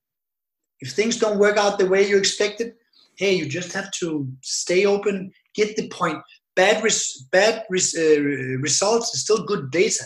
if 0.81 0.91
things 0.93 1.17
don't 1.17 1.39
work 1.39 1.57
out 1.57 1.79
the 1.79 1.87
way 1.87 2.07
you 2.07 2.17
expected, 2.17 2.73
hey, 3.17 3.33
you 3.33 3.45
just 3.47 3.71
have 3.73 3.89
to 4.01 4.27
stay 4.41 4.85
open, 4.85 5.31
get 5.55 5.75
the 5.77 5.87
point. 5.89 6.17
Bad 6.55 6.83
res- 6.83 7.25
bad 7.31 7.63
res- 7.69 7.95
uh, 7.97 8.19
results 8.59 9.13
is 9.15 9.21
still 9.21 9.45
good 9.45 9.71
data. 9.71 10.03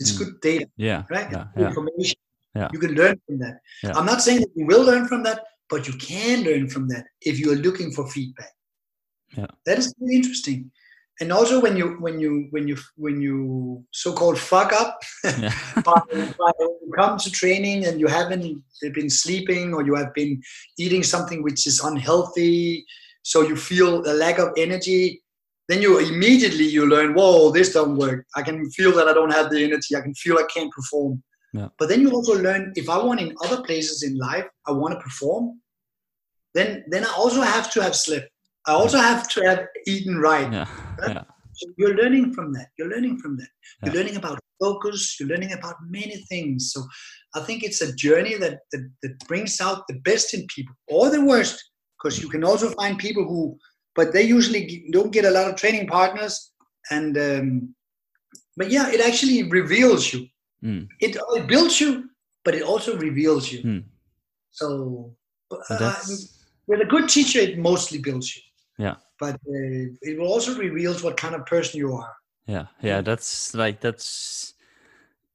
It's 0.00 0.12
Mm. 0.12 0.18
good 0.18 0.40
data, 0.40 0.66
Yeah. 0.76 1.02
right? 1.10 1.30
Yeah. 1.30 1.46
Yeah. 1.56 1.68
information. 1.68 2.16
Yeah. 2.54 2.68
You 2.72 2.78
can 2.78 2.94
learn 2.94 3.20
from 3.26 3.38
that. 3.38 3.58
Yeah. 3.82 3.92
I'm 3.96 4.06
not 4.06 4.22
saying 4.22 4.40
that 4.40 4.50
you 4.54 4.66
will 4.66 4.84
learn 4.84 5.08
from 5.08 5.22
that, 5.24 5.42
but 5.68 5.88
you 5.88 5.94
can 5.94 6.44
learn 6.44 6.68
from 6.68 6.88
that 6.88 7.04
if 7.20 7.38
you 7.40 7.52
are 7.52 7.56
looking 7.56 7.90
for 7.92 8.08
feedback. 8.08 8.52
Yeah. 9.36 9.46
That 9.66 9.78
is 9.78 9.92
really 10.00 10.16
interesting. 10.16 10.70
And 11.20 11.32
also 11.32 11.60
when 11.60 11.76
you 11.76 11.96
when 12.00 12.18
you 12.18 12.48
when 12.50 12.66
you 12.66 12.76
when 12.96 13.20
you 13.20 13.84
so-called 13.92 14.36
fuck 14.36 14.72
up 14.72 15.00
Yeah. 15.24 15.54
by, 15.84 16.00
by 16.10 16.50
you 16.60 16.92
come 16.96 17.18
to 17.18 17.30
training 17.30 17.86
and 17.86 18.00
you 18.00 18.08
haven't 18.08 18.62
been 18.92 19.10
sleeping 19.10 19.74
or 19.74 19.84
you 19.84 19.94
have 19.94 20.12
been 20.12 20.42
eating 20.76 21.04
something 21.04 21.42
which 21.42 21.68
is 21.68 21.80
unhealthy, 21.80 22.84
so 23.22 23.42
you 23.42 23.56
feel 23.56 24.02
a 24.10 24.14
lack 24.14 24.38
of 24.38 24.48
energy, 24.56 25.22
then 25.68 25.80
you 25.80 25.98
immediately 25.98 26.64
you 26.64 26.86
learn, 26.86 27.14
whoa, 27.14 27.50
this 27.50 27.72
don't 27.72 27.96
work. 27.96 28.26
I 28.36 28.42
can 28.42 28.68
feel 28.70 28.92
that 28.96 29.08
I 29.08 29.14
don't 29.14 29.32
have 29.32 29.50
the 29.50 29.62
energy. 29.64 29.96
I 29.96 30.00
can 30.00 30.14
feel 30.14 30.36
I 30.36 30.46
can't 30.52 30.70
perform. 30.72 31.22
Yeah. 31.54 31.68
But 31.78 31.88
then 31.88 32.00
you 32.02 32.10
also 32.10 32.34
learn 32.46 32.72
if 32.74 32.88
I 32.88 32.98
want 32.98 33.20
in 33.20 33.32
other 33.44 33.62
places 33.62 34.02
in 34.02 34.18
life, 34.18 34.46
I 34.66 34.72
want 34.72 34.92
to 34.94 35.00
perform, 35.00 35.60
then 36.56 36.84
then 36.92 37.04
I 37.04 37.12
also 37.16 37.42
have 37.54 37.66
to 37.74 37.82
have 37.86 37.94
slept. 37.94 38.28
I 38.66 38.72
also 38.72 38.98
have 38.98 39.28
to 39.34 39.40
have 39.48 39.60
eaten 39.86 40.16
right. 40.18 40.50
Yeah. 40.52 40.68
Yeah. 41.14 41.24
So 41.58 41.64
you're 41.78 41.94
learning 41.94 42.34
from 42.34 42.52
that. 42.54 42.68
You're 42.76 42.92
learning 42.94 43.18
from 43.22 43.36
that. 43.36 43.50
You're 43.82 43.94
learning 43.94 44.16
about 44.16 44.40
focus. 44.60 45.16
You're 45.16 45.28
learning 45.28 45.52
about 45.52 45.76
many 45.98 46.16
things. 46.30 46.72
So 46.72 46.80
I 47.38 47.40
think 47.46 47.62
it's 47.62 47.82
a 47.82 47.94
journey 47.94 48.34
that 48.44 48.56
that, 48.72 48.84
that 49.02 49.14
brings 49.28 49.60
out 49.60 49.86
the 49.86 50.00
best 50.08 50.34
in 50.34 50.46
people 50.56 50.74
or 50.88 51.10
the 51.10 51.24
worst, 51.24 51.62
because 51.96 52.20
you 52.20 52.28
can 52.28 52.42
also 52.42 52.70
find 52.70 52.98
people 52.98 53.24
who, 53.24 53.56
but 53.94 54.12
they 54.12 54.22
usually 54.22 54.88
don't 54.90 55.12
get 55.12 55.24
a 55.24 55.30
lot 55.30 55.48
of 55.48 55.54
training 55.54 55.86
partners. 55.86 56.34
And 56.90 57.16
um, 57.16 57.74
but 58.56 58.70
yeah, 58.70 58.90
it 58.90 59.00
actually 59.00 59.44
reveals 59.60 60.12
you. 60.12 60.26
Mm. 60.64 60.88
It, 61.00 61.16
it 61.16 61.46
builds 61.46 61.80
you, 61.80 62.10
but 62.44 62.54
it 62.54 62.62
also 62.62 62.96
reveals 62.96 63.52
you. 63.52 63.62
Mm. 63.62 63.84
So 64.50 65.14
uh, 65.70 65.94
with 66.66 66.80
a 66.80 66.86
good 66.86 67.08
teacher, 67.08 67.40
it 67.40 67.58
mostly 67.58 67.98
builds 67.98 68.34
you. 68.36 68.42
Yeah. 68.78 68.96
But 69.20 69.34
uh, 69.34 69.92
it 70.02 70.18
will 70.18 70.28
also 70.28 70.56
reveals 70.56 71.02
what 71.02 71.16
kind 71.16 71.34
of 71.34 71.46
person 71.46 71.78
you 71.78 71.92
are. 71.94 72.12
yeah 72.46 72.66
yeah 72.82 73.00
that's 73.00 73.54
like 73.54 73.80
that's 73.80 74.54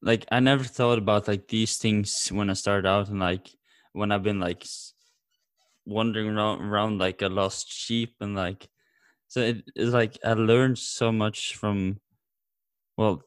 like 0.02 0.26
i 0.32 0.40
never 0.40 0.64
thought 0.64 0.98
about 0.98 1.28
like 1.28 1.48
these 1.48 1.78
things 1.78 2.30
when 2.32 2.50
i 2.50 2.54
started 2.54 2.88
out 2.88 3.10
and 3.10 3.20
like 3.20 3.50
when 3.94 4.12
i've 4.12 4.24
been 4.24 4.40
like 4.40 4.66
wandering 5.86 6.30
around, 6.30 6.62
around 6.62 7.00
like 7.00 7.22
a 7.22 7.28
lost 7.28 7.72
sheep 7.72 8.16
and 8.22 8.36
like 8.36 8.70
so 9.28 9.42
it 9.42 9.64
is 9.76 9.94
like 9.94 10.18
i 10.24 10.34
learned 10.34 10.78
so 10.78 11.12
much 11.12 11.56
from 11.56 12.00
well 12.96 13.24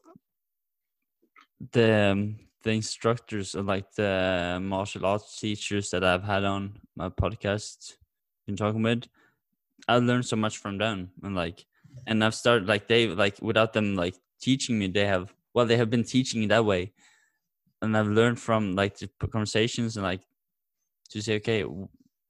the 1.71 2.11
um, 2.11 2.39
the 2.63 2.71
instructors 2.71 3.55
or 3.55 3.63
like 3.63 3.91
the 3.93 4.59
martial 4.61 5.05
arts 5.05 5.39
teachers 5.39 5.89
that 5.89 6.03
i've 6.03 6.23
had 6.23 6.43
on 6.43 6.79
my 6.95 7.09
podcast 7.09 7.93
been 8.47 8.55
talking 8.55 8.81
with 8.81 9.03
i 9.87 9.97
learned 9.97 10.25
so 10.25 10.35
much 10.35 10.57
from 10.57 10.77
them 10.77 11.11
and 11.23 11.35
like 11.35 11.65
and 12.07 12.23
I've 12.23 12.35
started 12.35 12.67
like 12.67 12.87
they 12.87 13.07
like 13.07 13.37
without 13.41 13.73
them 13.73 13.95
like 13.95 14.15
teaching 14.41 14.77
me, 14.79 14.87
they 14.87 15.05
have 15.05 15.33
well 15.53 15.65
they 15.65 15.77
have 15.77 15.89
been 15.89 16.03
teaching 16.03 16.41
me 16.41 16.47
that 16.47 16.65
way, 16.65 16.93
and 17.81 17.97
I've 17.97 18.07
learned 18.07 18.39
from 18.39 18.75
like 18.75 18.97
the 18.97 19.09
conversations 19.27 19.97
and 19.97 20.03
like 20.03 20.21
to 21.09 21.21
say 21.21 21.35
okay, 21.35 21.65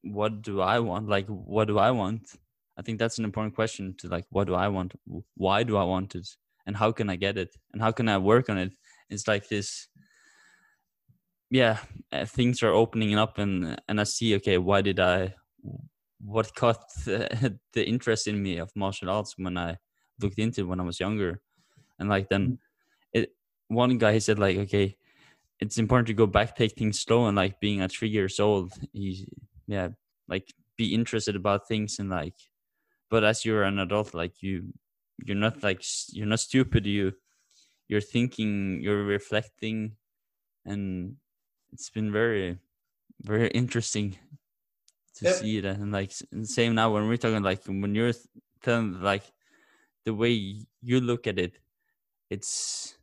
what 0.01 0.41
do 0.41 0.61
I 0.61 0.79
want? 0.79 1.07
Like 1.07 1.27
what 1.27 1.67
do 1.67 1.79
I 1.79 1.91
want? 1.91 2.35
I 2.77 2.81
think 2.81 2.97
that's 2.99 3.19
an 3.19 3.25
important 3.25 3.55
question 3.55 3.95
to 3.99 4.07
like 4.07 4.25
what 4.29 4.47
do 4.47 4.55
I 4.55 4.67
want? 4.67 4.93
Why 5.35 5.63
do 5.63 5.77
I 5.77 5.83
want 5.83 6.15
it? 6.15 6.27
And 6.65 6.77
how 6.77 6.91
can 6.91 7.09
I 7.09 7.17
get 7.17 7.37
it? 7.37 7.55
And 7.73 7.81
how 7.81 7.91
can 7.91 8.07
I 8.07 8.17
work 8.17 8.49
on 8.49 8.57
it? 8.57 8.73
It's 9.09 9.27
like 9.27 9.47
this. 9.47 9.87
Yeah, 11.49 11.77
uh, 12.11 12.25
things 12.25 12.63
are 12.63 12.73
opening 12.73 13.15
up, 13.15 13.37
and 13.37 13.79
and 13.87 13.99
I 14.01 14.03
see 14.03 14.35
okay, 14.35 14.57
why 14.57 14.81
did 14.81 14.99
I 14.99 15.35
what 16.25 16.55
caught 16.55 16.81
the, 17.05 17.59
the 17.73 17.85
interest 17.85 18.27
in 18.27 18.41
me 18.41 18.57
of 18.57 18.71
martial 18.75 19.09
arts 19.09 19.35
when 19.37 19.57
I 19.57 19.77
looked 20.21 20.39
into 20.39 20.61
it 20.61 20.67
when 20.67 20.79
I 20.79 20.83
was 20.83 20.99
younger. 20.99 21.41
And 21.99 22.09
like 22.09 22.29
then 22.29 22.59
it 23.13 23.35
one 23.67 23.97
guy 23.97 24.13
he 24.13 24.19
said 24.19 24.39
like, 24.39 24.57
okay, 24.57 24.97
it's 25.59 25.77
important 25.77 26.07
to 26.07 26.13
go 26.13 26.25
back, 26.25 26.55
take 26.55 26.77
things 26.77 26.99
slow 26.99 27.27
and 27.27 27.37
like 27.37 27.59
being 27.59 27.81
at 27.81 27.91
three 27.91 28.09
years 28.09 28.39
old, 28.39 28.73
he 28.93 29.27
yeah, 29.67 29.89
like 30.27 30.53
be 30.77 30.93
interested 30.93 31.35
about 31.35 31.67
things 31.67 31.99
and 31.99 32.09
like 32.09 32.35
but 33.09 33.23
as 33.23 33.45
you're 33.45 33.63
an 33.63 33.77
adult, 33.77 34.13
like 34.13 34.41
you 34.41 34.73
you're 35.23 35.37
not 35.37 35.61
like 35.61 35.83
you're 36.11 36.25
not 36.25 36.39
stupid, 36.39 36.85
you 36.85 37.13
you're 37.87 38.01
thinking, 38.01 38.81
you're 38.81 39.03
reflecting 39.03 39.97
and 40.65 41.17
it's 41.73 41.89
been 41.89 42.11
very 42.11 42.59
very 43.23 43.49
interesting 43.49 44.17
to 45.15 45.25
Yep. 45.25 45.35
see 45.35 45.59
that. 45.61 45.77
and 45.77 45.91
like 45.91 46.11
same 46.43 46.75
now 46.75 46.91
when 46.93 47.07
we're 47.07 47.17
talking 47.17 47.43
like 47.43 47.63
when 47.65 47.93
you're 47.95 48.13
telling 48.61 48.99
like 49.01 49.23
the 50.05 50.13
way 50.13 50.31
you 50.81 51.01
look 51.01 51.27
at 51.27 51.39
it 51.39 51.59
it's 52.29 52.97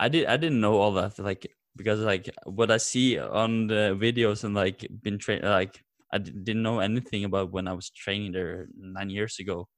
i 0.00 0.08
did 0.08 0.26
i 0.26 0.36
didn't 0.36 0.60
know 0.60 0.76
all 0.76 0.92
that 0.92 1.18
like 1.18 1.46
because 1.76 2.00
like 2.00 2.28
what 2.44 2.70
i 2.70 2.76
see 2.78 3.18
on 3.18 3.66
the 3.68 3.96
videos 4.00 4.44
and 4.44 4.54
like 4.54 4.86
been 5.02 5.18
trained 5.18 5.44
like 5.44 5.84
i 6.12 6.18
didn't 6.18 6.62
know 6.62 6.80
anything 6.80 7.24
about 7.24 7.52
when 7.52 7.68
i 7.68 7.72
was 7.72 7.90
training 7.90 8.32
there 8.32 8.68
nine 8.76 9.10
years 9.10 9.38
ago 9.40 9.68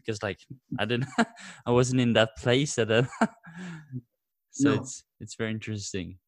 because 0.00 0.22
like 0.22 0.38
i 0.78 0.84
didn't 0.84 1.06
i 1.68 1.70
wasn't 1.70 2.00
in 2.00 2.12
that 2.12 2.30
place 2.42 2.78
at 2.78 2.88
that 2.88 3.06
so 4.50 4.68
No. 4.70 4.74
it's 4.80 5.04
it's 5.20 5.34
very 5.36 5.50
interesting 5.58 6.18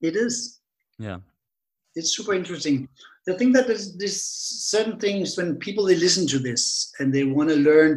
It 0.00 0.16
is. 0.16 0.60
yeah 0.98 1.20
It's 1.98 2.12
super 2.18 2.34
interesting. 2.34 2.76
The 3.28 3.34
thing 3.38 3.50
that 3.56 3.68
is 3.74 3.82
this 4.02 4.16
certain 4.74 4.96
things 5.04 5.36
when 5.38 5.50
people 5.66 5.84
they 5.88 5.98
listen 6.06 6.24
to 6.34 6.38
this 6.48 6.62
and 6.98 7.06
they 7.14 7.24
want 7.36 7.48
to 7.54 7.58
learn, 7.70 7.90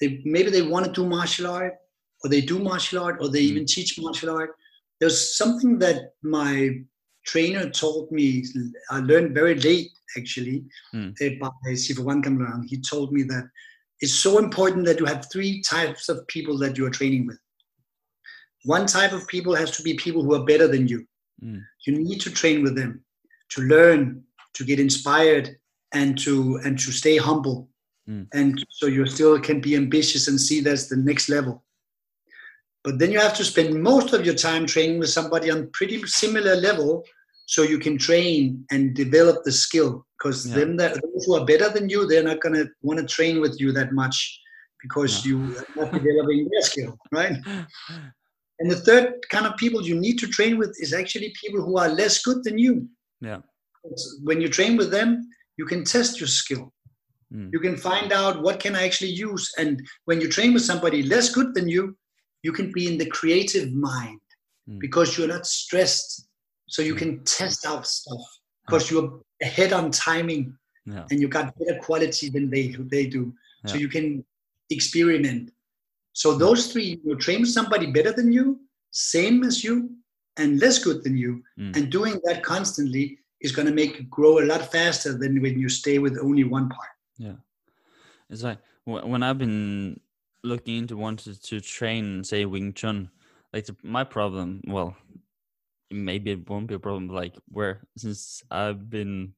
they 0.00 0.08
maybe 0.34 0.50
they 0.50 0.64
want 0.72 0.84
to 0.86 0.92
do 0.98 1.04
martial 1.18 1.46
art 1.58 1.74
or 2.20 2.26
they 2.32 2.42
do 2.52 2.56
martial 2.70 2.98
art 3.06 3.16
or 3.22 3.28
they 3.34 3.44
Mm. 3.44 3.50
even 3.50 3.64
teach 3.74 3.90
martial 4.06 4.30
art. 4.40 4.50
There's 5.00 5.20
something 5.40 5.72
that 5.84 5.98
my 6.38 6.52
trainer 7.30 7.64
told 7.82 8.04
me. 8.18 8.26
I 8.96 8.98
learned 9.10 9.30
very 9.40 9.56
late 9.68 9.90
actually 10.18 10.58
Mm. 10.98 11.10
eh, 11.22 11.32
by 11.42 11.72
Sifu 11.84 12.02
Wan 12.08 12.20
Kam 12.24 12.36
Leung. 12.42 12.62
He 12.72 12.76
told 12.92 13.08
me 13.16 13.22
that 13.32 13.46
it's 14.00 14.14
so 14.14 14.38
important 14.38 14.86
that 14.86 14.98
you 14.98 15.06
have 15.06 15.26
three 15.30 15.62
types 15.62 16.08
of 16.08 16.26
people 16.26 16.56
that 16.58 16.78
you 16.78 16.86
are 16.86 16.90
training 16.90 17.26
with. 17.26 17.38
One 18.64 18.86
type 18.86 19.12
of 19.12 19.26
people 19.28 19.54
has 19.54 19.70
to 19.76 19.82
be 19.82 19.94
people 19.94 20.22
who 20.22 20.34
are 20.34 20.44
better 20.44 20.66
than 20.66 20.88
you. 20.88 21.06
Mm. 21.42 21.62
You 21.86 21.98
need 21.98 22.20
to 22.20 22.30
train 22.30 22.62
with 22.62 22.76
them 22.76 23.04
to 23.50 23.62
learn, 23.62 24.22
to 24.54 24.64
get 24.64 24.80
inspired, 24.80 25.56
and 25.92 26.18
to 26.20 26.60
and 26.64 26.78
to 26.78 26.92
stay 26.92 27.16
humble. 27.16 27.68
Mm. 28.08 28.26
And 28.32 28.64
so 28.70 28.86
you 28.86 29.06
still 29.06 29.38
can 29.40 29.60
be 29.60 29.76
ambitious 29.76 30.28
and 30.28 30.40
see 30.40 30.60
that's 30.60 30.88
the 30.88 30.96
next 30.96 31.28
level. 31.28 31.64
But 32.82 32.98
then 32.98 33.10
you 33.12 33.20
have 33.20 33.36
to 33.36 33.44
spend 33.44 33.82
most 33.82 34.12
of 34.14 34.24
your 34.24 34.34
time 34.34 34.66
training 34.66 34.98
with 34.98 35.10
somebody 35.10 35.50
on 35.50 35.70
pretty 35.72 36.02
similar 36.06 36.56
level, 36.56 37.04
so 37.54 37.62
you 37.64 37.78
can 37.80 37.98
train 37.98 38.64
and 38.70 38.94
develop 38.94 39.42
the 39.42 39.50
skill. 39.64 40.06
Because 40.16 40.38
Yeah. 40.46 40.54
then 40.58 40.70
that, 40.80 40.92
those 41.02 41.24
who 41.26 41.34
are 41.38 41.44
better 41.52 41.68
than 41.76 41.88
you, 41.92 42.06
they're 42.06 42.28
not 42.30 42.40
gonna 42.44 42.66
want 42.82 42.98
to 43.00 43.06
train 43.16 43.40
with 43.44 43.54
you 43.62 43.72
that 43.78 43.90
much 43.92 44.16
because 44.84 45.12
Yeah. 45.12 45.28
you 45.30 45.38
are 45.58 45.66
not 45.80 45.90
developing 46.06 46.48
their 46.52 46.62
skill, 46.70 46.92
right? 47.20 47.36
And 48.60 48.70
the 48.74 48.80
third 48.86 49.06
kind 49.34 49.46
of 49.48 49.56
people 49.56 49.80
you 49.90 49.96
need 50.06 50.16
to 50.22 50.28
train 50.36 50.54
with 50.62 50.72
is 50.84 50.92
actually 50.92 51.30
people 51.42 51.60
who 51.66 51.76
are 51.82 51.88
less 52.02 52.16
good 52.26 52.40
than 52.46 52.56
you. 52.66 52.74
yeah 53.28 53.40
When 54.28 54.38
you 54.44 54.48
train 54.58 54.74
with 54.80 54.90
them, 54.96 55.08
you 55.60 55.66
can 55.72 55.82
test 55.94 56.12
your 56.20 56.32
skill. 56.40 56.64
Mm. 57.34 57.48
You 57.54 57.60
can 57.66 57.76
find 57.90 58.10
out 58.20 58.34
what 58.44 58.56
can 58.64 58.74
I 58.80 58.82
actually 58.88 59.14
use. 59.30 59.44
And 59.62 59.72
when 60.08 60.18
you 60.22 60.28
train 60.36 60.50
with 60.54 60.64
somebody 60.70 61.00
less 61.14 61.26
good 61.36 61.50
than 61.56 61.66
you, 61.76 61.84
you 62.46 62.52
can 62.58 62.68
be 62.78 62.84
in 62.90 62.96
the 63.02 63.10
creative 63.18 63.68
mind 63.92 64.20
Mm. 64.68 64.78
because 64.86 65.08
you're 65.16 65.34
not 65.36 65.46
stressed. 65.60 66.10
So 66.70 66.82
you 66.82 66.94
can 66.94 67.10
test 67.24 67.66
out 67.66 67.84
stuff 67.86 68.22
because 68.64 68.90
you're 68.90 69.20
ahead 69.42 69.72
on 69.72 69.90
timing 69.90 70.44
yeah 70.86 71.04
and 71.10 71.20
you 71.20 71.28
got 71.28 71.46
better 71.58 71.78
quality 71.86 72.26
than 72.34 72.44
they 72.54 72.64
they 72.94 73.04
do. 73.06 73.22
So 73.66 73.76
you 73.84 73.88
can 73.96 74.24
experiment. 74.70 75.50
So 76.12 76.28
those 76.44 76.72
three, 76.72 76.90
you 77.04 77.16
train 77.16 77.44
somebody 77.44 77.86
better 77.96 78.12
than 78.18 78.32
you, 78.32 78.46
same 78.90 79.36
as 79.48 79.62
you, 79.64 79.74
and 80.38 80.58
less 80.64 80.78
good 80.86 80.98
than 81.04 81.16
you, 81.24 81.32
Mm. 81.58 81.76
and 81.76 81.84
doing 81.98 82.14
that 82.26 82.42
constantly 82.42 83.04
is 83.44 83.52
going 83.56 83.68
to 83.70 83.74
make 83.80 83.92
you 83.98 84.04
grow 84.18 84.38
a 84.42 84.46
lot 84.52 84.62
faster 84.72 85.12
than 85.22 85.32
when 85.42 85.58
you 85.62 85.68
stay 85.68 85.98
with 86.04 86.14
only 86.28 86.44
one 86.44 86.68
part. 86.76 86.92
Yeah. 87.26 87.38
It's 88.30 88.42
like 88.42 88.58
when 88.84 89.22
I've 89.22 89.38
been 89.38 90.00
looking 90.42 90.76
into 90.78 90.96
wanting 90.96 91.34
to 91.50 91.60
train, 91.60 92.24
say 92.24 92.44
Wing 92.44 92.72
Chun, 92.72 93.10
like 93.52 93.66
my 93.82 94.04
problem. 94.04 94.62
Well, 94.66 94.96
maybe 95.90 96.32
it 96.32 96.48
won't 96.48 96.66
be 96.68 96.74
a 96.74 96.78
problem. 96.78 97.08
Like 97.08 97.34
where 97.48 97.86
since 97.96 98.42
I've 98.50 98.88
been, 98.88 99.34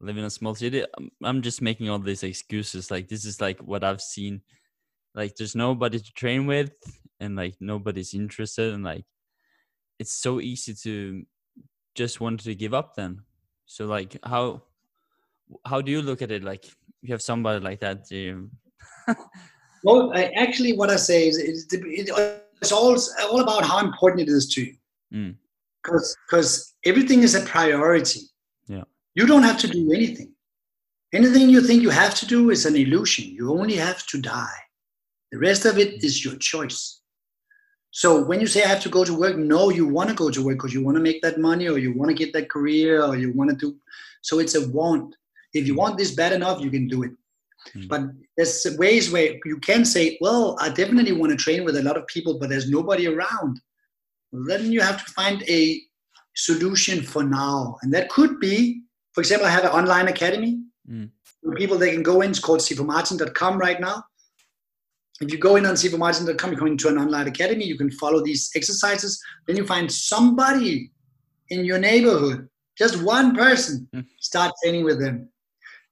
living 0.00 0.20
in 0.20 0.26
a 0.26 0.30
small 0.30 0.54
city. 0.54 0.82
I'm- 0.82 1.10
I'm 1.24 1.42
just 1.42 1.60
making 1.62 1.88
all 1.90 1.98
these 1.98 2.22
excuses. 2.22 2.90
Like 2.90 3.08
this 3.08 3.24
is 3.24 3.40
like 3.40 3.60
what 3.60 3.84
I've 3.84 4.00
seen. 4.00 4.42
Like 5.14 5.34
there's 5.34 5.56
nobody 5.56 5.98
to 5.98 6.12
train 6.12 6.46
with, 6.46 6.70
and 7.20 7.34
like 7.36 7.56
nobody's 7.60 8.14
interested, 8.14 8.74
and 8.74 8.84
like 8.84 9.04
it's 9.98 10.12
so 10.12 10.40
easy 10.40 10.74
to 10.74 11.26
just 11.94 12.20
want 12.20 12.40
to 12.40 12.54
give 12.54 12.74
up. 12.74 12.94
Then, 12.94 13.22
so 13.66 13.86
like 13.86 14.16
how 14.24 14.62
how 15.66 15.80
do 15.80 15.90
you 15.90 16.02
look 16.02 16.22
at 16.22 16.30
it? 16.30 16.44
Like 16.44 16.64
you 17.02 17.12
have 17.12 17.22
somebody 17.22 17.58
like 17.64 17.80
that. 17.80 18.10
You, 18.10 18.50
Well, 19.84 20.12
I, 20.12 20.24
actually, 20.36 20.72
what 20.76 20.90
I 20.90 20.96
say 20.96 21.28
is, 21.28 21.38
is 21.38 21.66
it, 21.72 21.82
it's 22.60 22.72
all 22.72 22.96
all 23.30 23.40
about 23.40 23.64
how 23.64 23.78
important 23.78 24.28
it 24.28 24.32
is 24.32 24.46
to 24.54 24.64
you. 24.64 24.74
Mm. 25.12 25.34
Because 25.82 26.16
because 26.26 26.74
everything 26.84 27.22
is 27.22 27.34
a 27.34 27.40
priority. 27.40 28.20
Yeah. 28.66 28.84
You 29.14 29.26
don't 29.26 29.42
have 29.42 29.58
to 29.58 29.68
do 29.68 29.92
anything. 29.92 30.32
Anything 31.12 31.48
you 31.48 31.62
think 31.62 31.82
you 31.82 31.90
have 31.90 32.14
to 32.16 32.26
do 32.26 32.50
is 32.50 32.66
an 32.66 32.76
illusion. 32.76 33.26
You 33.30 33.50
only 33.50 33.76
have 33.76 34.06
to 34.08 34.20
die. 34.20 34.60
The 35.32 35.38
rest 35.38 35.64
of 35.64 35.78
it 35.78 36.04
is 36.04 36.24
your 36.24 36.36
choice. 36.36 37.00
So 37.90 38.22
when 38.22 38.40
you 38.40 38.46
say 38.46 38.62
I 38.62 38.68
have 38.68 38.82
to 38.82 38.88
go 38.88 39.04
to 39.04 39.18
work, 39.18 39.36
no, 39.36 39.70
you 39.70 39.86
want 39.86 40.10
to 40.10 40.14
go 40.14 40.30
to 40.30 40.44
work 40.44 40.56
because 40.58 40.74
you 40.74 40.84
want 40.84 40.96
to 40.96 41.02
make 41.02 41.22
that 41.22 41.38
money 41.38 41.68
or 41.68 41.78
you 41.78 41.94
want 41.94 42.10
to 42.10 42.14
get 42.14 42.32
that 42.34 42.50
career 42.50 43.02
or 43.02 43.16
you 43.16 43.32
want 43.32 43.50
to 43.50 43.56
do. 43.56 43.76
So 44.22 44.38
it's 44.38 44.54
a 44.54 44.68
want. 44.68 45.14
If 45.54 45.66
you 45.66 45.74
want 45.74 45.96
this 45.96 46.14
bad 46.14 46.32
enough, 46.32 46.60
you 46.60 46.70
can 46.70 46.86
do 46.86 47.02
it. 47.04 47.12
Mm. 47.74 47.88
But 47.88 48.02
there's 48.36 48.66
ways 48.78 49.10
where 49.10 49.38
you 49.44 49.58
can 49.58 49.84
say, 49.84 50.18
well, 50.20 50.56
I 50.60 50.68
definitely 50.68 51.12
want 51.12 51.32
to 51.32 51.36
train 51.36 51.64
with 51.64 51.76
a 51.76 51.82
lot 51.82 51.96
of 51.96 52.06
people, 52.06 52.38
but 52.38 52.50
there's 52.50 52.70
nobody 52.70 53.06
around. 53.06 53.58
Then 54.32 54.70
you 54.70 54.80
have 54.80 55.04
to 55.04 55.12
find 55.12 55.42
a 55.48 55.80
solution 56.34 57.02
for 57.02 57.24
now. 57.24 57.76
And 57.82 57.92
that 57.94 58.08
could 58.10 58.38
be, 58.38 58.82
for 59.12 59.20
example, 59.20 59.46
I 59.46 59.50
have 59.50 59.64
an 59.64 59.70
online 59.70 60.08
academy. 60.08 60.60
Mm. 60.90 61.10
People 61.56 61.78
they 61.78 61.92
can 61.92 62.02
go 62.02 62.20
in, 62.20 62.30
it's 62.30 62.38
called 62.38 62.60
sifumartin.com 62.60 63.58
right 63.58 63.80
now. 63.80 64.04
If 65.20 65.32
you 65.32 65.38
go 65.38 65.56
in 65.56 65.66
on 65.66 65.74
sifumartin.com, 65.74 66.52
you 66.52 66.58
come 66.58 66.68
into 66.68 66.88
an 66.88 66.98
online 66.98 67.26
academy, 67.26 67.64
you 67.64 67.76
can 67.76 67.90
follow 67.90 68.22
these 68.22 68.50
exercises. 68.54 69.20
Then 69.46 69.56
you 69.56 69.66
find 69.66 69.90
somebody 69.90 70.92
in 71.48 71.64
your 71.64 71.78
neighborhood, 71.78 72.48
just 72.76 73.02
one 73.02 73.34
person, 73.34 73.88
Mm. 73.94 74.06
start 74.20 74.52
training 74.62 74.84
with 74.84 75.00
them. 75.00 75.28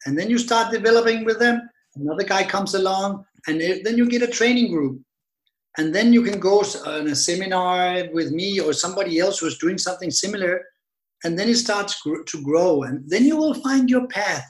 And 0.05 0.17
then 0.17 0.31
you 0.31 0.39
start 0.39 0.73
developing 0.73 1.25
with 1.25 1.39
them. 1.41 1.61
Another 1.97 2.23
guy 2.25 2.45
comes 2.45 2.75
along, 2.75 3.25
and 3.49 3.61
then 3.61 3.97
you 3.99 4.07
get 4.09 4.23
a 4.23 4.29
training 4.29 4.71
group. 4.71 5.01
And 5.79 5.95
then 5.95 6.13
you 6.13 6.23
can 6.23 6.41
go 6.41 6.61
on 6.87 7.09
a 7.09 7.15
seminar 7.15 8.09
with 8.13 8.33
me 8.33 8.61
or 8.61 8.73
somebody 8.73 9.19
else 9.19 9.39
who's 9.39 9.59
doing 9.59 9.79
something 9.79 10.11
similar. 10.11 10.65
And 11.25 11.39
then 11.39 11.49
it 11.49 11.57
starts 11.57 12.01
gr- 12.01 12.23
to 12.23 12.43
grow. 12.43 12.83
And 12.85 13.09
then 13.09 13.25
you 13.25 13.37
will 13.37 13.55
find 13.55 13.91
your 13.91 14.07
path. 14.09 14.45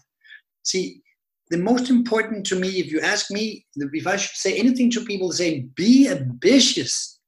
See, 0.63 1.03
the 1.51 1.59
most 1.59 1.91
important 1.91 2.47
to 2.47 2.57
me, 2.57 2.69
if 2.81 2.91
you 2.91 3.01
ask 3.01 3.31
me, 3.31 3.67
if 3.77 4.07
I 4.07 4.17
should 4.17 4.37
say 4.37 4.59
anything 4.59 4.91
to 4.93 5.05
people, 5.05 5.33
say 5.33 5.61
be 5.75 6.09
ambitious. 6.09 7.21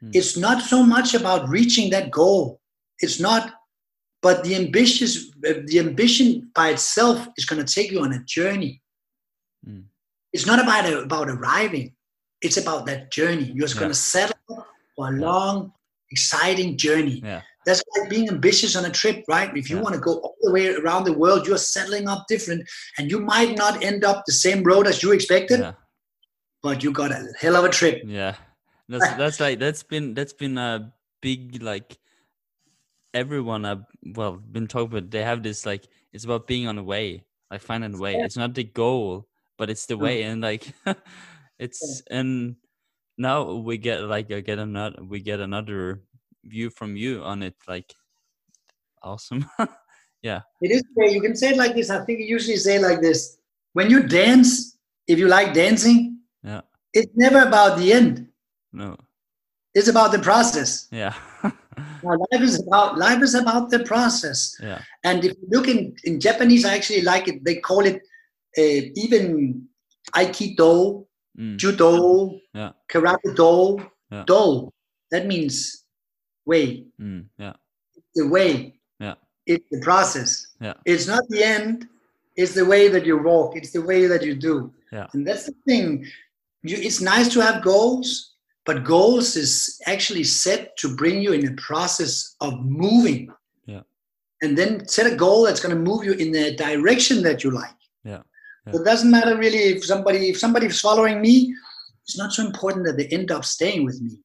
Hmm. 0.00 0.10
It's 0.12 0.36
not 0.36 0.62
so 0.62 0.82
much 0.82 1.14
about 1.14 1.48
reaching 1.48 1.90
that 1.90 2.10
goal. 2.10 2.60
It's 2.98 3.20
not, 3.20 3.54
but 4.22 4.44
the 4.44 4.54
ambitious, 4.54 5.30
uh, 5.46 5.54
the 5.66 5.78
ambition 5.80 6.50
by 6.54 6.70
itself 6.70 7.26
is 7.36 7.46
going 7.46 7.64
to 7.64 7.74
take 7.74 7.90
you 7.90 8.00
on 8.00 8.12
a 8.12 8.22
journey. 8.24 8.82
Hmm. 9.64 9.80
It's 10.32 10.46
not 10.46 10.58
about 10.58 10.92
about 10.92 11.30
arriving. 11.30 11.93
It's 12.44 12.58
about 12.58 12.86
that 12.86 13.10
journey. 13.10 13.50
You're 13.54 13.68
Yeah. 13.68 13.80
going 13.80 13.90
to 13.90 13.94
settle 13.94 14.36
for 14.94 15.08
a 15.08 15.12
long, 15.12 15.72
exciting 16.10 16.76
journey. 16.76 17.22
Yeah. 17.24 17.42
That's 17.66 17.82
like 17.96 18.10
being 18.10 18.28
ambitious 18.28 18.76
on 18.76 18.84
a 18.84 18.90
trip, 18.90 19.24
right? 19.26 19.50
If 19.56 19.70
you 19.70 19.76
Yeah. 19.76 19.82
want 19.82 19.94
to 19.94 20.00
go 20.00 20.12
all 20.18 20.36
the 20.42 20.52
way 20.52 20.68
around 20.68 21.04
the 21.04 21.14
world, 21.14 21.46
you're 21.46 21.56
settling 21.74 22.06
up 22.08 22.26
different, 22.28 22.68
and 22.98 23.10
you 23.10 23.18
might 23.20 23.56
not 23.56 23.82
end 23.82 24.04
up 24.04 24.24
the 24.26 24.32
same 24.32 24.62
road 24.62 24.86
as 24.86 25.02
you 25.02 25.12
expected, 25.12 25.60
Yeah. 25.60 25.72
but 26.62 26.82
you 26.82 26.92
got 26.92 27.10
a 27.10 27.20
hell 27.40 27.56
of 27.56 27.64
a 27.64 27.70
trip. 27.70 28.02
Yeah, 28.04 28.36
that's 28.88 29.08
that's 29.16 29.40
like 29.40 29.58
that's 29.58 29.82
been 29.82 30.12
that's 30.12 30.34
been 30.34 30.58
a 30.58 30.92
big 31.22 31.62
like 31.62 31.98
everyone 33.14 33.64
I've 33.64 33.84
well 34.14 34.36
been 34.36 34.66
talking 34.66 34.98
about. 34.98 35.10
They 35.10 35.22
have 35.22 35.42
this 35.42 35.64
like 35.64 35.88
it's 36.12 36.24
about 36.24 36.46
being 36.46 36.68
on 36.68 36.76
the 36.76 36.82
way, 36.82 37.24
like 37.50 37.62
finding 37.62 37.94
a 37.94 37.98
way. 37.98 38.16
It's 38.16 38.36
not 38.36 38.54
the 38.54 38.64
goal, 38.64 39.26
but 39.56 39.70
it's 39.70 39.86
the 39.86 39.96
mm. 39.96 40.02
way, 40.02 40.22
and 40.24 40.42
like 40.42 40.74
it's 41.58 42.02
and 42.10 42.56
now 43.18 43.52
we 43.54 43.78
get 43.78 44.02
like 44.04 44.30
I 44.32 44.40
get 44.40 44.58
another 44.58 44.96
we 45.02 45.20
get 45.20 45.40
another 45.40 46.02
view 46.44 46.70
from 46.70 46.96
you 46.96 47.22
on 47.22 47.42
it. 47.42 47.54
Like 47.68 47.92
awesome. 49.02 49.44
Yeah. 50.24 50.40
It 50.62 50.70
is 50.70 50.82
great. 50.96 51.12
You 51.12 51.20
can 51.20 51.36
say 51.36 51.50
it 51.50 51.58
like 51.58 51.74
this. 51.74 51.90
I 51.90 52.02
think 52.06 52.18
you 52.18 52.24
usually 52.24 52.56
say 52.56 52.76
it 52.76 52.80
like 52.80 53.02
this. 53.02 53.36
When 53.74 53.90
you 53.90 54.02
dance, 54.02 54.78
if 55.06 55.18
you 55.18 55.28
like 55.28 55.52
dancing, 55.52 56.20
Yeah. 56.42 56.62
it's 56.94 57.12
never 57.14 57.42
about 57.42 57.76
the 57.78 57.92
end. 57.92 58.28
no. 58.72 58.96
It's 59.74 59.88
about 59.88 60.12
the 60.12 60.20
process. 60.20 60.88
Yeah. 60.90 61.12
Life 62.02 62.40
is 62.40 62.62
about 62.66 62.96
life 62.96 63.20
is 63.22 63.34
about 63.34 63.68
the 63.70 63.80
process. 63.80 64.56
yeah. 64.62 64.80
And 65.02 65.24
if 65.24 65.32
you 65.32 65.48
look 65.50 65.68
in, 65.68 65.94
in 66.04 66.20
Japanese, 66.20 66.64
I 66.64 66.74
actually 66.74 67.02
like 67.02 67.28
it. 67.28 67.44
They 67.44 67.56
call 67.56 67.84
it 67.84 67.96
uh, 68.56 68.80
even 68.96 69.66
Aikido, 70.14 71.04
Mm. 71.38 71.56
Judo, 71.56 72.40
Yeah. 72.54 72.72
Karate 72.90 73.34
Do. 73.34 73.84
Yeah. 74.10 74.24
Do. 74.26 74.72
That 75.10 75.26
means 75.26 75.84
way. 76.46 76.86
Mm. 77.00 77.26
Yeah. 77.38 77.54
The 78.14 78.28
way. 78.28 78.74
Yeah. 79.00 79.14
It's 79.46 79.64
the 79.70 79.80
process. 79.80 80.46
Yeah. 80.60 80.74
It's 80.84 81.06
not 81.06 81.24
the 81.28 81.42
end. 81.42 81.88
It's 82.36 82.54
the 82.54 82.64
way 82.64 82.88
that 82.88 83.04
you 83.04 83.18
walk. 83.18 83.56
It's 83.56 83.70
the 83.70 83.82
way 83.82 84.06
that 84.06 84.22
you 84.22 84.34
do. 84.34 84.72
Yeah. 84.92 85.06
And 85.12 85.26
that's 85.26 85.46
the 85.46 85.54
thing. 85.66 86.06
You, 86.62 86.76
it's 86.76 87.00
nice 87.00 87.32
to 87.34 87.40
have 87.40 87.62
goals, 87.62 88.34
but 88.64 88.84
goals 88.84 89.36
is 89.36 89.80
actually 89.86 90.24
set 90.24 90.76
to 90.78 90.94
bring 90.96 91.20
you 91.20 91.32
in 91.32 91.46
a 91.48 91.52
process 91.52 92.36
of 92.40 92.64
moving. 92.64 93.32
Yeah. 93.66 93.82
And 94.42 94.56
then 94.56 94.86
set 94.88 95.12
a 95.12 95.16
goal 95.16 95.44
that's 95.44 95.60
going 95.60 95.74
to 95.74 95.80
move 95.80 96.04
you 96.04 96.12
in 96.12 96.32
the 96.32 96.54
direction 96.56 97.22
that 97.22 97.44
you 97.44 97.50
like. 97.50 97.74
Yeah. 98.66 98.72
So 98.72 98.80
it 98.80 98.84
doesn't 98.84 99.10
matter 99.10 99.36
really 99.36 99.58
if 99.58 99.84
somebody 99.84 100.28
if 100.30 100.38
somebody's 100.38 100.80
following 100.80 101.20
me. 101.20 101.54
It's 102.06 102.18
not 102.18 102.32
so 102.32 102.44
important 102.44 102.84
that 102.86 102.98
they 102.98 103.06
end 103.06 103.30
up 103.30 103.44
staying 103.44 103.84
with 103.84 104.00
me. 104.02 104.18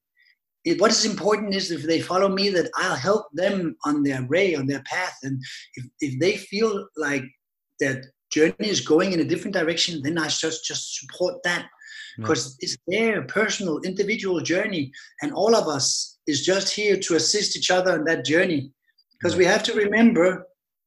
It, 0.65 0.81
what 0.81 0.91
is 0.91 1.05
important 1.05 1.55
is 1.55 1.71
if 1.71 1.83
they 1.83 2.01
follow 2.01 2.27
me, 2.27 2.49
that 2.49 2.69
I'll 2.75 2.95
help 2.95 3.27
them 3.31 3.77
on 3.85 4.03
their 4.03 4.23
way, 4.25 4.55
on 4.55 4.67
their 4.67 4.81
path, 4.83 5.17
and 5.23 5.41
if, 5.75 5.85
if 6.01 6.19
they 6.19 6.35
feel 6.35 6.87
like 6.97 7.23
that 7.79 8.03
journey 8.33 8.55
is 8.59 8.81
going 8.81 9.13
in 9.13 9.21
a 9.21 9.23
different 9.23 9.55
direction, 9.55 10.01
then 10.03 10.17
I 10.17 10.27
just 10.27 10.65
just 10.65 10.99
support 10.99 11.41
that 11.43 11.63
Yeah. 12.17 12.23
because 12.23 12.57
it's 12.59 12.77
their 12.87 13.21
personal, 13.23 13.79
individual 13.79 14.41
journey, 14.41 14.91
and 15.21 15.31
all 15.33 15.55
of 15.55 15.67
us 15.69 16.19
is 16.27 16.45
just 16.45 16.73
here 16.75 16.97
to 16.97 17.15
assist 17.15 17.55
each 17.55 17.71
other 17.71 17.93
on 17.93 18.03
that 18.05 18.25
journey. 18.25 18.71
Because 19.13 19.35
we 19.37 19.45
have 19.45 19.63
to 19.63 19.73
remember, 19.73 20.45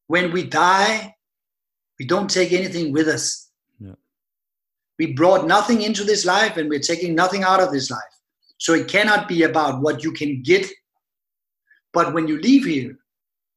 when 0.09 0.33
we 0.33 0.43
die, 0.45 1.12
we 2.03 2.09
don't 2.09 2.29
take 2.29 2.53
anything 2.53 2.93
with 2.93 3.07
us. 3.07 3.49
Yeah. 3.79 3.95
We 4.99 5.13
brought 5.13 5.47
nothing 5.47 5.83
into 5.83 6.03
this 6.03 6.25
life, 6.25 6.57
and 6.57 6.69
we're 6.69 6.89
taking 6.93 7.15
nothing 7.15 7.45
out 7.45 7.61
of 7.61 7.71
this 7.71 7.93
life. 7.93 8.15
So 8.59 8.75
it 8.75 8.89
cannot 8.89 9.29
be 9.29 9.45
about 9.45 9.81
what 9.83 10.03
you 10.03 10.11
can 10.11 10.43
get. 10.43 10.67
But 11.93 12.13
when 12.13 12.27
you 12.27 12.41
leave 12.41 12.65
here, 12.65 12.99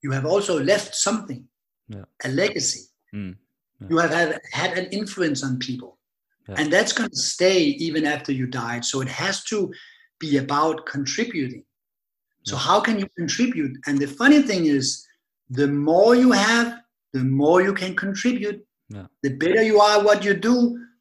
you 0.04 0.12
have 0.12 0.28
also 0.28 0.60
left 0.60 0.94
something, 0.94 1.42
Yeah. 1.88 2.06
a 2.24 2.30
legacy. 2.30 2.84
Mm. 3.16 3.36
Yeah. 3.82 3.88
You 3.90 3.98
have 3.98 4.14
had, 4.20 4.40
had 4.52 4.78
an 4.78 4.86
influence 5.00 5.44
on 5.44 5.58
people. 5.58 5.98
Yeah. 6.48 6.56
And 6.60 6.72
that's 6.72 6.94
going 6.94 7.10
to 7.10 7.22
stay 7.36 7.62
even 7.88 8.06
after 8.06 8.32
you 8.32 8.46
died. 8.46 8.86
So 8.86 9.02
it 9.02 9.08
has 9.08 9.44
to 9.46 9.74
be 10.20 10.38
about 10.38 10.86
contributing. 10.86 11.64
So, 12.44 12.56
how 12.56 12.80
can 12.80 13.00
you 13.00 13.08
contribute? 13.18 13.74
And 13.88 13.98
the 13.98 14.12
funny 14.22 14.44
thing 14.44 14.68
is, 14.68 14.86
the 15.50 15.68
more 15.68 16.14
you 16.14 16.32
have, 16.32 16.85
the 17.16 17.24
more 17.24 17.60
you 17.68 17.74
can 17.82 17.96
contribute. 17.96 18.60
Yeah. 18.90 19.08
The 19.24 19.34
better 19.44 19.64
you 19.72 19.80
are 19.88 20.04
what 20.08 20.24
you 20.28 20.34
do, 20.52 20.56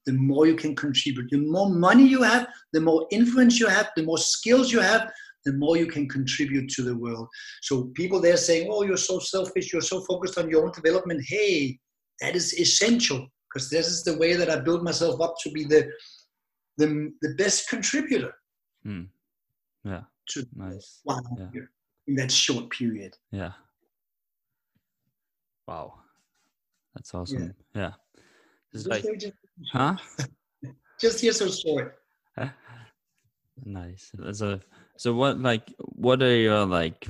the 0.07 0.13
more 0.31 0.47
you 0.51 0.57
can 0.65 0.75
contribute. 0.85 1.29
The 1.31 1.43
more 1.57 1.69
money 1.87 2.07
you 2.15 2.23
have, 2.23 2.47
the 2.73 2.81
more 2.89 3.01
influence 3.19 3.55
you 3.63 3.69
have, 3.77 3.89
the 3.97 4.05
more 4.11 4.19
skills 4.35 4.73
you 4.75 4.81
have, 4.81 5.03
the 5.47 5.53
more 5.63 5.77
you 5.83 5.89
can 5.95 6.09
contribute 6.09 6.69
to 6.77 6.83
the 6.89 6.97
world. 7.05 7.27
So 7.69 7.73
people 8.01 8.21
there 8.27 8.37
saying, 8.49 8.65
"Oh, 8.73 8.83
you're 8.89 9.07
so 9.11 9.17
selfish. 9.35 9.67
You're 9.73 9.89
so 9.93 9.99
focused 10.11 10.39
on 10.39 10.49
your 10.51 10.63
own 10.65 10.73
development." 10.81 11.21
Hey, 11.35 11.79
that 12.21 12.35
is 12.41 12.47
essential 12.65 13.21
because 13.49 13.69
this 13.75 13.87
is 13.95 14.01
the 14.09 14.17
way 14.23 14.33
that 14.41 14.49
I 14.55 14.57
build 14.69 14.83
myself 14.91 15.21
up 15.27 15.35
to 15.43 15.49
be 15.59 15.65
the 15.75 15.83
the, 16.81 16.89
the 17.25 17.33
best 17.43 17.69
contributor 17.75 18.33
Mm. 18.87 19.07
Yeah. 19.93 20.05
to 20.31 20.39
Nice. 20.67 20.89
wow 21.09 21.21
Yeah. 21.39 21.67
in 22.09 22.15
that 22.21 22.31
short 22.45 22.67
period. 22.79 23.13
Yeah. 23.43 23.53
Wow. 25.69 25.89
That's 26.95 27.15
awesome. 27.15 27.55
Yeah. 27.75 27.93
It's 28.73 28.85
Just, 28.85 29.05
like, 29.05 29.21
just, 29.21 29.33
huh? 29.73 29.97
just 31.01 31.21
here 31.21 31.33
so 31.33 31.49
short. 31.49 31.97
Nice. 33.65 34.11
So, 34.33 34.59
so 34.99 35.15
what, 35.15 35.39
like, 35.39 35.73
what 35.79 36.21
are 36.25 36.37
your, 36.37 36.67
like, 36.67 37.07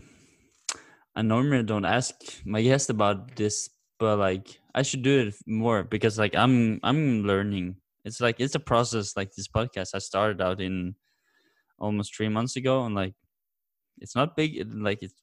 I 1.16 1.22
normally 1.22 1.62
don't 1.62 1.87
ask 1.87 2.14
my 2.45 2.61
guest 2.61 2.91
about 2.91 3.35
this 3.35 3.70
but 3.99 4.18
like 4.18 4.61
I 4.74 4.82
should 4.82 5.03
do 5.03 5.28
it 5.28 5.35
more 5.47 5.85
because 5.85 6.18
like 6.18 6.35
I'm 6.35 6.80
I'm 6.82 7.22
learning. 7.22 7.76
It's 8.05 8.20
like 8.20 8.37
it's 8.39 8.55
a 8.55 8.61
process. 8.61 9.16
Like 9.16 9.32
this 9.32 9.49
podcast, 9.49 9.95
I 9.95 9.99
started 9.99 10.41
out 10.41 10.61
in 10.61 10.95
almost 11.78 12.14
three 12.14 12.28
months 12.28 12.57
ago, 12.57 12.85
and 12.85 12.95
like 12.95 13.14
it's 13.99 14.14
not 14.14 14.37
big. 14.37 14.57
It, 14.57 14.68
like 14.74 15.03
it's 15.03 15.14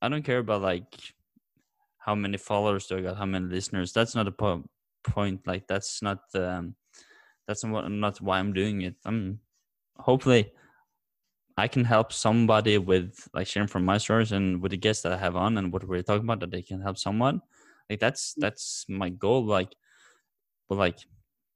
I 0.00 0.08
don't 0.08 0.24
care 0.24 0.38
about 0.38 0.62
like 0.62 0.86
how 2.04 2.14
many 2.14 2.36
followers 2.36 2.86
do 2.86 2.98
I 2.98 3.00
got, 3.00 3.16
how 3.16 3.24
many 3.24 3.46
listeners. 3.46 3.92
That's 3.92 4.14
not 4.14 4.28
a 4.28 4.32
po- 4.32 4.68
point. 5.04 5.46
Like 5.46 5.66
that's 5.66 6.02
not 6.02 6.20
um 6.34 6.74
that's 7.46 7.64
not 7.64 7.90
not 7.90 8.20
why 8.20 8.38
I'm 8.38 8.52
doing 8.52 8.82
it. 8.82 8.96
I'm 9.04 9.40
hopefully 9.96 10.52
I 11.56 11.68
can 11.68 11.84
help 11.84 12.12
somebody 12.12 12.78
with 12.78 13.28
like 13.32 13.46
sharing 13.46 13.68
from 13.68 13.84
my 13.84 13.98
stories 13.98 14.32
and 14.32 14.60
with 14.60 14.72
the 14.72 14.76
guests 14.76 15.02
that 15.04 15.12
I 15.12 15.16
have 15.16 15.36
on 15.36 15.56
and 15.56 15.72
what 15.72 15.84
we're 15.84 16.02
talking 16.02 16.24
about 16.24 16.40
that 16.40 16.50
they 16.50 16.62
can 16.62 16.80
help 16.80 16.98
someone. 16.98 17.40
Like 17.88 18.00
that's 18.00 18.34
that's 18.36 18.84
my 18.88 19.08
goal. 19.08 19.44
Like, 19.44 19.74
but 20.68 20.78
like, 20.78 20.98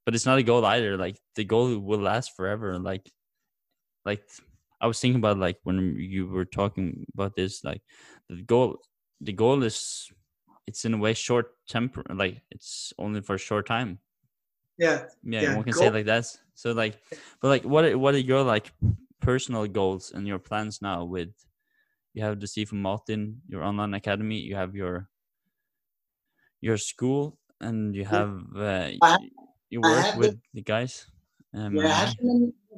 but 0.06 0.14
it's 0.14 0.26
not 0.26 0.38
a 0.38 0.42
goal 0.42 0.64
either. 0.64 0.96
Like 0.96 1.18
the 1.34 1.44
goal 1.44 1.78
will 1.78 1.98
last 2.00 2.36
forever. 2.36 2.78
Like, 2.78 3.10
like 4.04 4.22
I 4.80 4.86
was 4.86 5.00
thinking 5.00 5.18
about 5.18 5.38
like 5.38 5.58
when 5.64 5.96
you 5.98 6.28
were 6.28 6.44
talking 6.44 7.04
about 7.12 7.34
this. 7.34 7.64
Like 7.64 7.82
the 8.28 8.42
goal, 8.42 8.78
the 9.20 9.32
goal 9.32 9.62
is 9.64 10.08
it's 10.68 10.84
in 10.84 10.94
a 10.94 10.98
way 10.98 11.14
short 11.14 11.46
temper. 11.66 12.04
Like 12.14 12.42
it's 12.50 12.92
only 12.98 13.22
for 13.22 13.34
a 13.34 13.38
short 13.48 13.66
time. 13.66 13.98
Yeah. 14.76 15.06
Yeah, 15.24 15.42
yeah 15.42 15.54
one 15.54 15.64
can 15.64 15.72
goal. 15.72 15.82
say 15.82 15.90
like 15.90 16.06
that. 16.06 16.26
So 16.54 16.72
like, 16.72 17.00
but 17.40 17.48
like, 17.48 17.64
what 17.64 17.96
what 17.96 18.14
are 18.14 18.26
your 18.32 18.42
like 18.42 18.70
personal 19.20 19.66
goals 19.66 20.12
and 20.14 20.26
your 20.26 20.38
plans 20.38 20.82
now? 20.82 21.04
With 21.04 21.32
you 22.12 22.22
have 22.22 22.38
the 22.38 22.64
from 22.66 22.82
Martin, 22.82 23.40
your 23.48 23.64
online 23.64 23.94
academy, 23.94 24.38
you 24.38 24.56
have 24.56 24.76
your 24.76 25.08
your 26.60 26.76
school, 26.76 27.38
and 27.60 27.94
you 27.94 28.04
have 28.04 28.36
uh, 28.54 28.90
have, 29.02 29.20
you 29.70 29.80
work 29.80 30.14
with 30.16 30.32
the, 30.32 30.38
the 30.54 30.62
guys. 30.62 31.06
Um, 31.54 31.76
yeah, 31.76 31.88
I 31.88 32.04
have 32.04 32.14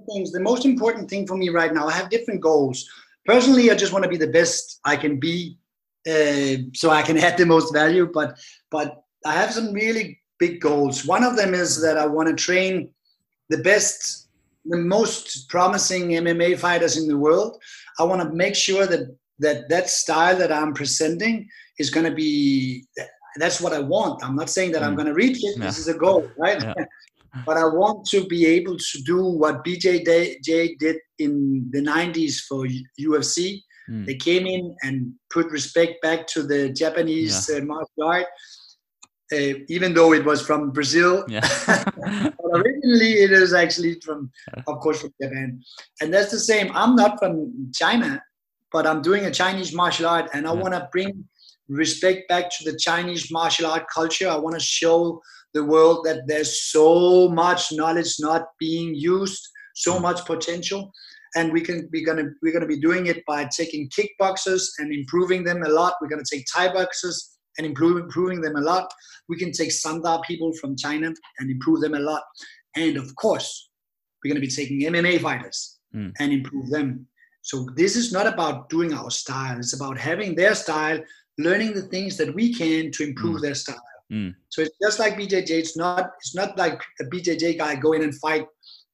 things. 0.07 0.30
The 0.30 0.41
most 0.41 0.64
important 0.64 1.11
thing 1.11 1.26
for 1.26 1.36
me 1.36 1.49
right 1.49 1.74
now, 1.74 1.88
I 1.88 1.93
have 1.93 2.09
different 2.09 2.41
goals. 2.41 2.88
Personally, 3.26 3.70
I 3.70 3.74
just 3.74 3.93
want 3.93 4.05
to 4.05 4.09
be 4.09 4.16
the 4.16 4.32
best 4.41 4.80
I 4.84 4.97
can 4.97 5.18
be, 5.18 5.59
uh, 6.09 6.57
so 6.74 6.90
I 6.90 7.03
can 7.03 7.18
add 7.18 7.36
the 7.36 7.46
most 7.46 7.72
value. 7.72 8.11
But 8.12 8.38
but 8.70 9.03
I 9.24 9.32
have 9.32 9.53
some 9.53 9.72
really 9.72 10.20
big 10.38 10.61
goals. 10.61 11.05
One 11.05 11.24
of 11.24 11.36
them 11.36 11.55
is 11.55 11.80
that 11.82 11.98
I 11.98 12.07
want 12.07 12.28
to 12.28 12.34
train 12.34 12.90
the 13.51 13.59
best, 13.59 14.28
the 14.64 14.78
most 14.78 15.48
promising 15.48 16.11
MMA 16.11 16.59
fighters 16.59 16.96
in 16.96 17.07
the 17.07 17.18
world. 17.18 17.61
I 17.98 18.05
want 18.05 18.22
to 18.22 18.34
make 18.34 18.55
sure 18.55 18.86
that 18.86 19.16
that 19.38 19.68
that 19.68 19.90
style 19.90 20.36
that 20.36 20.53
I'm 20.53 20.72
presenting 20.72 21.48
is 21.78 21.90
going 21.90 22.07
to 22.07 22.14
be 22.14 22.84
that's 23.36 23.61
what 23.61 23.72
I 23.72 23.80
want. 23.80 24.24
I'm 24.24 24.36
not 24.36 24.51
saying 24.51 24.72
that 24.72 24.82
mm. 24.82 24.86
I'm 24.86 24.94
going 24.94 25.07
to 25.07 25.14
reach 25.14 25.38
it. 25.42 25.57
Yeah. 25.57 25.66
This 25.66 25.78
is 25.78 25.88
a 25.88 25.94
goal, 25.94 26.28
right? 26.36 26.62
Yeah. 26.62 26.74
but 27.46 27.57
I 27.57 27.64
want 27.64 28.07
to 28.07 28.26
be 28.26 28.44
able 28.46 28.76
to 28.76 29.03
do 29.03 29.24
what 29.24 29.64
BJJ 29.64 30.42
did 30.78 30.96
in 31.18 31.68
the 31.70 31.80
90s 31.80 32.40
for 32.48 32.66
UFC. 33.01 33.62
Mm. 33.89 34.07
They 34.07 34.14
came 34.14 34.47
in 34.47 34.76
and 34.83 35.12
put 35.31 35.51
respect 35.51 36.03
back 36.03 36.26
to 36.28 36.43
the 36.43 36.70
Japanese 36.70 37.49
yeah. 37.51 37.59
uh, 37.59 37.64
martial 37.64 38.03
art. 38.05 38.26
Uh, 39.33 39.55
even 39.68 39.95
though 39.95 40.12
it 40.12 40.24
was 40.24 40.45
from 40.45 40.72
Brazil, 40.72 41.24
yeah. 41.28 41.47
originally 42.53 43.12
it 43.22 43.31
is 43.31 43.55
actually 43.55 43.95
from, 44.05 44.28
of 44.66 44.81
course, 44.81 45.01
from 45.01 45.14
Japan, 45.22 45.62
and 46.01 46.12
that's 46.12 46.33
the 46.33 46.41
same. 46.41 46.72
I'm 46.74 46.97
not 46.97 47.20
from 47.20 47.70
China, 47.72 48.20
but 48.72 48.89
I'm 48.89 49.03
doing 49.03 49.26
a 49.26 49.31
Chinese 49.31 49.72
martial 49.72 50.09
art, 50.09 50.31
and 50.35 50.49
I 50.49 50.53
want 50.53 50.74
to 50.74 50.89
bring 50.91 51.28
respect 51.68 52.28
back 52.28 52.51
to 52.51 52.70
the 52.70 52.76
Chinese 52.76 53.31
martial 53.31 53.66
art 53.66 53.87
culture. 53.95 54.28
I 54.28 54.37
want 54.37 54.59
to 54.59 54.64
show 54.64 55.22
the 55.55 55.64
world 55.64 56.05
that 56.05 56.26
there's 56.26 56.64
so 56.64 57.28
much 57.28 57.72
knowledge 57.72 58.16
not 58.18 58.47
being 58.59 58.95
used, 58.95 59.49
so 59.74 59.95
mm. 59.95 60.03
much 60.03 60.24
potential. 60.24 60.93
And 61.37 61.53
we 61.53 61.61
can 61.61 61.89
be 61.93 62.05
gonna 62.05 62.31
we're 62.43 62.53
gonna 62.53 62.66
be 62.66 62.81
doing 62.81 63.07
it 63.07 63.24
by 63.26 63.49
taking 63.57 63.89
kickboxers 63.91 64.64
and 64.78 64.93
improving 64.93 65.45
them 65.45 65.62
a 65.62 65.68
lot. 65.68 65.95
We're 66.01 66.09
gonna 66.09 66.22
take 66.31 66.47
Thai 66.53 66.72
boxers 66.72 67.39
and 67.59 67.66
improve 67.66 67.99
improving 67.99 68.41
them 68.41 68.57
a 68.57 68.61
lot. 68.61 68.93
We 69.28 69.37
can 69.37 69.53
take 69.53 69.70
Sanda 69.70 70.22
people 70.24 70.53
from 70.55 70.76
China 70.76 71.12
and 71.39 71.51
improve 71.51 71.81
them 71.81 71.95
a 71.95 72.01
lot. 72.01 72.22
And 72.76 72.97
of 72.97 73.14
course, 73.16 73.70
we're 74.22 74.31
gonna 74.31 74.41
be 74.41 74.49
taking 74.49 74.81
MMA 74.81 75.20
fighters 75.20 75.78
mm. 75.95 76.12
and 76.18 76.33
improve 76.33 76.70
them. 76.70 77.07
So 77.43 77.66
this 77.76 77.97
is 77.97 78.12
not 78.12 78.26
about 78.26 78.68
doing 78.68 78.93
our 78.93 79.11
style. 79.11 79.59
It's 79.59 79.74
about 79.74 79.99
having 79.99 80.35
their 80.35 80.55
style 80.55 81.01
learning 81.39 81.72
the 81.72 81.83
things 81.83 82.16
that 82.18 82.35
we 82.35 82.55
can 82.55 82.91
to 82.93 83.05
improve 83.05 83.37
mm. 83.37 83.43
their 83.43 83.55
style. 83.55 83.83
Mm. 84.12 84.35
So 84.49 84.62
it's 84.62 84.76
just 84.83 84.99
like 84.99 85.16
BJJ. 85.16 85.51
It's 85.51 85.76
not 85.76 86.11
it's 86.18 86.35
not 86.35 86.59
like 86.59 86.81
a 87.01 87.05
BJJ 87.05 87.59
guy 87.59 87.76
go 87.76 87.93
in 87.93 88.03
and 88.03 88.14
fight 88.18 88.47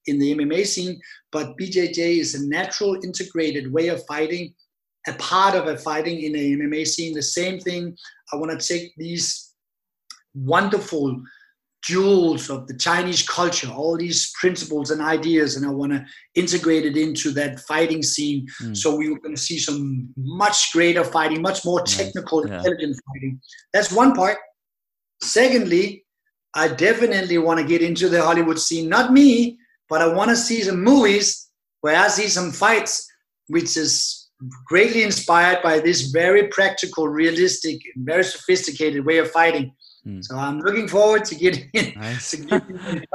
in 0.07 0.18
the 0.18 0.34
MMA 0.34 0.66
scene, 0.66 1.00
but 1.32 1.57
BJJ 1.59 2.18
is 2.18 2.34
a 2.34 2.46
natural 2.46 2.94
integrated 3.02 3.72
way 3.72 3.88
of 3.88 4.04
fighting, 4.07 4.54
a 5.07 5.12
part 5.14 5.54
of 5.54 5.66
a 5.66 5.76
fighting 5.76 6.22
in 6.22 6.32
the 6.32 6.57
MMA 6.57 6.86
scene. 6.86 7.14
The 7.14 7.22
same 7.22 7.61
thing. 7.61 7.96
I 8.32 8.36
want 8.36 8.59
to 8.59 8.66
take 8.66 8.92
these 8.96 9.54
wonderful 10.34 11.22
jewels 11.86 12.50
of 12.50 12.66
the 12.66 12.76
Chinese 12.76 13.26
culture, 13.26 13.68
all 13.68 13.96
these 13.96 14.32
principles 14.40 14.90
and 14.90 15.00
ideas, 15.00 15.57
and 15.57 15.64
I 15.64 15.70
want 15.70 15.92
to 15.92 16.04
integrate 16.34 16.84
it 16.84 16.96
into 16.96 17.30
that 17.32 17.61
fighting 17.61 18.02
scene. 18.02 18.46
Mm. 18.61 18.76
So 18.76 18.96
we're 18.96 19.18
going 19.18 19.36
to 19.36 19.40
see 19.40 19.59
some 19.59 20.09
much 20.16 20.72
greater 20.72 21.04
fighting, 21.04 21.42
much 21.42 21.64
more 21.64 21.82
technical, 21.82 22.46
yeah. 22.46 22.57
intelligent 22.59 22.96
fighting. 23.07 23.40
That's 23.72 23.92
one 23.92 24.14
part. 24.14 24.38
Secondly, 25.22 26.04
I 26.54 26.68
definitely 26.68 27.38
want 27.38 27.61
to 27.61 27.66
get 27.66 27.82
into 27.82 28.09
the 28.09 28.22
Hollywood 28.22 28.59
scene. 28.59 28.88
Not 28.88 29.12
me, 29.12 29.59
but 29.89 30.03
I 30.03 30.09
want 30.09 30.30
to 30.30 30.37
see 30.37 30.62
some 30.62 30.82
movies 30.82 31.51
where 31.80 31.97
I 31.97 32.09
see 32.09 32.28
some 32.28 32.51
fights, 32.51 33.07
which 33.49 33.76
is 33.76 34.28
greatly 34.66 35.03
inspired 35.03 35.62
by 35.62 35.80
this 35.80 36.11
very 36.11 36.49
practical, 36.49 37.09
realistic, 37.09 37.80
very 37.97 38.24
sophisticated 38.24 39.05
way 39.05 39.18
of 39.18 39.30
fighting 39.30 39.72
Mm. 40.07 40.24
So 40.24 40.37
I'm 40.37 40.61
looking 40.61 40.89
forward 40.89 41.24
to 41.26 41.34
getting 41.34 41.68
in. 41.74 41.93
Nice. 41.97 42.30
to 42.30 42.37
getting 42.39 43.07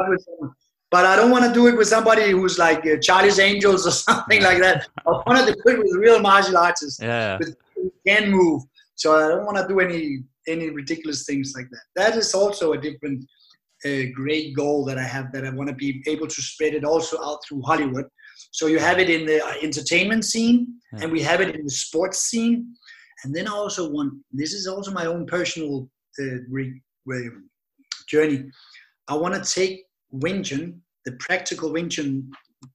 but 0.91 1.05
I 1.05 1.15
don't 1.15 1.31
want 1.31 1.45
to 1.45 1.53
do 1.53 1.67
it 1.67 1.77
with 1.77 1.87
somebody 1.87 2.31
who's 2.31 2.59
like 2.59 2.85
uh, 2.85 2.97
Charlie's 3.01 3.39
Angels 3.39 3.87
or 3.87 3.91
something 4.09 4.41
like 4.43 4.59
that. 4.59 4.87
I 5.07 5.09
want 5.09 5.47
to 5.47 5.53
do 5.53 5.61
it 5.67 5.79
with 5.79 5.95
real 5.95 6.19
martial 6.19 6.57
artists 6.57 6.99
yeah. 7.01 7.39
who 7.75 7.91
can 8.05 8.29
move. 8.29 8.63
So 8.95 9.15
I 9.15 9.29
don't 9.29 9.45
want 9.45 9.57
to 9.57 9.67
do 9.67 9.79
any 9.79 10.23
any 10.47 10.69
ridiculous 10.69 11.25
things 11.25 11.53
like 11.55 11.69
that. 11.69 11.83
That 11.95 12.17
is 12.17 12.33
also 12.33 12.73
a 12.73 12.77
different 12.77 13.23
uh, 13.85 14.11
great 14.13 14.55
goal 14.55 14.85
that 14.85 14.97
I 14.97 15.03
have 15.03 15.31
that 15.31 15.45
I 15.45 15.49
want 15.49 15.69
to 15.69 15.75
be 15.75 16.03
able 16.07 16.27
to 16.27 16.41
spread 16.41 16.73
it 16.73 16.83
also 16.83 17.21
out 17.23 17.39
through 17.47 17.61
Hollywood. 17.63 18.05
So 18.51 18.67
you 18.67 18.79
have 18.79 18.99
it 18.99 19.09
in 19.09 19.25
the 19.25 19.43
uh, 19.43 19.53
entertainment 19.61 20.25
scene, 20.25 20.75
yeah. 20.93 21.03
and 21.03 21.11
we 21.11 21.21
have 21.21 21.41
it 21.41 21.55
in 21.55 21.63
the 21.63 21.71
sports 21.71 22.23
scene, 22.23 22.75
and 23.23 23.33
then 23.33 23.47
I 23.47 23.51
also 23.51 23.89
want. 23.89 24.13
This 24.31 24.53
is 24.53 24.67
also 24.67 24.91
my 24.91 25.05
own 25.05 25.25
personal 25.25 25.89
the 26.17 26.45
re, 26.49 26.81
re, 27.05 27.29
journey. 28.07 28.45
I 29.07 29.15
want 29.15 29.33
to 29.33 29.53
take 29.53 29.83
Wing 30.11 30.43
Chun, 30.43 30.81
the 31.05 31.13
practical 31.13 31.71
Wing 31.71 31.89
Chun. 31.89 32.29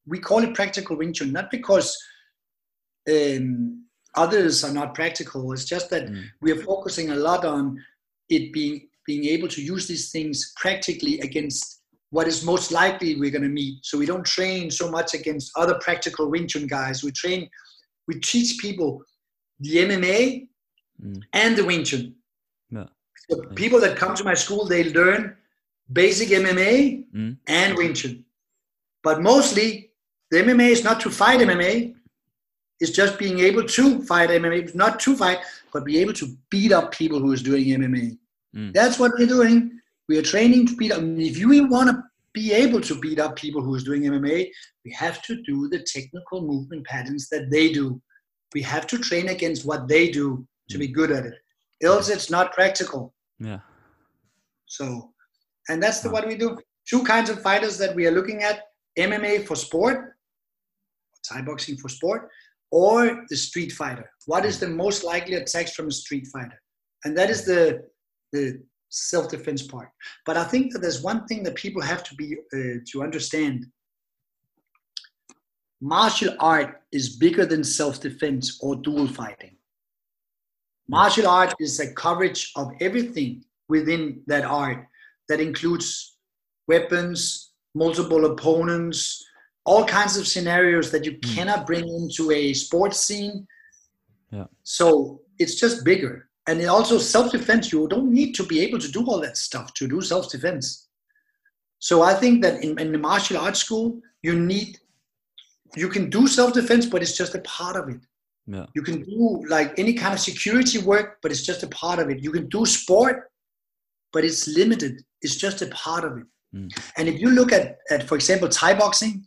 We 0.07 0.19
call 0.19 0.43
it 0.43 0.55
practical 0.55 0.97
Wing 0.97 1.13
Chun 1.13 1.33
not 1.33 1.51
because 1.51 1.97
um, 3.09 3.85
others 4.15 4.65
are 4.65 4.73
not 4.73 4.95
practical. 4.95 5.53
It's 5.53 5.65
just 5.65 5.91
that 5.91 6.07
mm. 6.07 6.25
we 6.41 6.53
are 6.53 6.63
focusing 6.63 7.11
a 7.11 7.17
lot 7.17 7.45
on 7.45 7.79
it 8.29 8.53
being 8.53 8.89
being 9.07 9.25
able 9.25 9.49
to 9.49 9.63
use 9.63 9.87
these 9.87 10.11
things 10.11 10.53
practically 10.57 11.21
against 11.21 11.83
what 12.11 12.27
is 12.27 12.45
most 12.45 12.73
likely 12.73 13.17
we're 13.17 13.31
going 13.31 13.43
to 13.43 13.49
meet. 13.49 13.85
So 13.85 13.99
we 13.99 14.07
don't 14.07 14.25
train 14.25 14.71
so 14.71 14.91
much 14.91 15.15
against 15.15 15.53
other 15.57 15.79
practical 15.81 16.31
Wing 16.31 16.47
Chun 16.47 16.67
guys. 16.67 17.03
We 17.03 17.13
train, 17.13 17.49
we 18.09 18.21
teach 18.21 18.59
people 18.59 19.03
the 19.61 19.77
MMA 19.77 20.49
mm. 21.03 21.23
and 21.33 21.57
the 21.57 21.65
Wing 21.65 21.85
Chun. 21.85 22.15
Yeah. 22.71 22.87
So 23.29 23.43
people 23.55 23.81
that 23.81 23.97
come 23.97 24.15
to 24.15 24.25
my 24.25 24.35
school, 24.35 24.67
they 24.67 24.85
learn 24.93 25.37
basic 25.93 26.29
MMA 26.29 27.05
mm. 27.15 27.37
and 27.47 27.77
Wing 27.77 27.95
Chun. 27.95 28.25
But 29.03 29.23
mostly, 29.23 29.91
the 30.31 30.39
MMA 30.39 30.71
is 30.71 30.85
not 30.85 31.01
to 31.01 31.11
fight 31.11 31.41
MMA. 31.41 31.95
It's 32.81 32.91
just 32.91 33.19
being 33.19 33.39
able 33.41 33.65
to 33.65 34.03
fight 34.03 34.31
MMA, 34.31 34.75
not 34.75 35.01
to 35.01 35.17
fight, 35.17 35.39
but 35.73 35.85
be 35.85 35.99
able 35.99 36.13
to 36.15 36.37
beat 36.51 36.73
up 36.73 36.93
people 36.93 37.19
who 37.21 37.33
is 37.33 37.43
doing 37.43 37.65
MMA. 37.65 38.19
Mm. 38.57 38.73
That's 38.73 38.99
what 38.99 39.13
we're 39.19 39.27
doing. 39.27 39.79
We 40.09 40.19
are 40.19 40.23
training 40.23 40.67
to 40.69 40.77
beat 40.77 40.93
up. 40.93 41.01
If 41.03 41.37
you 41.39 41.67
want 41.67 41.91
to 41.91 42.03
be 42.33 42.53
able 42.53 42.81
to 42.81 42.99
beat 42.99 43.19
up 43.19 43.37
people 43.37 43.63
who 43.63 43.75
is 43.75 43.85
doing 43.85 44.03
MMA, 44.03 44.49
we 44.85 44.93
have 44.93 45.23
to 45.23 45.43
do 45.43 45.69
the 45.69 45.81
technical 45.81 46.43
movement 46.43 46.87
patterns 46.87 47.29
that 47.31 47.51
they 47.51 47.73
do. 47.73 48.01
We 48.55 48.63
have 48.63 48.87
to 48.89 48.99
train 48.99 49.29
against 49.29 49.67
what 49.67 49.89
they 49.89 50.11
do 50.11 50.47
to 50.71 50.79
be 50.79 50.89
good 50.89 51.11
at 51.11 51.27
it. 51.27 51.35
Else, 51.83 52.09
it's 52.09 52.31
not 52.31 52.53
practical. 52.53 53.13
Yeah. 53.39 53.59
So, 54.67 55.13
and 55.69 55.83
that's 55.83 56.01
the, 56.01 56.11
what 56.11 56.27
we 56.27 56.37
do. 56.37 56.57
Two 56.89 57.03
kinds 57.05 57.29
of 57.29 57.43
fighters 57.43 57.77
that 57.79 57.95
we 57.95 58.07
are 58.07 58.13
looking 58.13 58.43
at: 58.43 58.61
MMA 58.99 59.47
for 59.47 59.57
sport, 59.57 60.15
Thai 61.29 61.43
boxing 61.43 61.77
for 61.77 61.89
sport, 61.89 62.31
or 62.71 63.25
the 63.29 63.37
street 63.37 63.73
fighter. 63.73 64.11
What 64.27 64.47
is 64.47 64.59
the 64.59 64.69
most 64.69 65.05
likely 65.05 65.35
attacks 65.35 65.73
from 65.73 65.89
a 65.89 65.93
street 65.93 66.27
fighter? 66.33 66.61
And 67.05 67.17
that 67.19 67.29
is 67.29 67.45
the 67.45 67.83
the 68.33 68.63
self-defense 68.89 69.63
part. 69.67 69.91
But 70.25 70.37
I 70.37 70.45
think 70.45 70.73
that 70.73 70.81
there's 70.81 71.03
one 71.03 71.27
thing 71.27 71.43
that 71.45 71.55
people 71.55 71.83
have 71.83 72.03
to 72.05 72.15
be 72.15 72.37
uh, 72.53 72.81
to 72.91 73.03
understand. 73.03 73.67
Martial 75.81 76.35
art 76.41 76.83
is 76.93 77.17
bigger 77.17 77.45
than 77.45 77.63
self-defense 77.63 78.59
or 78.63 78.77
dual 78.77 79.07
fighting. 79.07 79.57
Martial 80.89 81.27
art 81.27 81.55
is 81.61 81.81
a 81.81 81.93
coverage 81.93 82.53
of 82.57 82.71
everything 82.81 83.45
within 83.69 84.23
that 84.27 84.45
art 84.45 84.87
that 85.29 85.41
includes 85.41 86.17
weapons, 86.69 87.51
multiple 87.75 88.27
opponents, 88.27 89.25
all 89.65 89.85
kinds 89.85 90.17
of 90.17 90.27
scenarios 90.27 90.91
that 90.93 91.05
you 91.05 91.13
mm. 91.13 91.35
cannot 91.35 91.67
bring 91.67 91.87
into 91.89 92.31
a 92.31 92.55
sports 92.55 93.01
scene. 93.01 93.47
Yeah. 94.31 94.45
So 94.63 95.21
it's 95.39 95.57
just 95.57 95.85
bigger. 95.85 96.26
And 96.49 96.61
it 96.61 96.67
also 96.67 96.99
self-defense, 96.99 97.73
you 97.73 97.89
don't 97.89 98.13
need 98.13 98.35
to 98.35 98.45
be 98.45 98.61
able 98.61 98.79
to 98.79 98.91
do 98.91 99.05
all 99.07 99.21
that 99.21 99.37
stuff 99.37 99.75
to 99.75 99.89
do 99.89 100.01
self-defense. 100.01 100.89
So 101.79 102.03
I 102.03 102.15
think 102.15 102.43
that 102.43 102.63
in, 102.63 102.79
in 102.79 102.93
the 102.93 102.99
martial 102.99 103.39
arts 103.39 103.61
school, 103.61 104.01
you 104.23 104.39
need 104.39 104.79
you 105.75 105.89
can 105.89 106.09
do 106.09 106.27
self-defense, 106.27 106.87
but 106.87 107.03
it's 107.03 107.17
just 107.17 107.35
a 107.35 107.41
part 107.41 107.77
of 107.77 107.89
it. 107.89 108.01
Yeah. 108.47 108.67
You 108.75 108.83
can 108.83 109.03
do 109.03 109.45
like 109.49 109.79
any 109.79 109.93
kind 109.93 110.15
of 110.15 110.21
security 110.21 110.79
work, 110.79 111.19
but 111.21 111.31
it's 111.31 111.43
just 111.43 111.63
a 111.65 111.69
part 111.69 111.99
of 111.99 112.09
it. 112.09 112.23
You 112.23 112.31
can 112.31 112.49
do 112.49 112.65
sport, 112.65 113.31
but 114.13 114.25
it's 114.25 114.47
limited. 114.49 115.03
It's 115.21 115.37
just 115.37 115.63
a 115.63 115.67
part 115.67 116.05
of 116.05 116.19
it. 116.19 116.27
Mm. 116.55 116.71
And 116.97 117.09
if 117.09 117.21
you 117.21 117.31
look 117.31 117.53
at, 117.53 117.79
at, 117.91 118.09
for 118.09 118.15
example, 118.15 118.49
Thai 118.49 118.75
boxing 118.75 119.27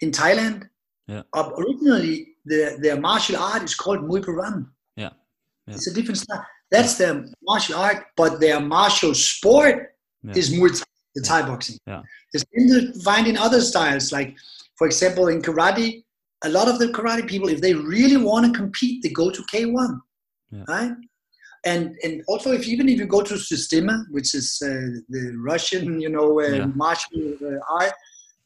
in 0.00 0.10
Thailand, 0.10 0.68
yeah. 1.06 1.22
uh, 1.34 1.50
originally 1.58 2.28
the, 2.44 2.78
their 2.80 2.98
martial 2.98 3.36
art 3.36 3.62
is 3.62 3.74
called 3.74 4.00
Muay 4.00 4.24
Paran. 4.24 4.68
Yeah. 5.66 5.72
yeah. 5.72 5.76
It's 5.76 5.86
a 5.86 5.94
different 5.94 6.18
style. 6.18 6.46
That's 6.70 6.96
their 6.96 7.24
martial 7.42 7.76
art, 7.76 8.06
but 8.16 8.40
their 8.40 8.60
martial 8.60 9.14
sport 9.14 9.94
yeah. 10.22 10.32
is 10.36 10.52
Muay 10.52 10.76
Thai, 10.78 10.84
the 11.14 11.22
Thai 11.22 11.42
boxing. 11.42 11.78
Yeah. 11.86 12.02
It's 12.32 12.44
in 12.52 12.66
the, 12.66 13.00
find 13.04 13.26
in 13.26 13.36
other 13.36 13.60
styles, 13.60 14.12
like 14.12 14.36
for 14.76 14.86
example, 14.86 15.28
in 15.28 15.40
karate, 15.40 16.04
a 16.44 16.48
lot 16.48 16.68
of 16.68 16.78
the 16.78 16.88
karate 16.88 17.26
people, 17.26 17.48
if 17.48 17.60
they 17.60 17.74
really 17.74 18.16
want 18.16 18.46
to 18.46 18.58
compete, 18.58 19.02
they 19.02 19.10
go 19.10 19.30
to 19.30 19.42
K1, 19.42 20.00
yeah. 20.50 20.64
right? 20.68 20.92
And 21.64 21.96
and 22.04 22.22
also, 22.28 22.52
if 22.52 22.66
even 22.68 22.90
if 22.90 22.98
you 22.98 23.06
go 23.06 23.22
to 23.22 23.38
Systema, 23.38 24.04
which 24.10 24.34
is 24.34 24.60
uh, 24.62 25.00
the 25.08 25.34
Russian, 25.42 26.00
you 26.00 26.10
know, 26.10 26.40
uh, 26.40 26.48
Yeah. 26.48 26.66
martial 26.66 27.38
uh, 27.40 27.80
art, 27.80 27.94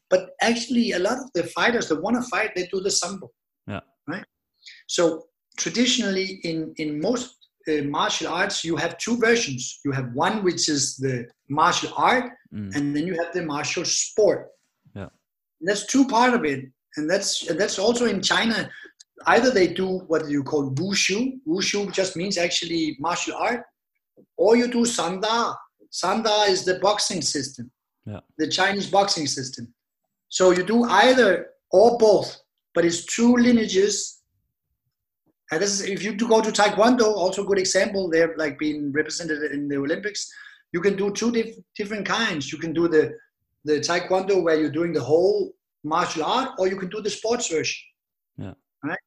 but 0.09 0.29
actually, 0.41 0.93
a 0.93 0.99
lot 0.99 1.17
of 1.17 1.29
the 1.33 1.43
fighters 1.43 1.89
that 1.89 2.01
want 2.01 2.15
to 2.15 2.29
fight, 2.29 2.51
they 2.55 2.67
do 2.67 2.79
the 2.79 2.91
sambo. 2.91 3.29
Yeah. 3.67 3.81
Right. 4.07 4.25
So 4.87 5.25
traditionally, 5.57 6.39
in 6.43 6.73
in 6.77 6.99
most 6.99 7.35
uh, 7.67 7.83
martial 7.83 8.27
arts, 8.27 8.63
you 8.63 8.75
have 8.77 8.97
two 8.97 9.17
versions. 9.17 9.79
You 9.85 9.91
have 9.91 10.13
one 10.13 10.43
which 10.43 10.69
is 10.69 10.97
the 10.97 11.27
martial 11.49 11.93
art, 11.95 12.31
Mm. 12.51 12.75
and 12.75 12.95
then 12.95 13.05
you 13.05 13.15
have 13.21 13.31
the 13.31 13.43
martial 13.43 13.85
sport. 13.85 14.47
Yeah. 14.95 15.09
That's 15.61 15.85
two 15.85 16.07
part 16.07 16.33
of 16.33 16.45
it, 16.45 16.61
and 16.97 17.07
that's 17.07 17.47
and 17.47 17.59
that's 17.59 17.77
also 17.77 18.05
in 18.05 18.21
China. 18.23 18.69
Either 19.27 19.51
they 19.51 19.67
do 19.67 19.87
what 20.07 20.27
you 20.29 20.41
call 20.43 20.71
wushu. 20.71 21.39
Wushu 21.45 21.91
just 21.91 22.15
means 22.15 22.37
actually 22.37 22.95
martial 22.99 23.35
art, 23.35 23.61
or 24.37 24.55
you 24.55 24.67
do 24.67 24.83
sanda. 24.85 25.55
Sanda 25.91 26.47
is 26.49 26.63
the 26.65 26.79
boxing 26.79 27.21
system, 27.21 27.71
Yeah. 28.05 28.21
the 28.37 28.47
Chinese 28.47 28.87
boxing 28.89 29.27
system. 29.27 29.73
So 30.29 30.51
you 30.51 30.63
do 30.63 30.83
either 30.85 31.49
or 31.71 31.97
both, 31.97 32.37
but 32.73 32.85
it's 32.85 33.05
two 33.05 33.35
lineages. 33.35 34.18
And 35.51 35.61
this 35.61 35.71
is 35.73 35.89
if 35.89 36.03
you 36.03 36.13
do 36.15 36.27
go 36.27 36.41
to 36.41 36.51
Taekwondo, 36.51 37.05
also 37.05 37.43
a 37.43 37.45
good 37.45 37.57
example. 37.59 38.09
They're 38.09 38.35
like 38.37 38.59
being 38.59 38.91
represented 38.91 39.51
in 39.51 39.67
the 39.67 39.77
Olympics. 39.77 40.31
You 40.73 40.81
can 40.81 40.95
do 40.95 41.11
two 41.11 41.31
diff- 41.31 41.57
different 41.75 42.05
kinds. 42.05 42.51
You 42.51 42.59
can 42.59 42.73
do 42.73 42.87
the 42.87 43.13
the 43.65 43.79
Taekwondo 43.79 44.43
where 44.43 44.59
you're 44.59 44.71
doing 44.71 44.93
the 44.93 45.03
whole 45.03 45.53
martial 45.83 46.23
art, 46.23 46.51
or 46.59 46.67
you 46.67 46.77
can 46.77 46.89
do 46.89 47.01
the 47.01 47.09
sports 47.09 47.49
version. 47.49 47.79
Yeah. 48.37 48.53
Right. 48.83 48.99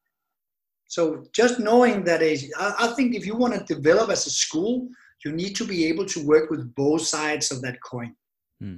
So 0.87 1.25
just 1.33 1.59
knowing 1.59 2.03
that 2.03 2.21
is, 2.21 2.51
I, 2.57 2.75
I 2.79 2.87
think 2.89 3.15
if 3.15 3.25
you 3.25 3.35
want 3.35 3.53
to 3.55 3.73
develop 3.75 4.09
as 4.09 4.27
a 4.27 4.29
school, 4.29 4.87
you 5.25 5.31
need 5.31 5.55
to 5.55 5.65
be 5.65 5.85
able 5.85 6.05
to 6.05 6.25
work 6.25 6.49
with 6.49 6.75
both 6.75 7.01
sides 7.01 7.51
of 7.51 7.61
that 7.61 7.81
coin. 7.81 8.15
Hmm. 8.59 8.77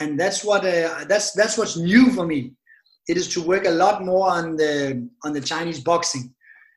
And 0.00 0.18
that's 0.18 0.44
what 0.44 0.64
uh, 0.64 1.04
that's 1.06 1.32
that's 1.32 1.56
what's 1.56 1.76
new 1.76 2.10
for 2.10 2.26
me. 2.26 2.52
It 3.08 3.16
is 3.16 3.28
to 3.34 3.42
work 3.42 3.66
a 3.66 3.70
lot 3.70 4.04
more 4.04 4.30
on 4.30 4.56
the 4.56 5.08
on 5.24 5.32
the 5.32 5.40
Chinese 5.40 5.80
boxing, 5.80 6.34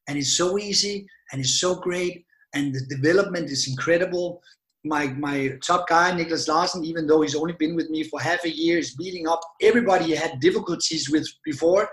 and 0.07 0.17
it's 0.17 0.37
so 0.37 0.57
easy 0.57 1.07
and 1.31 1.41
it's 1.41 1.59
so 1.59 1.75
great, 1.75 2.25
and 2.53 2.73
the 2.73 2.85
development 2.95 3.49
is 3.49 3.67
incredible. 3.67 4.41
My 4.83 5.07
my 5.07 5.57
top 5.65 5.87
guy 5.87 6.15
Nicholas 6.15 6.47
Larsen, 6.47 6.85
even 6.85 7.07
though 7.07 7.21
he's 7.21 7.35
only 7.35 7.53
been 7.53 7.75
with 7.75 7.89
me 7.89 8.03
for 8.03 8.19
half 8.19 8.43
a 8.45 8.55
year, 8.55 8.77
is 8.77 8.95
beating 8.95 9.27
up 9.27 9.41
everybody 9.61 10.05
he 10.05 10.15
had 10.15 10.39
difficulties 10.39 11.09
with 11.09 11.27
before. 11.43 11.89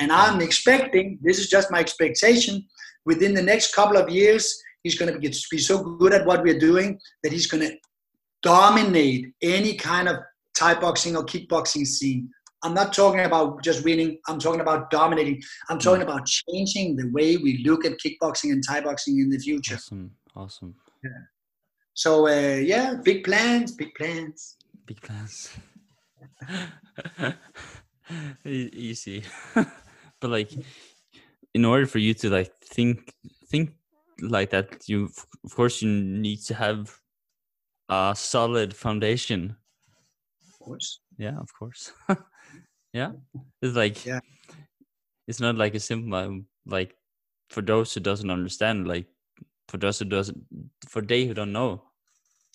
And 0.00 0.10
I'm 0.10 0.40
expecting, 0.40 1.18
this 1.22 1.38
is 1.38 1.50
just 1.50 1.70
my 1.70 1.78
expectation, 1.78 2.64
within 3.04 3.34
the 3.34 3.42
next 3.42 3.74
couple 3.74 3.98
of 3.98 4.08
years, 4.08 4.58
he's 4.82 4.98
going 4.98 5.12
to 5.12 5.18
get, 5.18 5.36
be 5.50 5.58
so 5.58 5.82
good 5.82 6.14
at 6.14 6.26
what 6.26 6.42
we're 6.42 6.58
doing 6.58 6.98
that 7.22 7.32
he's 7.32 7.46
going 7.46 7.62
to 7.68 7.76
dominate 8.42 9.26
any 9.42 9.74
kind 9.74 10.08
of 10.08 10.16
Thai 10.56 10.74
boxing 10.80 11.16
or 11.16 11.24
kickboxing 11.24 11.86
scene. 11.86 12.30
I'm 12.62 12.74
not 12.74 12.92
talking 12.92 13.20
about 13.20 13.62
just 13.62 13.84
winning. 13.84 14.18
I'm 14.28 14.38
talking 14.38 14.60
about 14.60 14.90
dominating. 14.90 15.42
I'm 15.68 15.78
talking 15.78 16.02
about 16.02 16.26
changing 16.26 16.96
the 16.96 17.10
way 17.10 17.36
we 17.36 17.62
look 17.64 17.84
at 17.84 17.98
kickboxing 17.98 18.52
and 18.52 18.62
Thai 18.66 18.80
boxing 18.82 19.18
in 19.18 19.30
the 19.30 19.38
future. 19.38 19.74
Awesome. 19.74 20.12
Awesome. 20.36 20.74
Yeah. 21.02 21.10
So 21.94 22.28
uh, 22.28 22.56
yeah, 22.56 22.94
big 23.02 23.24
plans, 23.24 23.72
big 23.72 23.94
plans. 23.94 24.56
Big 24.86 25.00
plans. 25.00 25.50
Easy. 28.44 29.24
but 29.54 30.30
like 30.30 30.52
in 31.54 31.64
order 31.64 31.86
for 31.86 31.98
you 31.98 32.14
to 32.14 32.30
like 32.30 32.52
think 32.64 33.12
think 33.48 33.74
like 34.20 34.50
that 34.50 34.88
you 34.88 35.10
of 35.44 35.54
course 35.54 35.82
you 35.82 35.90
need 35.90 36.38
to 36.44 36.54
have 36.54 36.96
a 37.88 38.14
solid 38.16 38.74
foundation. 38.74 39.56
Of 40.48 40.58
course. 40.58 41.00
Yeah, 41.18 41.38
of 41.38 41.48
course. 41.58 41.92
yeah. 42.92 43.12
It's 43.60 43.76
like 43.76 44.04
Yeah. 44.04 44.20
it's 45.28 45.40
not 45.40 45.56
like 45.56 45.74
a 45.74 45.80
simple 45.80 46.14
um, 46.14 46.46
like 46.66 46.96
for 47.50 47.62
those 47.62 47.94
who 47.94 48.00
doesn't 48.00 48.30
understand 48.30 48.86
like 48.88 49.06
for 49.68 49.78
those 49.78 49.98
who 49.98 50.04
doesn't 50.04 50.38
for 50.88 51.02
they 51.02 51.26
who 51.26 51.34
don't 51.34 51.52
know 51.52 51.82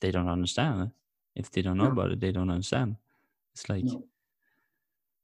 they 0.01 0.11
don't 0.11 0.29
understand 0.29 0.91
if 1.35 1.49
they 1.51 1.61
don't 1.61 1.77
know 1.77 1.85
No. 1.85 1.91
about 1.91 2.11
it 2.11 2.19
they 2.19 2.31
don't 2.31 2.49
understand 2.49 2.95
it's 3.53 3.69
like 3.69 3.83
No. 3.83 4.03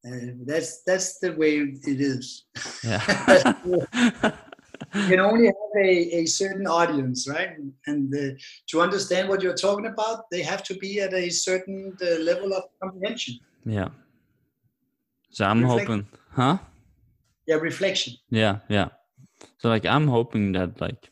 Uh, 0.05 0.35
that's 0.45 0.83
that's 0.83 1.19
the 1.19 1.31
way 1.31 1.59
it 1.59 2.01
is. 2.01 2.45
yeah 2.83 3.01
you 4.93 5.07
can 5.09 5.19
only 5.19 5.45
have 5.45 5.55
a, 5.81 5.89
a 6.21 6.25
certain 6.25 6.67
audience, 6.67 7.25
right? 7.27 7.51
And 7.87 8.13
uh, 8.13 8.35
to 8.67 8.81
understand 8.81 9.29
what 9.29 9.41
you're 9.41 9.55
talking 9.55 9.85
about, 9.87 10.29
they 10.29 10.41
have 10.41 10.61
to 10.65 10.73
be 10.75 10.99
at 10.99 11.13
a 11.13 11.29
certain 11.29 11.95
uh, 12.01 12.19
level 12.19 12.53
of 12.53 12.63
comprehension. 12.81 13.39
yeah 13.65 13.89
so 15.33 15.45
i'm 15.45 15.61
Reflect- 15.63 15.87
hoping 15.89 16.07
huh? 16.31 16.57
Yeah, 17.45 17.55
reflection. 17.59 18.13
yeah 18.29 18.59
yeah. 18.69 18.89
So 19.59 19.67
like 19.67 19.85
i'm 19.85 20.07
hoping 20.07 20.53
that 20.53 20.79
like 20.79 21.09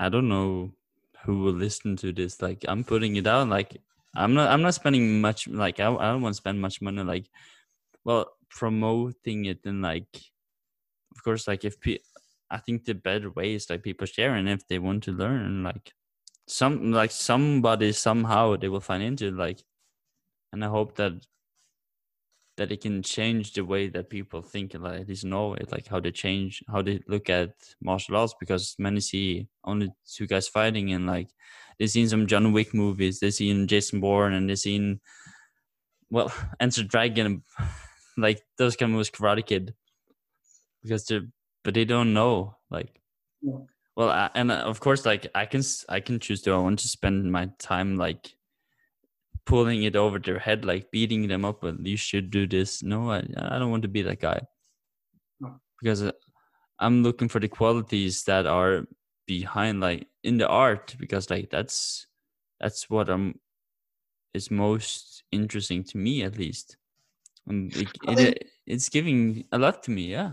i 0.00 0.08
don't 0.08 0.28
know 0.28 0.72
who 1.24 1.38
will 1.38 1.52
listen 1.54 1.94
to 2.02 2.10
this. 2.12 2.42
Like 2.42 2.64
i'm 2.66 2.82
putting 2.82 3.14
it 3.14 3.28
out. 3.28 3.48
Like 3.48 3.76
i'm 4.16 4.34
not 4.34 4.50
i'm 4.50 4.62
not 4.62 4.74
spending 4.74 5.20
much 5.20 5.46
like 5.46 5.78
i, 5.80 5.86
I 5.86 6.10
don't 6.10 6.20
want 6.22 6.34
to 6.34 6.42
spend 6.42 6.60
much 6.60 6.82
money 6.82 7.02
like 7.04 7.30
well 8.04 8.26
promoting 8.50 9.44
it 9.46 9.60
and 9.64 9.80
like 9.80 10.10
of 11.14 11.22
course 11.24 11.46
like 11.48 11.64
if 11.64 11.80
pe- 11.80 12.04
i 12.50 12.58
think 12.58 12.84
the 12.84 12.92
better 12.94 13.30
way 13.30 13.54
is 13.54 13.70
like 13.70 13.82
people 13.82 14.06
sharing 14.06 14.48
if 14.48 14.66
they 14.68 14.78
want 14.78 15.04
to 15.04 15.12
learn 15.12 15.62
like 15.62 15.94
some 16.46 16.92
like 16.92 17.10
somebody 17.10 17.92
somehow 17.92 18.54
they 18.56 18.68
will 18.68 18.80
find 18.84 19.02
into 19.02 19.28
it 19.28 19.34
like 19.34 19.60
and 20.52 20.62
i 20.64 20.68
hope 20.68 20.96
that 20.96 21.12
that 22.56 22.70
it 22.70 22.82
can 22.82 23.02
change 23.02 23.54
the 23.54 23.64
way 23.64 23.88
that 23.88 24.10
people 24.10 24.42
think 24.42 24.74
like 24.74 25.00
at 25.00 25.08
least 25.08 25.24
know 25.24 25.54
it 25.54 25.72
like 25.72 25.86
how 25.88 25.98
they 25.98 26.10
change 26.10 26.62
how 26.70 26.82
they 26.82 27.00
look 27.08 27.30
at 27.30 27.50
martial 27.80 28.16
arts 28.16 28.34
because 28.38 28.74
many 28.78 29.00
see 29.00 29.46
only 29.64 29.90
two 30.06 30.26
guys 30.26 30.48
fighting 30.48 30.92
and 30.92 31.06
like 31.06 31.28
they've 31.78 31.90
seen 31.90 32.08
some 32.08 32.26
john 32.26 32.52
wick 32.52 32.74
movies 32.74 33.20
they've 33.20 33.34
seen 33.34 33.66
jason 33.66 34.00
bourne 34.00 34.34
and 34.34 34.48
they've 34.48 34.58
seen 34.58 35.00
well 36.10 36.32
enter 36.60 36.82
dragon 36.82 37.42
like 38.16 38.42
those 38.58 38.76
kind 38.76 38.90
of 38.90 38.94
movies 38.94 39.10
karate 39.10 39.44
kid 39.44 39.74
because 40.82 41.04
they're 41.06 41.26
but 41.64 41.74
they 41.74 41.84
don't 41.84 42.12
know 42.12 42.56
like 42.70 43.00
Yeah. 43.40 43.58
well 43.96 44.10
I, 44.10 44.30
and 44.34 44.50
uh, 44.50 44.56
of 44.56 44.80
course 44.80 45.06
like 45.06 45.28
i 45.34 45.46
can 45.46 45.62
I 45.88 46.00
can 46.00 46.18
choose 46.18 46.42
to 46.42 46.52
i 46.52 46.58
want 46.58 46.80
to 46.80 46.88
spend 46.88 47.30
my 47.32 47.50
time 47.58 47.96
like 47.96 48.34
pulling 49.44 49.82
it 49.82 49.96
over 49.96 50.18
their 50.18 50.38
head 50.38 50.64
like 50.64 50.90
beating 50.90 51.26
them 51.28 51.44
up 51.44 51.60
but 51.62 51.84
you 51.84 51.96
should 51.96 52.30
do 52.30 52.46
this 52.46 52.82
no 52.82 53.10
i, 53.10 53.18
I 53.36 53.58
don't 53.58 53.70
want 53.70 53.82
to 53.82 53.88
be 53.88 54.02
that 54.02 54.20
guy 54.20 54.40
No. 55.40 55.60
because 55.80 56.02
uh, 56.02 56.12
i'm 56.78 57.02
looking 57.02 57.28
for 57.28 57.40
the 57.40 57.48
qualities 57.48 58.22
that 58.24 58.46
are 58.46 58.84
behind 59.26 59.80
like 59.80 60.06
in 60.22 60.38
the 60.38 60.48
art 60.48 60.94
because 60.98 61.30
like 61.30 61.50
that's 61.50 62.06
that's 62.60 62.88
what 62.88 63.08
I'm 63.10 63.38
is 64.34 64.50
most 64.50 65.24
interesting 65.32 65.82
to 65.84 65.98
me 65.98 66.22
at 66.22 66.38
least. 66.38 66.76
And 67.46 67.74
it, 67.76 67.88
I 68.06 68.12
it, 68.12 68.16
think- 68.16 68.36
it's 68.66 68.88
giving 68.88 69.44
a 69.52 69.58
lot 69.58 69.82
to 69.84 69.90
me. 69.90 70.02
Yeah. 70.12 70.32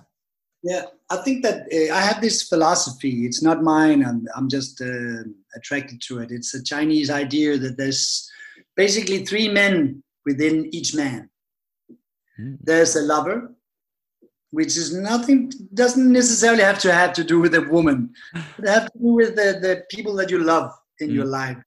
Yeah, 0.62 0.84
I 1.10 1.18
think 1.24 1.44
that 1.44 1.62
uh, 1.74 1.94
I 1.96 2.02
have 2.02 2.22
this 2.22 2.44
philosophy. 2.44 3.26
It's 3.26 3.42
not 3.42 3.64
mine. 3.64 4.06
I'm, 4.06 4.28
I'm 4.36 4.50
just 4.50 4.82
uh, 4.82 5.24
attracted 5.56 6.02
to 6.02 6.20
it. 6.20 6.32
It's 6.32 6.54
a 6.54 6.62
Chinese 6.64 7.10
idea 7.10 7.58
that 7.58 7.78
there's 7.78 8.30
basically 8.76 9.26
three 9.26 9.48
men 9.48 10.04
within 10.26 10.70
each 10.74 10.96
man. 10.96 11.30
Mm. 12.40 12.58
There's 12.62 12.96
a 12.96 13.02
lover, 13.02 13.54
which 14.52 14.78
is 14.78 14.94
nothing, 14.94 15.52
doesn't 15.74 16.12
necessarily 16.12 16.64
have 16.64 16.80
to 16.80 16.92
have 16.92 17.14
to 17.14 17.24
do 17.24 17.40
with 17.40 17.54
a 17.56 17.62
woman. 17.62 18.14
It 18.58 18.68
have 18.68 18.92
to 18.92 19.00
do 19.00 19.14
with 19.14 19.36
the, 19.36 19.60
the 19.62 19.84
people 19.90 20.16
that 20.16 20.30
you 20.30 20.40
love 20.40 20.72
in 21.00 21.10
your 21.12 21.26
life. 21.26 21.58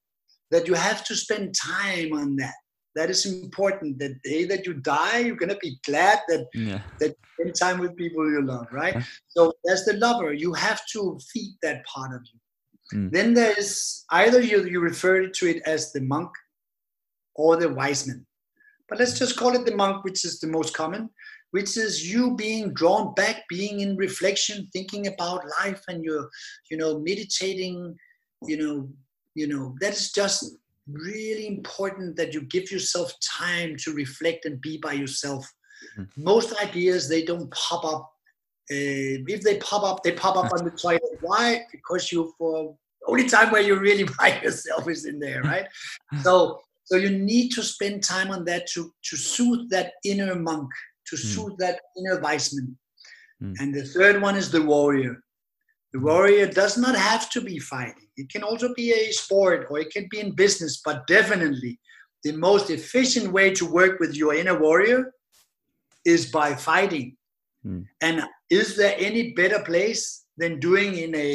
That 0.50 0.68
you 0.68 0.74
have 0.74 1.04
to 1.04 1.14
spend 1.14 1.54
time 1.54 2.12
on 2.12 2.36
that. 2.36 2.54
That 2.94 3.08
is 3.08 3.24
important. 3.24 3.98
The 3.98 4.16
day 4.22 4.44
that 4.44 4.66
you 4.66 4.74
die, 4.74 5.20
you're 5.20 5.36
gonna 5.36 5.56
be 5.56 5.78
glad 5.86 6.18
that 6.28 6.46
Yeah. 6.52 6.82
that 7.00 7.16
spend 7.34 7.54
time 7.54 7.78
with 7.78 7.96
people 7.96 8.30
you 8.30 8.42
love, 8.42 8.66
right? 8.70 8.94
Yeah. 8.94 9.02
So 9.28 9.54
as 9.70 9.86
the 9.86 9.94
lover, 9.94 10.34
you 10.34 10.52
have 10.52 10.82
to 10.92 11.18
feed 11.32 11.56
that 11.62 11.86
part 11.86 12.14
of 12.14 12.20
you. 12.30 12.98
Mm. 12.98 13.10
Then 13.10 13.34
there 13.34 13.54
is 13.58 14.04
either 14.10 14.40
you 14.42 14.64
you 14.64 14.80
refer 14.80 15.26
to 15.28 15.46
it 15.46 15.62
as 15.64 15.92
the 15.92 16.02
monk 16.02 16.30
or 17.34 17.56
the 17.56 17.72
wise 17.72 18.06
man. 18.06 18.26
But 18.88 18.98
let's 18.98 19.18
just 19.18 19.36
call 19.36 19.54
it 19.54 19.64
the 19.64 19.74
monk, 19.74 20.04
which 20.04 20.24
is 20.24 20.38
the 20.40 20.48
most 20.48 20.74
common, 20.74 21.08
which 21.52 21.76
is 21.76 22.12
you 22.12 22.34
being 22.36 22.74
drawn 22.74 23.14
back, 23.14 23.44
being 23.48 23.80
in 23.80 23.96
reflection, 23.96 24.68
thinking 24.72 25.06
about 25.06 25.44
life, 25.60 25.82
and 25.88 26.04
you're, 26.04 26.28
you 26.70 26.76
know, 26.76 26.98
meditating, 26.98 27.96
you 28.46 28.56
know, 28.56 28.88
you 29.34 29.46
know, 29.46 29.74
that 29.80 29.92
is 29.92 30.12
just 30.12 30.56
really 30.90 31.46
important 31.46 32.16
that 32.16 32.34
you 32.34 32.42
give 32.42 32.70
yourself 32.70 33.12
time 33.22 33.76
to 33.78 33.92
reflect 33.94 34.44
and 34.44 34.60
be 34.60 34.78
by 34.78 34.92
yourself. 34.92 35.46
Mhm. 35.98 36.08
Most 36.16 36.60
ideas 36.60 37.08
they 37.08 37.24
don't 37.24 37.50
pop 37.50 37.84
up. 37.84 38.12
Uh, 38.70 39.24
if 39.26 39.42
they 39.42 39.58
pop 39.58 39.82
up, 39.84 40.02
they 40.02 40.12
pop 40.12 40.36
up 40.36 40.52
on 40.52 40.64
the 40.64 40.70
toilet. 40.82 41.18
Why? 41.20 41.66
Because 41.70 42.12
you 42.12 42.34
for 42.38 42.76
only 43.06 43.28
time 43.28 43.50
where 43.50 43.62
you're 43.62 43.80
really 43.80 44.04
by 44.18 44.40
yourself 44.42 44.88
is 44.88 45.04
in 45.06 45.18
there, 45.18 45.42
right? 45.42 45.66
so 46.22 46.60
so 46.92 46.98
you 46.98 47.10
need 47.32 47.48
to 47.52 47.62
spend 47.62 48.04
time 48.04 48.30
on 48.30 48.44
that 48.44 48.66
to 48.72 48.80
to 49.08 49.16
soothe 49.16 49.70
that 49.70 49.88
inner 50.04 50.34
monk, 50.48 50.68
to 51.08 51.16
Mm. 51.16 51.24
soothe 51.32 51.56
that 51.64 51.76
inner 51.98 52.16
wise 52.20 52.48
man. 52.54 52.68
Mm. 53.42 53.54
And 53.60 53.68
the 53.74 53.84
third 53.94 54.16
one 54.26 54.36
is 54.42 54.48
the 54.50 54.64
warrior. 54.74 55.14
The 55.94 56.00
warrior 56.10 56.46
does 56.60 56.74
not 56.84 56.94
have 57.10 57.24
to 57.34 57.40
be 57.40 57.58
fighting. 57.58 58.08
It 58.20 58.28
can 58.34 58.42
also 58.48 58.68
be 58.74 58.88
a 58.92 59.10
sport 59.22 59.60
or 59.70 59.76
it 59.84 59.90
can 59.96 60.06
be 60.12 60.18
in 60.24 60.34
business, 60.44 60.82
but 60.84 61.06
definitely 61.16 61.72
the 62.26 62.32
most 62.48 62.66
efficient 62.78 63.32
way 63.36 63.48
to 63.58 63.64
work 63.80 63.94
with 64.02 64.12
your 64.20 64.32
inner 64.40 64.58
warrior 64.66 65.00
is 66.14 66.22
by 66.40 66.48
fighting. 66.70 67.08
Mm. 67.66 67.82
And 68.06 68.16
is 68.60 68.68
there 68.76 68.94
any 69.08 69.22
better 69.40 69.60
place 69.70 70.02
than 70.40 70.60
doing 70.68 70.90
in 71.04 71.12
a 71.14 71.30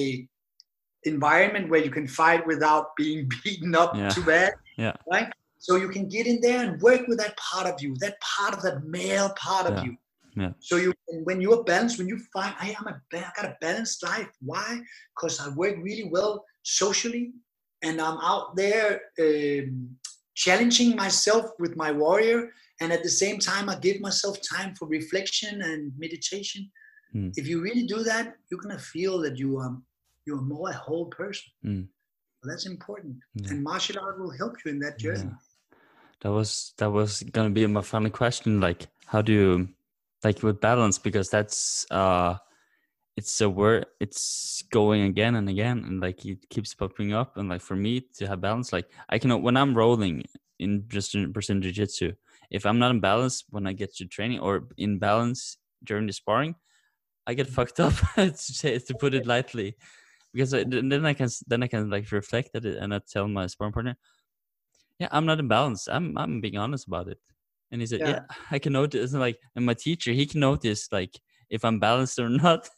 environment 1.13 1.69
where 1.71 1.83
you 1.87 1.91
can 1.97 2.07
fight 2.21 2.45
without 2.45 2.85
being 3.01 3.19
beaten 3.43 3.73
up 3.81 3.91
Yeah. 3.95 4.09
too 4.15 4.25
bad? 4.35 4.51
Yeah. 4.85 4.95
Right? 5.13 5.31
So 5.59 5.75
you 5.75 5.89
can 5.89 6.07
get 6.07 6.27
in 6.27 6.39
there 6.41 6.63
and 6.63 6.81
work 6.81 7.07
with 7.07 7.17
that 7.19 7.35
part 7.37 7.67
of 7.67 7.81
you, 7.81 7.95
that 7.99 8.15
part 8.21 8.53
of 8.53 8.61
that 8.63 8.83
male 8.85 9.29
part 9.37 9.65
of 9.67 9.73
Yeah. 9.77 9.83
you. 9.85 9.97
Yeah. 10.35 10.51
So 10.59 10.75
you, 10.77 10.93
when 11.23 11.41
you 11.41 11.51
are 11.53 11.63
balanced, 11.63 11.97
when 11.97 12.07
you 12.07 12.19
find, 12.31 12.53
hey, 12.59 12.75
I'm 12.79 12.87
a, 12.87 13.01
got 13.11 13.45
a 13.45 13.57
balanced 13.59 14.03
life. 14.03 14.29
Why? 14.39 14.81
Because 15.15 15.39
I 15.39 15.49
work 15.49 15.75
really 15.81 16.07
well 16.15 16.45
socially, 16.61 17.33
and 17.81 17.99
I'm 17.99 18.17
out 18.21 18.55
there 18.55 19.01
um, 19.19 19.97
challenging 20.35 20.95
myself 20.95 21.45
with 21.57 21.75
my 21.75 21.91
warrior, 21.91 22.51
and 22.81 22.93
at 22.93 23.01
the 23.01 23.09
same 23.09 23.39
time, 23.39 23.67
I 23.67 23.75
give 23.79 23.99
myself 23.99 24.37
time 24.47 24.75
for 24.75 24.87
reflection 24.87 25.61
and 25.63 25.91
meditation. 25.97 26.69
Mm. 27.15 27.33
If 27.35 27.47
you 27.47 27.59
really 27.61 27.87
do 27.87 28.03
that, 28.03 28.35
you're 28.51 28.59
gonna 28.61 28.77
feel 28.77 29.17
that 29.21 29.37
you 29.37 29.57
are 29.57 29.75
you 30.27 30.35
are 30.37 30.41
more 30.41 30.69
a 30.69 30.73
whole 30.73 31.05
person. 31.07 31.49
Mm. 31.65 31.87
That's 32.43 32.67
important, 32.67 33.15
Yeah. 33.33 33.49
and 33.49 33.63
martial 33.63 33.97
art 33.99 34.19
will 34.19 34.29
help 34.41 34.53
you 34.63 34.69
in 34.71 34.79
that 34.85 34.99
journey. 34.99 35.23
Yeah. 35.31 35.37
That 36.21 36.31
was 36.31 36.73
that 36.77 36.91
was 36.91 37.23
gonna 37.23 37.51
be 37.51 37.65
my 37.67 37.81
final 37.81 38.09
question. 38.09 38.59
Like, 38.59 38.87
how 39.05 39.21
do 39.21 39.31
you 39.31 39.69
like 40.23 40.41
with 40.41 40.59
balance? 40.59 40.97
Because 40.97 41.29
that's 41.29 41.85
uh, 41.91 42.37
it's 43.15 43.41
a 43.41 43.49
word. 43.49 43.85
It's 43.99 44.63
going 44.71 45.03
again 45.03 45.35
and 45.35 45.49
again, 45.49 45.83
and 45.85 46.01
like 46.01 46.25
it 46.25 46.49
keeps 46.49 46.73
popping 46.73 47.13
up. 47.13 47.37
And 47.37 47.49
like 47.49 47.61
for 47.61 47.75
me 47.75 48.01
to 48.17 48.27
have 48.27 48.41
balance, 48.41 48.73
like 48.73 48.89
I 49.09 49.19
can 49.19 49.41
when 49.41 49.57
I'm 49.57 49.75
rolling 49.75 50.23
in 50.59 50.85
just 50.87 51.13
in 51.15 51.31
Brazilian 51.31 51.61
Jiu 51.61 51.71
Jitsu, 51.71 52.13
if 52.49 52.65
I'm 52.65 52.79
not 52.79 52.91
in 52.91 52.99
balance 52.99 53.43
when 53.49 53.67
I 53.67 53.73
get 53.73 53.95
to 53.95 54.05
training 54.05 54.39
or 54.39 54.67
in 54.77 54.99
balance 54.99 55.57
during 55.83 56.07
the 56.07 56.13
sparring, 56.13 56.55
I 57.27 57.33
get 57.33 57.47
fucked 57.47 57.79
up 57.79 57.93
to 58.15 58.35
say 58.35 58.77
to 58.79 58.93
put 58.95 59.13
it 59.13 59.25
lightly. 59.25 59.75
Because 60.33 60.53
I, 60.53 60.63
then 60.63 61.05
I 61.05 61.13
can 61.13 61.29
then 61.47 61.63
I 61.63 61.67
can 61.67 61.89
like 61.89 62.11
reflect 62.11 62.55
at 62.55 62.65
it 62.65 62.77
and 62.77 62.93
I 62.93 62.99
tell 62.99 63.27
my 63.27 63.47
sparring 63.47 63.73
partner, 63.73 63.97
yeah, 64.99 65.07
I'm 65.11 65.25
not 65.25 65.39
in 65.39 65.47
balance. 65.47 65.87
I'm 65.87 66.17
I'm 66.17 66.41
being 66.41 66.57
honest 66.57 66.87
about 66.87 67.07
it. 67.07 67.19
And 67.71 67.81
he 67.81 67.87
said, 67.87 67.99
yeah, 68.01 68.07
Yeah. 68.07 68.19
I 68.51 68.59
can 68.59 68.73
notice. 68.73 69.11
And 69.11 69.21
like, 69.21 69.39
and 69.55 69.65
my 69.65 69.73
teacher, 69.73 70.11
he 70.11 70.25
can 70.25 70.39
notice 70.39 70.87
like 70.91 71.19
if 71.49 71.63
I'm 71.63 71.79
balanced 71.79 72.19
or 72.19 72.29
not. 72.45 72.69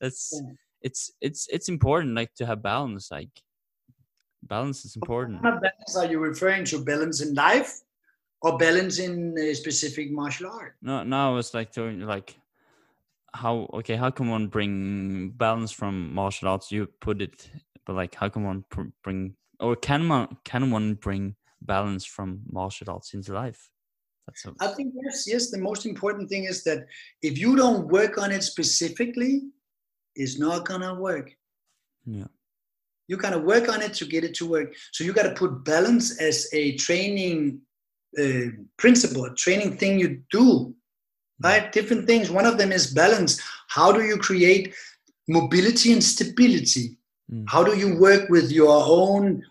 That's 0.00 0.32
Yeah. 0.32 0.52
it's 0.82 1.10
it's 1.20 1.48
it's 1.50 1.68
important 1.68 2.14
like 2.14 2.34
to 2.34 2.46
have 2.46 2.62
balance. 2.62 3.10
Like 3.10 3.30
balance 4.42 4.84
is 4.84 4.96
important. 4.96 5.42
What 5.42 5.60
balance 5.60 5.96
are 5.96 6.06
you 6.06 6.18
referring 6.18 6.64
to? 6.66 6.84
Balance 6.84 7.20
in 7.22 7.34
life 7.34 7.80
or 8.42 8.58
balance 8.58 8.98
in 8.98 9.36
a 9.38 9.54
specific 9.54 10.10
martial 10.12 10.50
art? 10.50 10.76
No, 10.82 11.02
no, 11.02 11.30
I 11.30 11.34
was 11.34 11.54
like 11.54 11.76
you 11.76 11.90
like 12.06 12.38
how 13.34 13.68
okay, 13.74 13.96
how 13.96 14.10
can 14.10 14.28
one 14.28 14.46
bring 14.48 15.30
balance 15.30 15.72
from 15.72 16.14
martial 16.14 16.48
arts? 16.48 16.70
You 16.70 16.86
put 17.00 17.20
it, 17.20 17.50
but 17.84 17.96
like 17.96 18.14
how 18.14 18.28
can 18.28 18.44
one 18.44 18.64
pr- 18.68 18.92
bring 19.02 19.34
or 19.60 19.76
can 19.76 20.08
one 20.08 20.36
can 20.44 20.70
one 20.70 20.94
bring 20.94 21.36
balance 21.66 22.04
from 22.04 22.40
martial 22.50 22.90
arts 22.90 23.14
into 23.14 23.32
life? 23.32 23.70
That's 24.26 24.44
a, 24.46 24.54
I 24.60 24.68
think 24.68 24.94
yes, 25.04 25.24
yes. 25.26 25.50
The 25.50 25.58
most 25.58 25.86
important 25.86 26.28
thing 26.28 26.44
is 26.44 26.64
that 26.64 26.86
if 27.22 27.38
you 27.38 27.56
don't 27.56 27.88
work 27.88 28.18
on 28.18 28.32
it 28.32 28.42
specifically, 28.42 29.42
it's 30.14 30.38
not 30.38 30.64
gonna 30.66 30.94
work. 30.94 31.30
yeah. 32.04 32.30
You 33.08 33.16
gotta 33.16 33.38
work 33.38 33.68
on 33.68 33.82
it 33.82 33.94
to 33.94 34.04
get 34.04 34.24
it 34.24 34.34
to 34.34 34.46
work. 34.50 34.74
So 34.92 35.04
you 35.04 35.12
gotta 35.12 35.34
put 35.34 35.64
balance 35.64 36.20
as 36.20 36.48
a 36.52 36.74
training 36.76 37.60
uh, 38.18 38.48
principle, 38.78 39.26
a 39.26 39.34
training 39.34 39.76
thing 39.76 40.00
you 40.00 40.22
do. 40.30 40.74
Right? 41.38 41.70
Different 41.70 42.06
things. 42.06 42.30
One 42.30 42.46
of 42.46 42.56
them 42.58 42.72
is 42.72 42.92
balance. 42.92 43.40
How 43.68 43.92
do 43.92 44.02
you 44.02 44.16
create 44.16 44.74
mobility 45.28 45.92
and 45.92 46.02
stability? 46.02 46.98
Mm. 47.30 47.44
How 47.46 47.62
do 47.62 47.76
you 47.76 47.98
work 47.98 48.28
with 48.30 48.50
your 48.50 48.82
own 49.00 49.42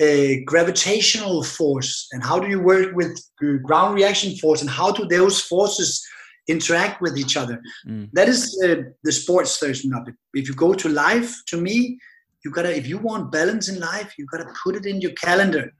uh, 0.00 0.34
gravitational 0.46 1.42
force? 1.42 2.08
And 2.12 2.22
how 2.22 2.38
do 2.38 2.48
you 2.48 2.60
work 2.60 2.94
with 2.94 3.12
uh, 3.42 3.58
ground 3.62 3.94
reaction 3.94 4.36
force? 4.36 4.60
And 4.62 4.70
how 4.70 4.90
do 4.92 5.06
those 5.06 5.40
forces 5.40 6.02
interact 6.48 7.00
with 7.00 7.16
each 7.18 7.36
other? 7.36 7.60
Mm. 7.86 8.08
That 8.12 8.28
is 8.28 8.40
uh, 8.64 8.82
the 9.04 9.12
sports 9.12 9.58
version 9.58 9.92
of 9.94 10.08
it. 10.08 10.14
If 10.34 10.48
you 10.48 10.54
go 10.54 10.74
to 10.74 10.88
life, 10.88 11.32
to 11.48 11.60
me, 11.60 11.98
you 12.44 12.50
gotta. 12.50 12.74
If 12.74 12.86
you 12.86 12.98
want 12.98 13.30
balance 13.30 13.68
in 13.68 13.78
life, 13.78 14.14
you 14.18 14.26
gotta 14.26 14.50
put 14.62 14.74
it 14.76 14.86
in 14.86 15.00
your 15.00 15.12
calendar. 15.12 15.72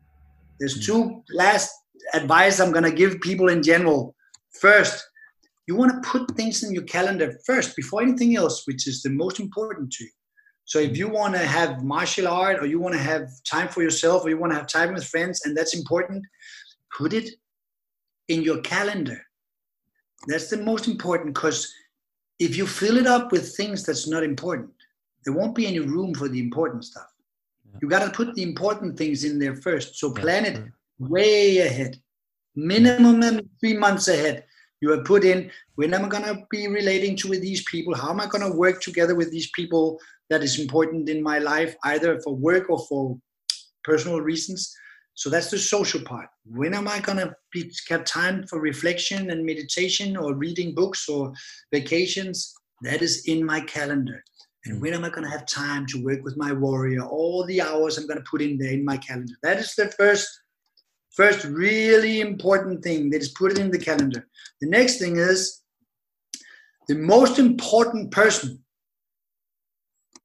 There's 0.59 0.77
Mm. 0.79 0.85
two 0.87 1.23
last 1.43 1.71
advice 2.13 2.61
I'm 2.61 2.73
gonna 2.73 2.93
give 3.03 3.21
people 3.21 3.49
in 3.49 3.63
general. 3.63 4.15
First, 4.61 4.97
you 5.67 5.77
want 5.77 5.93
to 5.95 6.11
put 6.11 6.37
things 6.37 6.63
in 6.65 6.73
your 6.75 6.83
calendar 6.83 7.39
first 7.47 7.77
before 7.77 8.03
anything 8.03 8.37
else, 8.37 8.67
which 8.67 8.87
is 8.89 9.03
the 9.03 9.11
most 9.11 9.39
important 9.41 9.93
to 9.93 10.05
you. 10.05 10.11
So 10.71 10.79
if 10.79 10.97
you 10.97 11.09
want 11.09 11.35
to 11.35 11.41
have 11.41 11.83
martial 11.83 12.29
art 12.29 12.63
or 12.63 12.67
you 12.67 12.79
want 12.79 12.95
to 12.95 13.01
have 13.01 13.29
time 13.43 13.67
for 13.67 13.83
yourself 13.83 14.25
or 14.25 14.29
you 14.29 14.39
want 14.39 14.53
to 14.53 14.57
have 14.57 14.69
time 14.69 14.95
with 14.95 15.05
friends 15.05 15.45
and 15.45 15.57
that's 15.57 15.75
important, 15.75 16.25
put 16.97 17.13
it 17.13 17.29
in 18.29 18.43
your 18.43 18.61
calendar. 18.61 19.21
That's 20.29 20.49
the 20.49 20.59
most 20.59 20.87
important 20.87 21.35
because 21.35 21.69
if 22.39 22.57
you 22.57 22.69
fill 22.69 22.99
it 22.99 23.09
up 23.09 23.33
with 23.33 23.57
things 23.57 23.85
that's 23.85 24.07
not 24.07 24.23
important, 24.23 24.71
there 25.25 25.35
won't 25.35 25.57
be 25.57 25.67
any 25.67 25.81
room 25.81 26.15
for 26.15 26.29
the 26.29 26.39
important 26.39 26.85
stuff. 26.85 27.11
You 27.83 27.89
got 27.89 28.05
to 28.05 28.13
put 28.13 28.37
the 28.37 28.45
important 28.45 28.97
things 28.97 29.25
in 29.25 29.41
there 29.41 29.57
first. 29.57 29.97
So 29.97 30.13
plan 30.13 30.45
it 30.45 30.63
way 31.01 31.59
ahead, 31.59 32.01
minimum 32.55 33.41
three 33.59 33.77
months 33.77 34.07
ahead. 34.07 34.45
You 34.81 34.91
have 34.93 35.05
put 35.05 35.25
in 35.25 35.51
when 35.75 35.93
am 35.95 36.05
I 36.05 36.09
going 36.09 36.25
to 36.25 36.47
be 36.49 36.69
relating 36.69 37.17
to 37.17 37.29
with 37.29 37.43
these 37.43 37.65
people? 37.65 37.93
How 37.93 38.11
am 38.11 38.21
I 38.21 38.27
going 38.27 38.49
to 38.49 38.57
work 38.57 38.81
together 38.81 39.17
with 39.17 39.33
these 39.33 39.51
people 39.51 39.99
that 40.31 40.43
is 40.43 40.59
important 40.59 41.09
in 41.09 41.23
my 41.23 41.39
life, 41.39 41.77
either 41.85 42.21
for 42.21 42.35
work 42.35 42.71
or 42.71 42.79
for 42.89 43.19
personal 43.85 44.21
reasons? 44.21 44.75
So 45.15 45.29
that's 45.29 45.51
the 45.51 45.59
social 45.59 46.01
part. 46.01 46.29
When 46.47 46.73
am 46.73 46.89
I 46.89 47.01
going 47.01 47.19
to 47.19 47.35
be 47.53 47.71
have 47.89 48.05
time 48.05 48.47
for 48.47 48.61
reflection 48.61 49.31
and 49.31 49.45
meditation 49.45 50.17
or 50.17 50.35
reading 50.35 50.75
books 50.75 51.09
or 51.09 51.33
vacations? 51.73 52.55
That 52.83 53.03
is 53.03 53.25
in 53.27 53.45
my 53.45 53.61
calendar. 53.61 54.23
And 54.65 54.77
Mm. 54.77 54.81
when 54.81 54.95
am 54.95 55.05
I 55.05 55.11
going 55.11 55.25
to 55.25 55.31
have 55.31 55.47
time 55.47 55.87
to 55.87 56.03
work 56.03 56.23
with 56.23 56.37
my 56.37 56.53
warrior? 56.53 57.03
All 57.03 57.45
the 57.45 57.61
hours 57.61 57.99
I'm 57.99 58.07
going 58.07 58.19
to 58.19 58.31
put 58.31 58.43
in 58.43 58.57
there 58.59 58.73
in 58.73 58.85
my 58.85 58.97
calendar. 58.97 59.35
That 59.43 59.59
is 59.59 59.75
the 59.75 59.89
first, 59.99 60.29
first 61.17 61.45
really 61.45 62.21
important 62.21 62.83
thing. 62.83 63.11
That 63.11 63.23
is 63.23 63.31
put 63.31 63.53
it 63.53 63.59
in 63.59 63.71
the 63.71 63.79
calendar. 63.79 64.27
The 64.61 64.69
next 64.69 64.99
thing 64.99 65.17
is 65.17 65.63
the 66.89 66.95
most 66.95 67.39
important 67.39 68.11
person. 68.11 68.60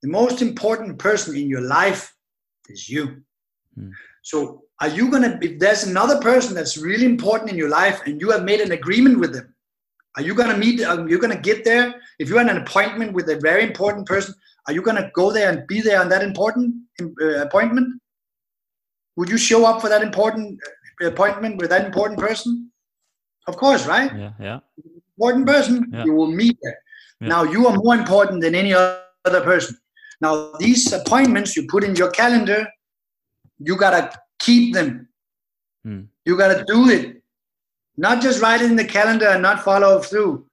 The 0.06 0.12
most 0.12 0.44
important 0.44 1.00
person 1.00 1.36
in 1.36 1.50
your 1.50 1.62
life 1.62 2.16
is 2.70 2.88
you. 2.88 3.06
Mm. 3.76 3.92
So 4.22 4.38
are 4.82 4.88
you 4.98 5.10
gonna 5.10 5.40
if 5.42 5.58
there's 5.58 5.84
another 5.86 6.18
person 6.20 6.54
that's 6.54 6.78
really 6.78 7.06
important 7.06 7.50
in 7.50 7.58
your 7.58 7.70
life 7.70 8.02
and 8.06 8.22
you 8.22 8.30
have 8.30 8.44
made 8.44 8.62
an 8.62 8.72
agreement 8.72 9.20
with 9.20 9.34
them 9.34 9.48
are 10.16 10.22
you 10.28 10.36
gonna 10.36 10.58
meet 10.58 10.84
are 10.84 11.10
you 11.10 11.18
gonna 11.24 11.42
get 11.50 11.64
there 11.66 11.96
if 12.20 12.30
you're 12.30 12.42
in 12.42 12.50
an 12.50 12.58
appointment 12.58 13.14
with 13.14 13.30
a 13.30 13.38
very 13.50 13.64
important 13.64 14.06
person 14.06 14.36
are 14.68 14.74
you 14.74 14.82
gonna 14.82 15.10
go 15.14 15.32
there 15.32 15.50
and 15.52 15.66
be 15.68 15.82
there 15.82 16.00
on 16.02 16.10
that 16.10 16.24
important 16.30 16.76
uh, 17.02 17.42
appointment 17.48 17.88
would 19.16 19.30
you 19.30 19.38
show 19.38 19.66
up 19.66 19.82
for 19.82 19.90
that 19.90 20.04
important 20.04 20.60
uh, 21.02 21.08
appointment 21.08 21.58
with 21.58 21.70
that 21.70 21.86
important 21.86 22.20
person 22.20 22.70
of 23.48 23.56
course 23.58 23.88
right 23.88 24.12
Yeah, 24.24 24.34
yeah. 24.40 24.60
important 25.18 25.48
person 25.48 25.90
Yeah. 25.94 26.06
you 26.06 26.14
will 26.14 26.34
meet 26.42 26.58
there 26.66 26.80
Yeah. 27.22 27.30
now 27.34 27.42
you 27.56 27.66
are 27.68 27.76
more 27.84 27.96
important 27.96 28.42
than 28.42 28.54
any 28.64 28.74
other 28.74 29.42
person 29.52 29.78
now 30.26 30.52
these 30.60 30.92
appointments 31.00 31.56
you 31.56 31.64
put 31.74 31.84
in 31.88 31.96
your 31.96 32.12
calendar 32.22 32.62
you 33.60 33.76
gotta 33.78 34.04
keep 34.40 34.74
them. 34.74 35.08
Hmm. 35.84 36.02
you 36.26 36.36
gotta 36.38 36.64
do 36.68 36.90
it. 36.90 37.22
Not 38.06 38.22
just 38.22 38.42
write 38.42 38.62
it 38.62 38.72
in 38.72 38.76
the 38.76 38.90
calendar 38.98 39.28
and 39.28 39.42
not 39.42 39.64
follow 39.64 40.00
through. 40.00 40.48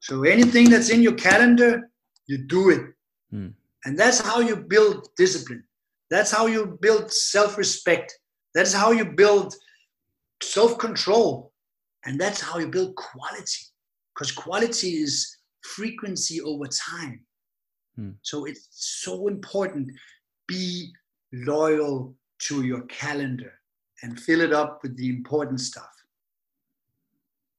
So 0.00 0.22
anything 0.22 0.70
that's 0.70 0.90
in 0.90 1.02
your 1.02 1.18
calendar 1.28 1.90
you 2.26 2.38
do 2.56 2.62
it. 2.76 2.82
Hmm. 3.30 3.48
and 3.84 3.98
that's 4.00 4.20
how 4.28 4.38
you 4.48 4.56
build 4.74 5.08
discipline. 5.16 5.64
That's 6.10 6.30
how 6.36 6.46
you 6.46 6.78
build 6.86 7.12
self-respect. 7.12 8.08
That's 8.54 8.72
how 8.72 8.92
you 8.92 9.04
build 9.22 9.54
self-control. 10.42 11.52
And 12.04 12.18
that's 12.22 12.40
how 12.40 12.58
you 12.62 12.68
build 12.68 12.96
quality. 12.96 13.62
Because 14.14 14.32
quality 14.32 14.90
is 15.04 15.14
frequency 15.76 16.40
over 16.40 16.66
time 16.66 17.26
Hmm. 17.98 18.10
so 18.22 18.44
it's 18.44 18.68
so 18.70 19.26
important 19.28 19.90
be 20.46 20.92
loyal 21.32 22.14
to 22.46 22.62
your 22.62 22.82
calendar 22.82 23.52
and 24.02 24.20
fill 24.20 24.40
it 24.40 24.52
up 24.52 24.78
with 24.82 24.96
the 24.96 25.08
important 25.08 25.60
stuff 25.60 25.90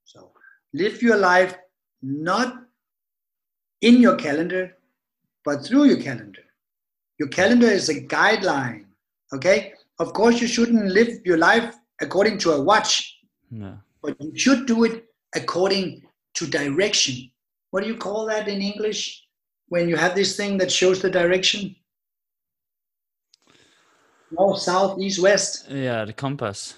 so 0.06 0.32
live 0.74 1.02
your 1.02 1.18
life 1.18 1.58
not 2.02 2.54
in 3.82 4.02
your 4.02 4.16
calendar 4.16 4.78
but 5.44 5.66
through 5.66 5.86
your 5.86 6.02
calendar 6.02 6.46
your 7.18 7.28
calendar 7.28 7.68
is 7.68 7.90
a 7.90 8.00
guideline 8.16 8.86
okay 9.34 9.74
of 10.00 10.14
course 10.14 10.42
you 10.42 10.48
shouldn't 10.48 10.86
live 11.00 11.20
your 11.26 11.38
life 11.38 11.76
according 12.02 12.38
to 12.38 12.52
a 12.52 12.62
watch 12.62 13.20
no. 13.52 13.78
but 14.02 14.16
you 14.22 14.32
should 14.38 14.66
do 14.66 14.86
it 14.86 15.06
according 15.36 16.02
to 16.36 16.48
direction. 16.48 17.30
What 17.72 17.84
do 17.84 17.90
you 17.90 17.98
call 17.98 18.26
that 18.28 18.48
in 18.48 18.62
English? 18.62 19.26
When 19.70 19.88
you 19.88 19.96
have 19.96 20.16
this 20.16 20.36
thing 20.36 20.58
that 20.58 20.72
shows 20.72 21.02
the 21.02 21.10
direction? 21.10 21.76
North, 24.32 24.60
south, 24.62 25.00
east, 25.00 25.22
west. 25.22 25.70
Yeah, 25.70 26.06
the 26.06 26.14
compass. 26.14 26.76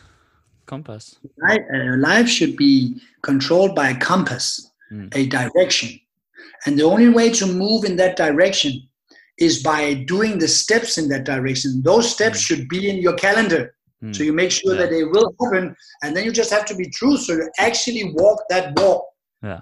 Compass. 0.66 1.16
Right? 1.38 1.62
Uh, 1.74 1.98
life 1.98 2.28
should 2.28 2.56
be 2.56 3.02
controlled 3.24 3.76
by 3.76 3.90
a 3.90 3.98
compass, 4.00 4.72
Mm. 4.92 5.14
a 5.16 5.26
direction. 5.28 6.00
And 6.66 6.78
the 6.78 6.84
only 6.84 7.10
way 7.10 7.30
to 7.32 7.46
move 7.46 7.86
in 7.86 7.96
that 7.98 8.16
direction 8.16 8.74
is 9.38 9.64
by 9.64 9.94
doing 10.06 10.38
the 10.38 10.48
steps 10.48 10.98
in 10.98 11.08
that 11.10 11.24
direction. 11.24 11.82
Those 11.82 12.12
steps 12.12 12.40
Mm. 12.40 12.46
should 12.46 12.70
be 12.70 12.90
in 12.90 12.98
your 12.98 13.16
calendar. 13.16 13.74
Mm. 14.04 14.16
So 14.16 14.24
you 14.24 14.34
make 14.34 14.52
sure 14.52 14.76
Yeah. 14.76 14.82
that 14.82 14.90
they 14.92 15.04
will 15.04 15.34
happen, 15.42 15.76
and 16.04 16.16
then 16.16 16.24
you 16.26 16.32
just 16.32 16.52
have 16.52 16.66
to 16.66 16.76
be 16.76 16.90
true. 16.90 17.18
So 17.18 17.34
you 17.34 17.50
actually 17.58 18.04
walk 18.14 18.40
that 18.50 18.78
walk, 18.80 19.06
Yeah. 19.44 19.62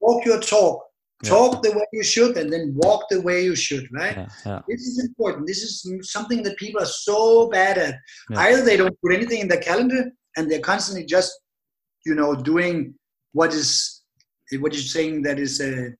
walk 0.00 0.24
your 0.24 0.40
talk, 0.40 0.89
Yeah. 1.22 1.30
talk 1.30 1.62
the 1.62 1.72
way 1.72 1.84
you 1.92 2.02
should, 2.02 2.36
and 2.38 2.52
then 2.52 2.72
walk 2.76 3.04
the 3.10 3.20
way 3.20 3.44
you 3.44 3.54
should. 3.54 3.86
Right? 3.92 4.16
Yeah. 4.16 4.28
Yeah. 4.46 4.60
This 4.68 4.82
is 4.82 5.04
important. 5.04 5.46
This 5.46 5.62
is 5.62 5.72
something 6.10 6.42
that 6.44 6.56
people 6.56 6.80
are 6.80 6.86
so 6.86 7.48
bad 7.48 7.76
at. 7.78 7.94
Either 8.34 8.62
they 8.64 8.76
don't 8.76 8.96
put 9.02 9.12
anything 9.12 9.40
in 9.40 9.48
their 9.48 9.60
calendar, 9.60 10.10
and 10.36 10.50
they're 10.50 10.60
constantly 10.60 11.04
just, 11.04 11.32
you 12.06 12.14
know, 12.14 12.34
doing 12.34 12.94
what 13.32 13.52
is 13.54 14.02
what 14.58 14.72
you're 14.72 14.82
saying 14.82 15.22
that 15.22 15.38
is. 15.38 15.60
Uh, 15.60 15.90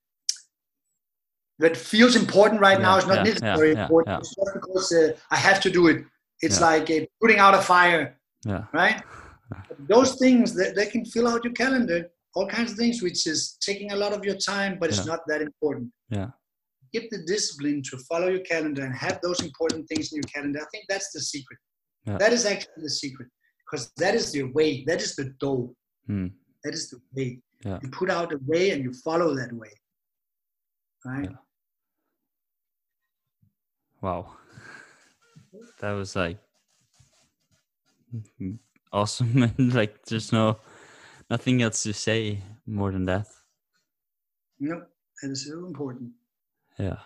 that 1.60 1.76
feels 1.76 2.16
important 2.16 2.58
right 2.60 2.80
now 2.80 2.96
is 2.96 3.06
not 3.06 3.22
necessarily 3.24 3.72
important. 3.72 4.18
just 4.24 4.34
because 4.54 4.92
uh, 4.92 5.12
I 5.30 5.36
have 5.36 5.60
to 5.60 5.70
do 5.70 5.88
it. 5.88 6.04
It's 6.40 6.58
like 6.60 6.90
uh, 6.90 7.00
putting 7.20 7.38
out 7.38 7.54
a 7.54 7.60
fire 7.60 8.18
Yeah. 8.46 8.64
right? 8.72 9.02
Those 9.80 10.14
things 10.16 10.54
that 10.54 10.74
they 10.74 10.86
can 10.86 11.04
fill 11.04 11.28
out 11.28 11.44
your 11.44 11.52
calendar, 11.52 12.10
all 12.34 12.46
kinds 12.46 12.72
of 12.72 12.78
things, 12.78 13.02
which 13.02 13.26
is 13.26 13.56
taking 13.60 13.92
a 13.92 13.96
lot 13.96 14.12
of 14.12 14.24
your 14.24 14.36
time, 14.36 14.78
but 14.78 14.88
it's 14.90 14.98
Yeah. 14.98 15.12
not 15.12 15.20
that 15.26 15.42
important. 15.42 15.92
Yeah. 16.10 16.30
Get 16.92 17.10
the 17.10 17.22
discipline 17.26 17.82
to 17.90 17.98
follow 18.08 18.28
your 18.28 18.40
calendar 18.52 18.84
and 18.84 18.94
have 18.94 19.20
those 19.22 19.40
important 19.40 19.88
things 19.88 20.12
in 20.12 20.16
your 20.16 20.30
calendar. 20.34 20.60
I 20.60 20.68
think 20.72 20.84
that's 20.88 21.12
the 21.12 21.20
secret. 21.20 21.58
Yeah. 22.06 22.18
That 22.18 22.32
is 22.32 22.46
actually 22.46 22.82
the 22.82 22.90
secret 22.90 23.28
because 23.64 23.92
that 23.96 24.14
is 24.14 24.32
the 24.32 24.44
way. 24.44 24.84
That 24.84 25.00
is 25.00 25.14
the 25.16 25.26
door. 25.40 25.72
Mm. 26.08 26.32
That 26.64 26.74
is 26.74 26.90
the 26.90 27.00
way. 27.14 27.40
Yeah. 27.64 27.78
You 27.82 27.88
put 27.90 28.10
out 28.10 28.32
a 28.32 28.38
way 28.46 28.70
and 28.70 28.82
you 28.84 28.92
follow 28.92 29.34
that 29.36 29.52
way. 29.52 29.72
Right? 31.04 31.30
Wow. 34.00 34.32
That 35.80 35.92
was 35.92 36.14
like 36.14 36.38
awesome 38.92 39.42
and 39.58 39.74
like 39.74 40.04
there's 40.06 40.32
no 40.32 40.58
nothing 41.30 41.62
else 41.62 41.82
to 41.84 41.92
say 41.92 42.38
more 42.66 42.90
than 42.92 43.06
that. 43.06 43.26
No, 44.58 44.82
it 45.22 45.30
is 45.30 45.46
so 45.46 45.64
important. 45.64 46.10
Yeah. 46.78 46.98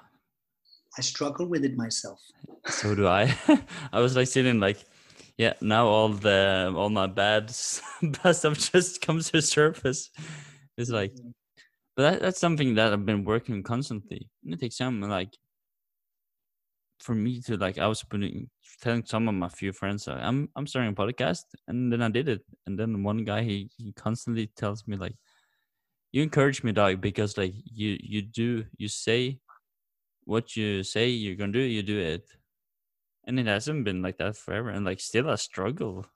I 0.96 1.02
struggle 1.02 1.46
with 1.46 1.64
it 1.64 1.76
myself. 1.76 2.20
So 2.66 2.94
do 2.94 3.06
I. 3.06 3.36
I 3.92 4.00
was 4.00 4.16
like 4.16 4.26
sitting 4.26 4.58
like 4.58 4.82
yeah, 5.36 5.52
now 5.60 5.86
all 5.86 6.08
the 6.08 6.72
all 6.74 6.88
my 6.88 7.06
bad 7.06 7.50
stuff 7.50 8.58
just 8.72 9.02
comes 9.02 9.30
to 9.30 9.42
surface. 9.42 10.10
It's 10.78 10.90
like 10.90 11.12
mm-hmm. 11.12 11.30
but 11.94 12.02
that, 12.02 12.22
that's 12.22 12.40
something 12.40 12.74
that 12.76 12.92
I've 12.92 13.04
been 13.04 13.24
working 13.24 13.56
on 13.56 13.62
constantly. 13.62 14.30
And 14.44 14.54
it 14.54 14.60
takes 14.60 14.78
time 14.78 15.02
like 15.02 15.36
for 17.00 17.14
me 17.14 17.40
to 17.42 17.56
like 17.56 17.78
I 17.78 17.86
was 17.86 18.02
putting 18.02 18.48
telling 18.80 19.04
some 19.04 19.28
of 19.28 19.34
my 19.34 19.48
few 19.48 19.72
friends 19.72 20.06
like, 20.06 20.20
I'm 20.20 20.48
I'm 20.56 20.66
starting 20.66 20.92
a 20.92 20.94
podcast 20.94 21.44
and 21.68 21.92
then 21.92 22.02
I 22.02 22.08
did 22.08 22.28
it. 22.28 22.42
And 22.66 22.78
then 22.78 23.02
one 23.02 23.24
guy 23.24 23.42
he, 23.42 23.70
he 23.76 23.92
constantly 23.92 24.48
tells 24.56 24.86
me 24.86 24.96
like 24.96 25.14
you 26.12 26.22
encourage 26.22 26.62
me 26.62 26.72
dog 26.72 27.00
because 27.00 27.36
like 27.36 27.54
you 27.64 27.98
you 28.00 28.22
do 28.22 28.64
you 28.76 28.88
say 28.88 29.38
what 30.24 30.56
you 30.56 30.82
say 30.82 31.08
you're 31.08 31.36
gonna 31.36 31.52
do, 31.52 31.60
you 31.60 31.82
do 31.82 31.98
it. 31.98 32.26
And 33.26 33.40
it 33.40 33.46
hasn't 33.46 33.84
been 33.84 34.02
like 34.02 34.18
that 34.18 34.36
forever 34.36 34.70
and 34.70 34.84
like 34.84 35.00
still 35.00 35.30
I 35.30 35.36
struggle. 35.36 36.06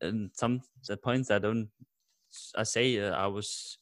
And 0.00 0.30
some 0.34 0.60
the 0.86 0.96
points 0.96 1.30
I 1.30 1.38
don't 1.38 1.68
I 2.56 2.64
say 2.64 2.98
uh, 3.00 3.14
I 3.14 3.26
was 3.26 3.78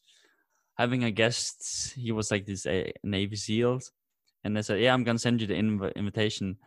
having 0.77 1.03
a 1.03 1.11
guest. 1.11 1.93
He 1.95 2.11
was 2.11 2.31
like 2.31 2.45
this 2.45 2.65
uh, 2.65 2.89
Navy 3.03 3.35
SEALs, 3.35 3.91
and 4.43 4.57
I 4.57 4.61
said, 4.61 4.81
"Yeah, 4.81 4.93
I'm 4.93 5.03
gonna 5.03 5.19
send 5.19 5.41
you 5.41 5.47
the 5.47 5.55
inv- 5.55 5.95
invitation," 5.95 6.57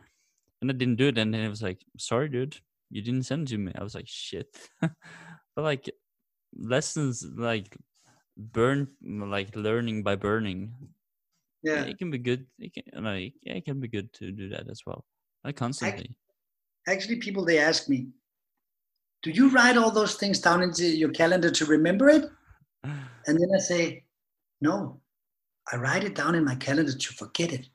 and 0.61 0.71
I 0.71 0.73
didn't 0.73 0.95
do 0.95 1.07
it. 1.07 1.17
And 1.17 1.33
then 1.33 1.43
he 1.43 1.49
was 1.49 1.61
like, 1.61 1.83
"Sorry, 1.97 2.29
dude, 2.29 2.57
you 2.89 3.01
didn't 3.01 3.23
send 3.23 3.47
it 3.47 3.51
to 3.51 3.57
me." 3.57 3.71
I 3.75 3.83
was 3.83 3.95
like, 3.95 4.07
"Shit," 4.07 4.47
but 4.81 4.91
like 5.57 5.89
lessons 6.55 7.25
like 7.35 7.77
burn, 8.37 8.87
like 9.03 9.55
learning 9.55 10.03
by 10.03 10.15
burning. 10.15 10.73
Yeah. 11.63 11.83
it 11.83 11.97
can 11.97 12.11
be 12.11 12.17
good. 12.17 12.45
It 12.59 12.73
can 12.73 13.03
like 13.03 13.33
yeah, 13.41 13.53
it 13.53 13.65
can 13.65 13.79
be 13.79 13.87
good 13.87 14.13
to 14.13 14.31
do 14.31 14.49
that 14.49 14.69
as 14.69 14.81
well. 14.85 15.05
Like 15.43 15.55
constantly. 15.55 16.15
Actually, 16.87 17.17
people 17.17 17.43
they 17.43 17.59
ask 17.59 17.89
me, 17.89 18.07
"Do 19.23 19.31
you 19.31 19.49
write 19.49 19.77
all 19.77 19.91
those 19.91 20.15
things 20.15 20.39
down 20.39 20.63
into 20.63 20.85
your 20.85 21.09
calendar 21.09 21.51
to 21.51 21.65
remember 21.65 22.09
it?" 22.09 22.25
And 23.27 23.37
then 23.37 23.49
I 23.53 23.59
say, 23.59 24.05
"No, 24.61 25.01
I 25.71 25.75
write 25.77 26.03
it 26.03 26.15
down 26.15 26.35
in 26.35 26.43
my 26.45 26.55
calendar 26.55 26.93
to 26.93 27.13
forget 27.13 27.51
it. 27.51 27.67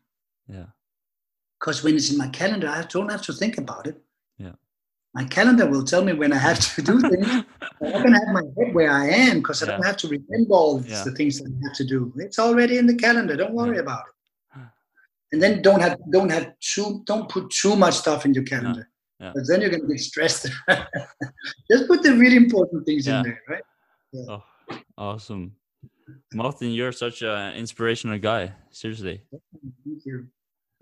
Yeah, 0.48 0.66
Because 1.60 1.82
when 1.84 1.94
it's 1.96 2.10
in 2.10 2.18
my 2.18 2.28
calendar, 2.28 2.68
I 2.68 2.82
don't 2.82 3.10
have 3.10 3.22
to 3.22 3.32
think 3.32 3.58
about 3.58 3.86
it. 3.86 4.00
Yeah. 4.38 4.52
My 5.14 5.24
calendar 5.24 5.66
will 5.66 5.84
tell 5.84 6.02
me 6.04 6.12
when 6.14 6.32
I 6.32 6.38
have 6.38 6.58
to 6.74 6.82
do 6.82 7.00
things. 7.00 7.26
I'm 7.82 7.90
not 7.92 8.02
gonna 8.02 8.18
have 8.24 8.34
my 8.34 8.42
head 8.56 8.74
where 8.74 8.90
I 8.90 9.06
am 9.08 9.38
because 9.38 9.62
I 9.62 9.66
don't 9.66 9.84
have 9.84 9.96
to 9.98 10.08
remember 10.08 10.54
all 10.54 10.82
Yeah. 10.82 11.04
the 11.04 11.12
things 11.12 11.38
that 11.38 11.48
I 11.52 11.68
have 11.68 11.76
to 11.76 11.84
do. 11.84 12.12
It's 12.16 12.38
already 12.38 12.78
in 12.78 12.86
the 12.86 12.94
calendar. 12.94 13.36
Don't 13.36 13.54
worry 13.54 13.76
Yeah. 13.76 13.82
about 13.82 14.04
it. 14.08 14.14
And 15.32 15.42
then 15.42 15.62
don't 15.62 15.80
have 15.80 15.98
don't 16.10 16.30
have 16.30 16.46
too 16.60 17.02
don't 17.06 17.26
put 17.30 17.48
too 17.50 17.74
much 17.76 17.94
stuff 17.94 18.26
in 18.26 18.34
your 18.34 18.44
calendar. 18.44 18.88
Yeah. 19.20 19.30
Because 19.32 19.48
then 19.48 19.60
you're 19.62 19.70
gonna 19.70 19.86
get 19.86 20.00
stressed. 20.00 20.46
Just 21.70 21.86
put 21.88 22.02
the 22.02 22.12
really 22.14 22.36
important 22.36 22.84
things 22.86 23.06
Yeah. 23.06 23.18
in 23.18 23.22
there, 23.24 23.40
right? 23.48 23.64
Oh, 24.28 24.42
awesome. 24.98 25.56
Martin, 26.34 26.70
you're 26.70 26.92
such 26.92 27.22
an 27.22 27.54
inspirational 27.54 28.18
guy. 28.18 28.52
Seriously. 28.70 29.22
Thank 29.84 30.04
you. 30.04 30.28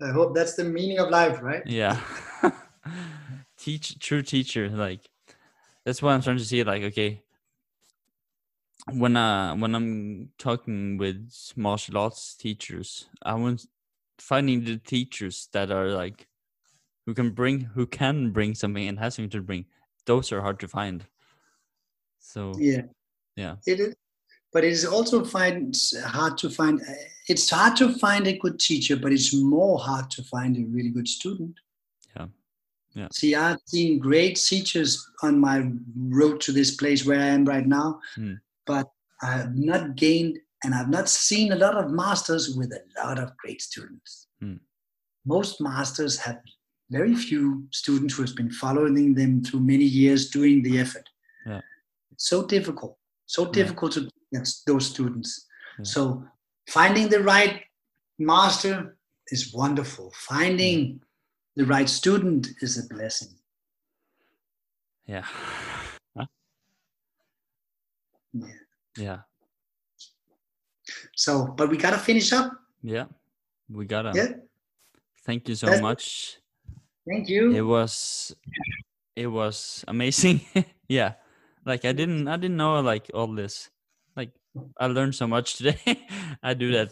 I 0.01 0.11
hope 0.11 0.33
that's 0.33 0.55
the 0.55 0.63
meaning 0.63 0.99
of 0.99 1.09
life, 1.09 1.41
right? 1.41 1.61
Yeah. 1.65 1.99
Teach 3.57 3.99
true 3.99 4.23
teacher, 4.23 4.69
like 4.69 5.09
that's 5.85 6.01
what 6.01 6.11
I'm 6.11 6.21
trying 6.21 6.37
to 6.37 6.45
see. 6.45 6.63
Like, 6.63 6.83
okay, 6.83 7.21
when 8.91 9.15
uh 9.15 9.55
when 9.55 9.75
I'm 9.75 10.29
talking 10.37 10.97
with 10.97 11.31
martial 11.55 11.97
arts 11.97 12.35
teachers, 12.35 13.07
I 13.21 13.35
want 13.35 13.65
finding 14.17 14.63
the 14.63 14.77
teachers 14.77 15.49
that 15.53 15.71
are 15.71 15.89
like 15.89 16.27
who 17.05 17.13
can 17.13 17.31
bring 17.31 17.61
who 17.61 17.85
can 17.85 18.31
bring 18.31 18.55
something 18.55 18.87
and 18.87 18.99
has 18.99 19.15
something 19.15 19.29
to 19.31 19.41
bring. 19.41 19.65
Those 20.05 20.31
are 20.31 20.41
hard 20.41 20.59
to 20.61 20.67
find. 20.67 21.05
So 22.19 22.53
Yeah, 22.57 22.83
yeah, 23.35 23.55
it 23.67 23.79
is. 23.79 23.95
But 24.53 24.63
it 24.63 24.71
is 24.71 24.85
also 24.85 25.23
find 25.23 25.75
hard 26.03 26.37
to 26.39 26.49
find. 26.49 26.81
It's 27.27 27.49
hard 27.49 27.75
to 27.77 27.93
find 27.97 28.27
a 28.27 28.37
good 28.37 28.59
teacher, 28.59 28.97
but 28.97 29.13
it's 29.13 29.33
more 29.33 29.79
hard 29.79 30.09
to 30.11 30.23
find 30.23 30.57
a 30.57 30.65
really 30.65 30.89
good 30.89 31.07
student. 31.07 31.55
Yeah. 32.15 32.27
Yeah. 32.93 33.07
See, 33.13 33.35
I've 33.35 33.59
seen 33.65 33.99
great 33.99 34.35
teachers 34.35 35.09
on 35.23 35.39
my 35.39 35.71
road 35.95 36.41
to 36.41 36.51
this 36.51 36.75
place 36.75 37.05
where 37.05 37.19
I 37.19 37.27
am 37.27 37.45
right 37.45 37.65
now, 37.65 38.01
Hmm. 38.15 38.33
but 38.65 38.91
I 39.21 39.31
have 39.37 39.55
not 39.55 39.95
gained 39.95 40.39
and 40.63 40.75
I've 40.75 40.89
not 40.89 41.07
seen 41.07 41.53
a 41.53 41.55
lot 41.55 41.75
of 41.75 41.91
masters 41.91 42.55
with 42.55 42.73
a 42.73 42.83
lot 43.03 43.17
of 43.17 43.35
great 43.37 43.61
students. 43.61 44.27
Hmm. 44.41 44.55
Most 45.25 45.61
masters 45.61 46.17
have 46.17 46.41
very 46.89 47.15
few 47.15 47.65
students 47.71 48.15
who 48.15 48.23
has 48.23 48.33
been 48.33 48.51
following 48.51 49.13
them 49.13 49.41
through 49.43 49.61
many 49.61 49.85
years 49.85 50.29
doing 50.29 50.61
the 50.61 50.79
effort. 50.79 51.07
Yeah. 51.45 51.61
It's 52.11 52.27
so 52.27 52.45
difficult, 52.45 52.97
so 53.31 53.45
Yeah. 53.45 53.51
difficult 53.59 53.91
to 53.93 54.01
get 54.33 54.47
those 54.67 54.85
students. 54.93 55.47
Yeah. 55.77 55.83
So 55.93 56.01
finding 56.67 57.07
the 57.09 57.21
right 57.23 57.63
master 58.19 58.97
is 59.27 59.53
wonderful. 59.53 60.11
Finding 60.15 61.01
the 61.55 61.65
right 61.65 61.89
student 61.89 62.47
is 62.61 62.77
a 62.77 62.83
blessing. 62.93 63.31
yeah, 65.07 65.25
Huh? 66.17 66.25
Yeah. 68.33 68.47
yeah, 68.97 69.19
So, 71.15 71.31
but 71.57 71.69
we 71.69 71.77
gotta 71.77 71.97
finish 71.99 72.31
up. 72.33 72.51
yeah. 72.83 73.05
We 73.69 73.85
gotta. 73.85 74.11
Yeah. 74.15 74.31
Thank 75.25 75.47
you 75.49 75.55
so 75.55 75.65
That's- 75.67 75.81
much. 75.81 76.37
Thank 77.09 77.29
you. 77.29 77.51
It 77.55 77.61
was, 77.65 78.35
it 79.15 79.27
was 79.27 79.83
amazing. 79.87 80.41
yeah, 80.87 81.13
like 81.65 81.85
I 81.85 81.91
didn't, 81.91 82.27
I 82.27 82.37
didn't 82.37 82.57
know 82.57 82.79
like 82.81 83.09
all 83.13 83.27
this. 83.27 83.69
Like 84.15 84.31
I 84.79 84.87
learned 84.87 85.15
so 85.15 85.27
much 85.27 85.55
today. 85.57 85.79
I 86.43 86.53
do 86.53 86.71
that 86.73 86.91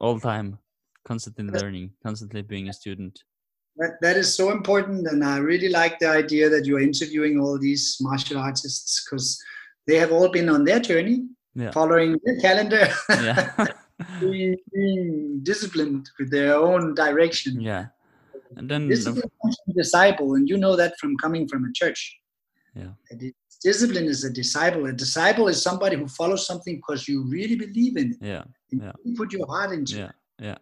all 0.00 0.14
the 0.14 0.20
time, 0.20 0.58
constantly 1.06 1.44
learning, 1.44 1.92
constantly 2.04 2.42
being 2.42 2.68
a 2.68 2.72
student. 2.72 3.22
That, 3.76 3.92
that 4.02 4.16
is 4.16 4.34
so 4.34 4.50
important, 4.50 5.06
and 5.06 5.24
I 5.24 5.38
really 5.38 5.68
like 5.68 5.98
the 6.00 6.08
idea 6.08 6.48
that 6.50 6.66
you 6.66 6.76
are 6.76 6.80
interviewing 6.80 7.40
all 7.40 7.58
these 7.58 7.96
martial 8.00 8.36
artists 8.38 9.04
because 9.04 9.40
they 9.86 9.96
have 9.96 10.12
all 10.12 10.28
been 10.28 10.48
on 10.50 10.64
their 10.64 10.80
journey, 10.80 11.28
Yeah. 11.54 11.70
following 11.70 12.12
the 12.24 12.38
calendar, 12.42 12.88
Yeah. 13.08 13.66
being, 14.20 14.56
being 14.74 15.40
disciplined 15.42 16.10
with 16.18 16.30
their 16.30 16.54
own 16.56 16.94
direction. 16.94 17.60
yeah. 17.60 17.86
And 18.56 18.68
then 18.68 18.88
the- 18.88 18.96
Discipline 18.96 19.30
comes 19.40 19.56
from 19.64 19.74
disciple, 19.74 20.34
and 20.34 20.48
you 20.48 20.58
know 20.58 20.74
that 20.76 20.98
from 20.98 21.16
coming 21.16 21.46
from 21.48 21.64
a 21.64 21.72
church. 21.72 22.18
Yeah. 22.74 22.92
It- 23.10 23.34
Discipline 23.62 24.06
is 24.06 24.24
a 24.24 24.30
disciple. 24.30 24.86
A 24.86 24.92
disciple 24.92 25.48
is 25.48 25.60
somebody 25.62 25.96
who 25.96 26.08
follows 26.08 26.46
something 26.46 26.76
because 26.76 27.06
you 27.08 27.24
really 27.24 27.56
believe 27.56 27.96
in 27.96 28.12
it. 28.12 28.16
yeah, 28.20 28.44
Yeah. 28.70 28.92
You 29.04 29.14
put 29.16 29.32
your 29.32 29.46
heart 29.46 29.72
into 29.72 29.96
yeah, 29.98 30.04
it. 30.06 30.14
yeah. 30.38 30.58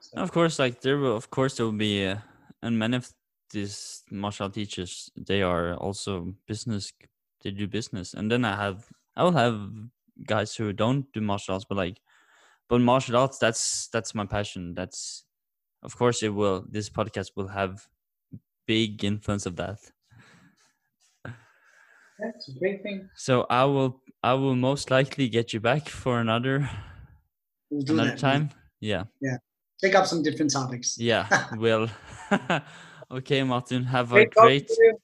So- 0.00 0.20
Of 0.20 0.32
course, 0.32 0.58
like 0.58 0.80
there 0.82 0.98
will, 0.98 1.16
of 1.16 1.30
course, 1.30 1.56
there 1.56 1.66
will 1.66 1.72
be, 1.72 2.06
uh, 2.06 2.18
and 2.62 2.78
many 2.78 2.96
of 2.96 3.10
these 3.50 4.02
martial 4.10 4.50
teachers, 4.50 5.10
they 5.16 5.40
are 5.42 5.74
also 5.76 6.34
business. 6.46 6.92
They 7.42 7.50
do 7.52 7.66
business, 7.66 8.12
and 8.14 8.30
then 8.30 8.44
I 8.44 8.56
have, 8.56 8.86
I 9.14 9.22
will 9.22 9.32
have 9.32 9.70
guys 10.26 10.56
who 10.56 10.72
don't 10.72 11.10
do 11.12 11.20
martial 11.20 11.54
arts, 11.54 11.64
but 11.68 11.76
like, 11.76 12.00
but 12.68 12.80
martial 12.80 13.16
arts, 13.16 13.38
that's 13.38 13.86
that's 13.88 14.14
my 14.14 14.26
passion. 14.26 14.74
That's, 14.74 15.24
of 15.82 15.96
course, 15.96 16.22
it 16.22 16.30
will. 16.34 16.64
This 16.68 16.90
podcast 16.90 17.30
will 17.36 17.48
have 17.48 17.86
big 18.66 19.04
influence 19.04 19.46
of 19.46 19.54
that. 19.56 19.78
That's 22.18 22.48
a 22.48 22.58
great 22.58 22.82
thing. 22.82 23.08
So 23.14 23.46
I 23.50 23.64
will, 23.64 24.00
I 24.22 24.34
will 24.34 24.56
most 24.56 24.90
likely 24.90 25.28
get 25.28 25.52
you 25.52 25.60
back 25.60 25.88
for 25.88 26.20
another 26.20 26.68
We'll 27.70 27.82
another 27.90 28.10
that. 28.10 28.18
time. 28.18 28.50
Yeah. 28.80 29.04
Yeah. 29.20 29.36
Take 29.80 29.94
up 29.94 30.06
some 30.06 30.22
different 30.22 30.52
topics. 30.52 30.96
Yeah, 30.98 31.28
will. 31.56 31.88
okay, 33.10 33.42
Martin, 33.42 33.84
have 33.84 34.12
a 34.12 34.14
Great 34.14 34.32
talking 34.32 34.66
great. 34.66 34.96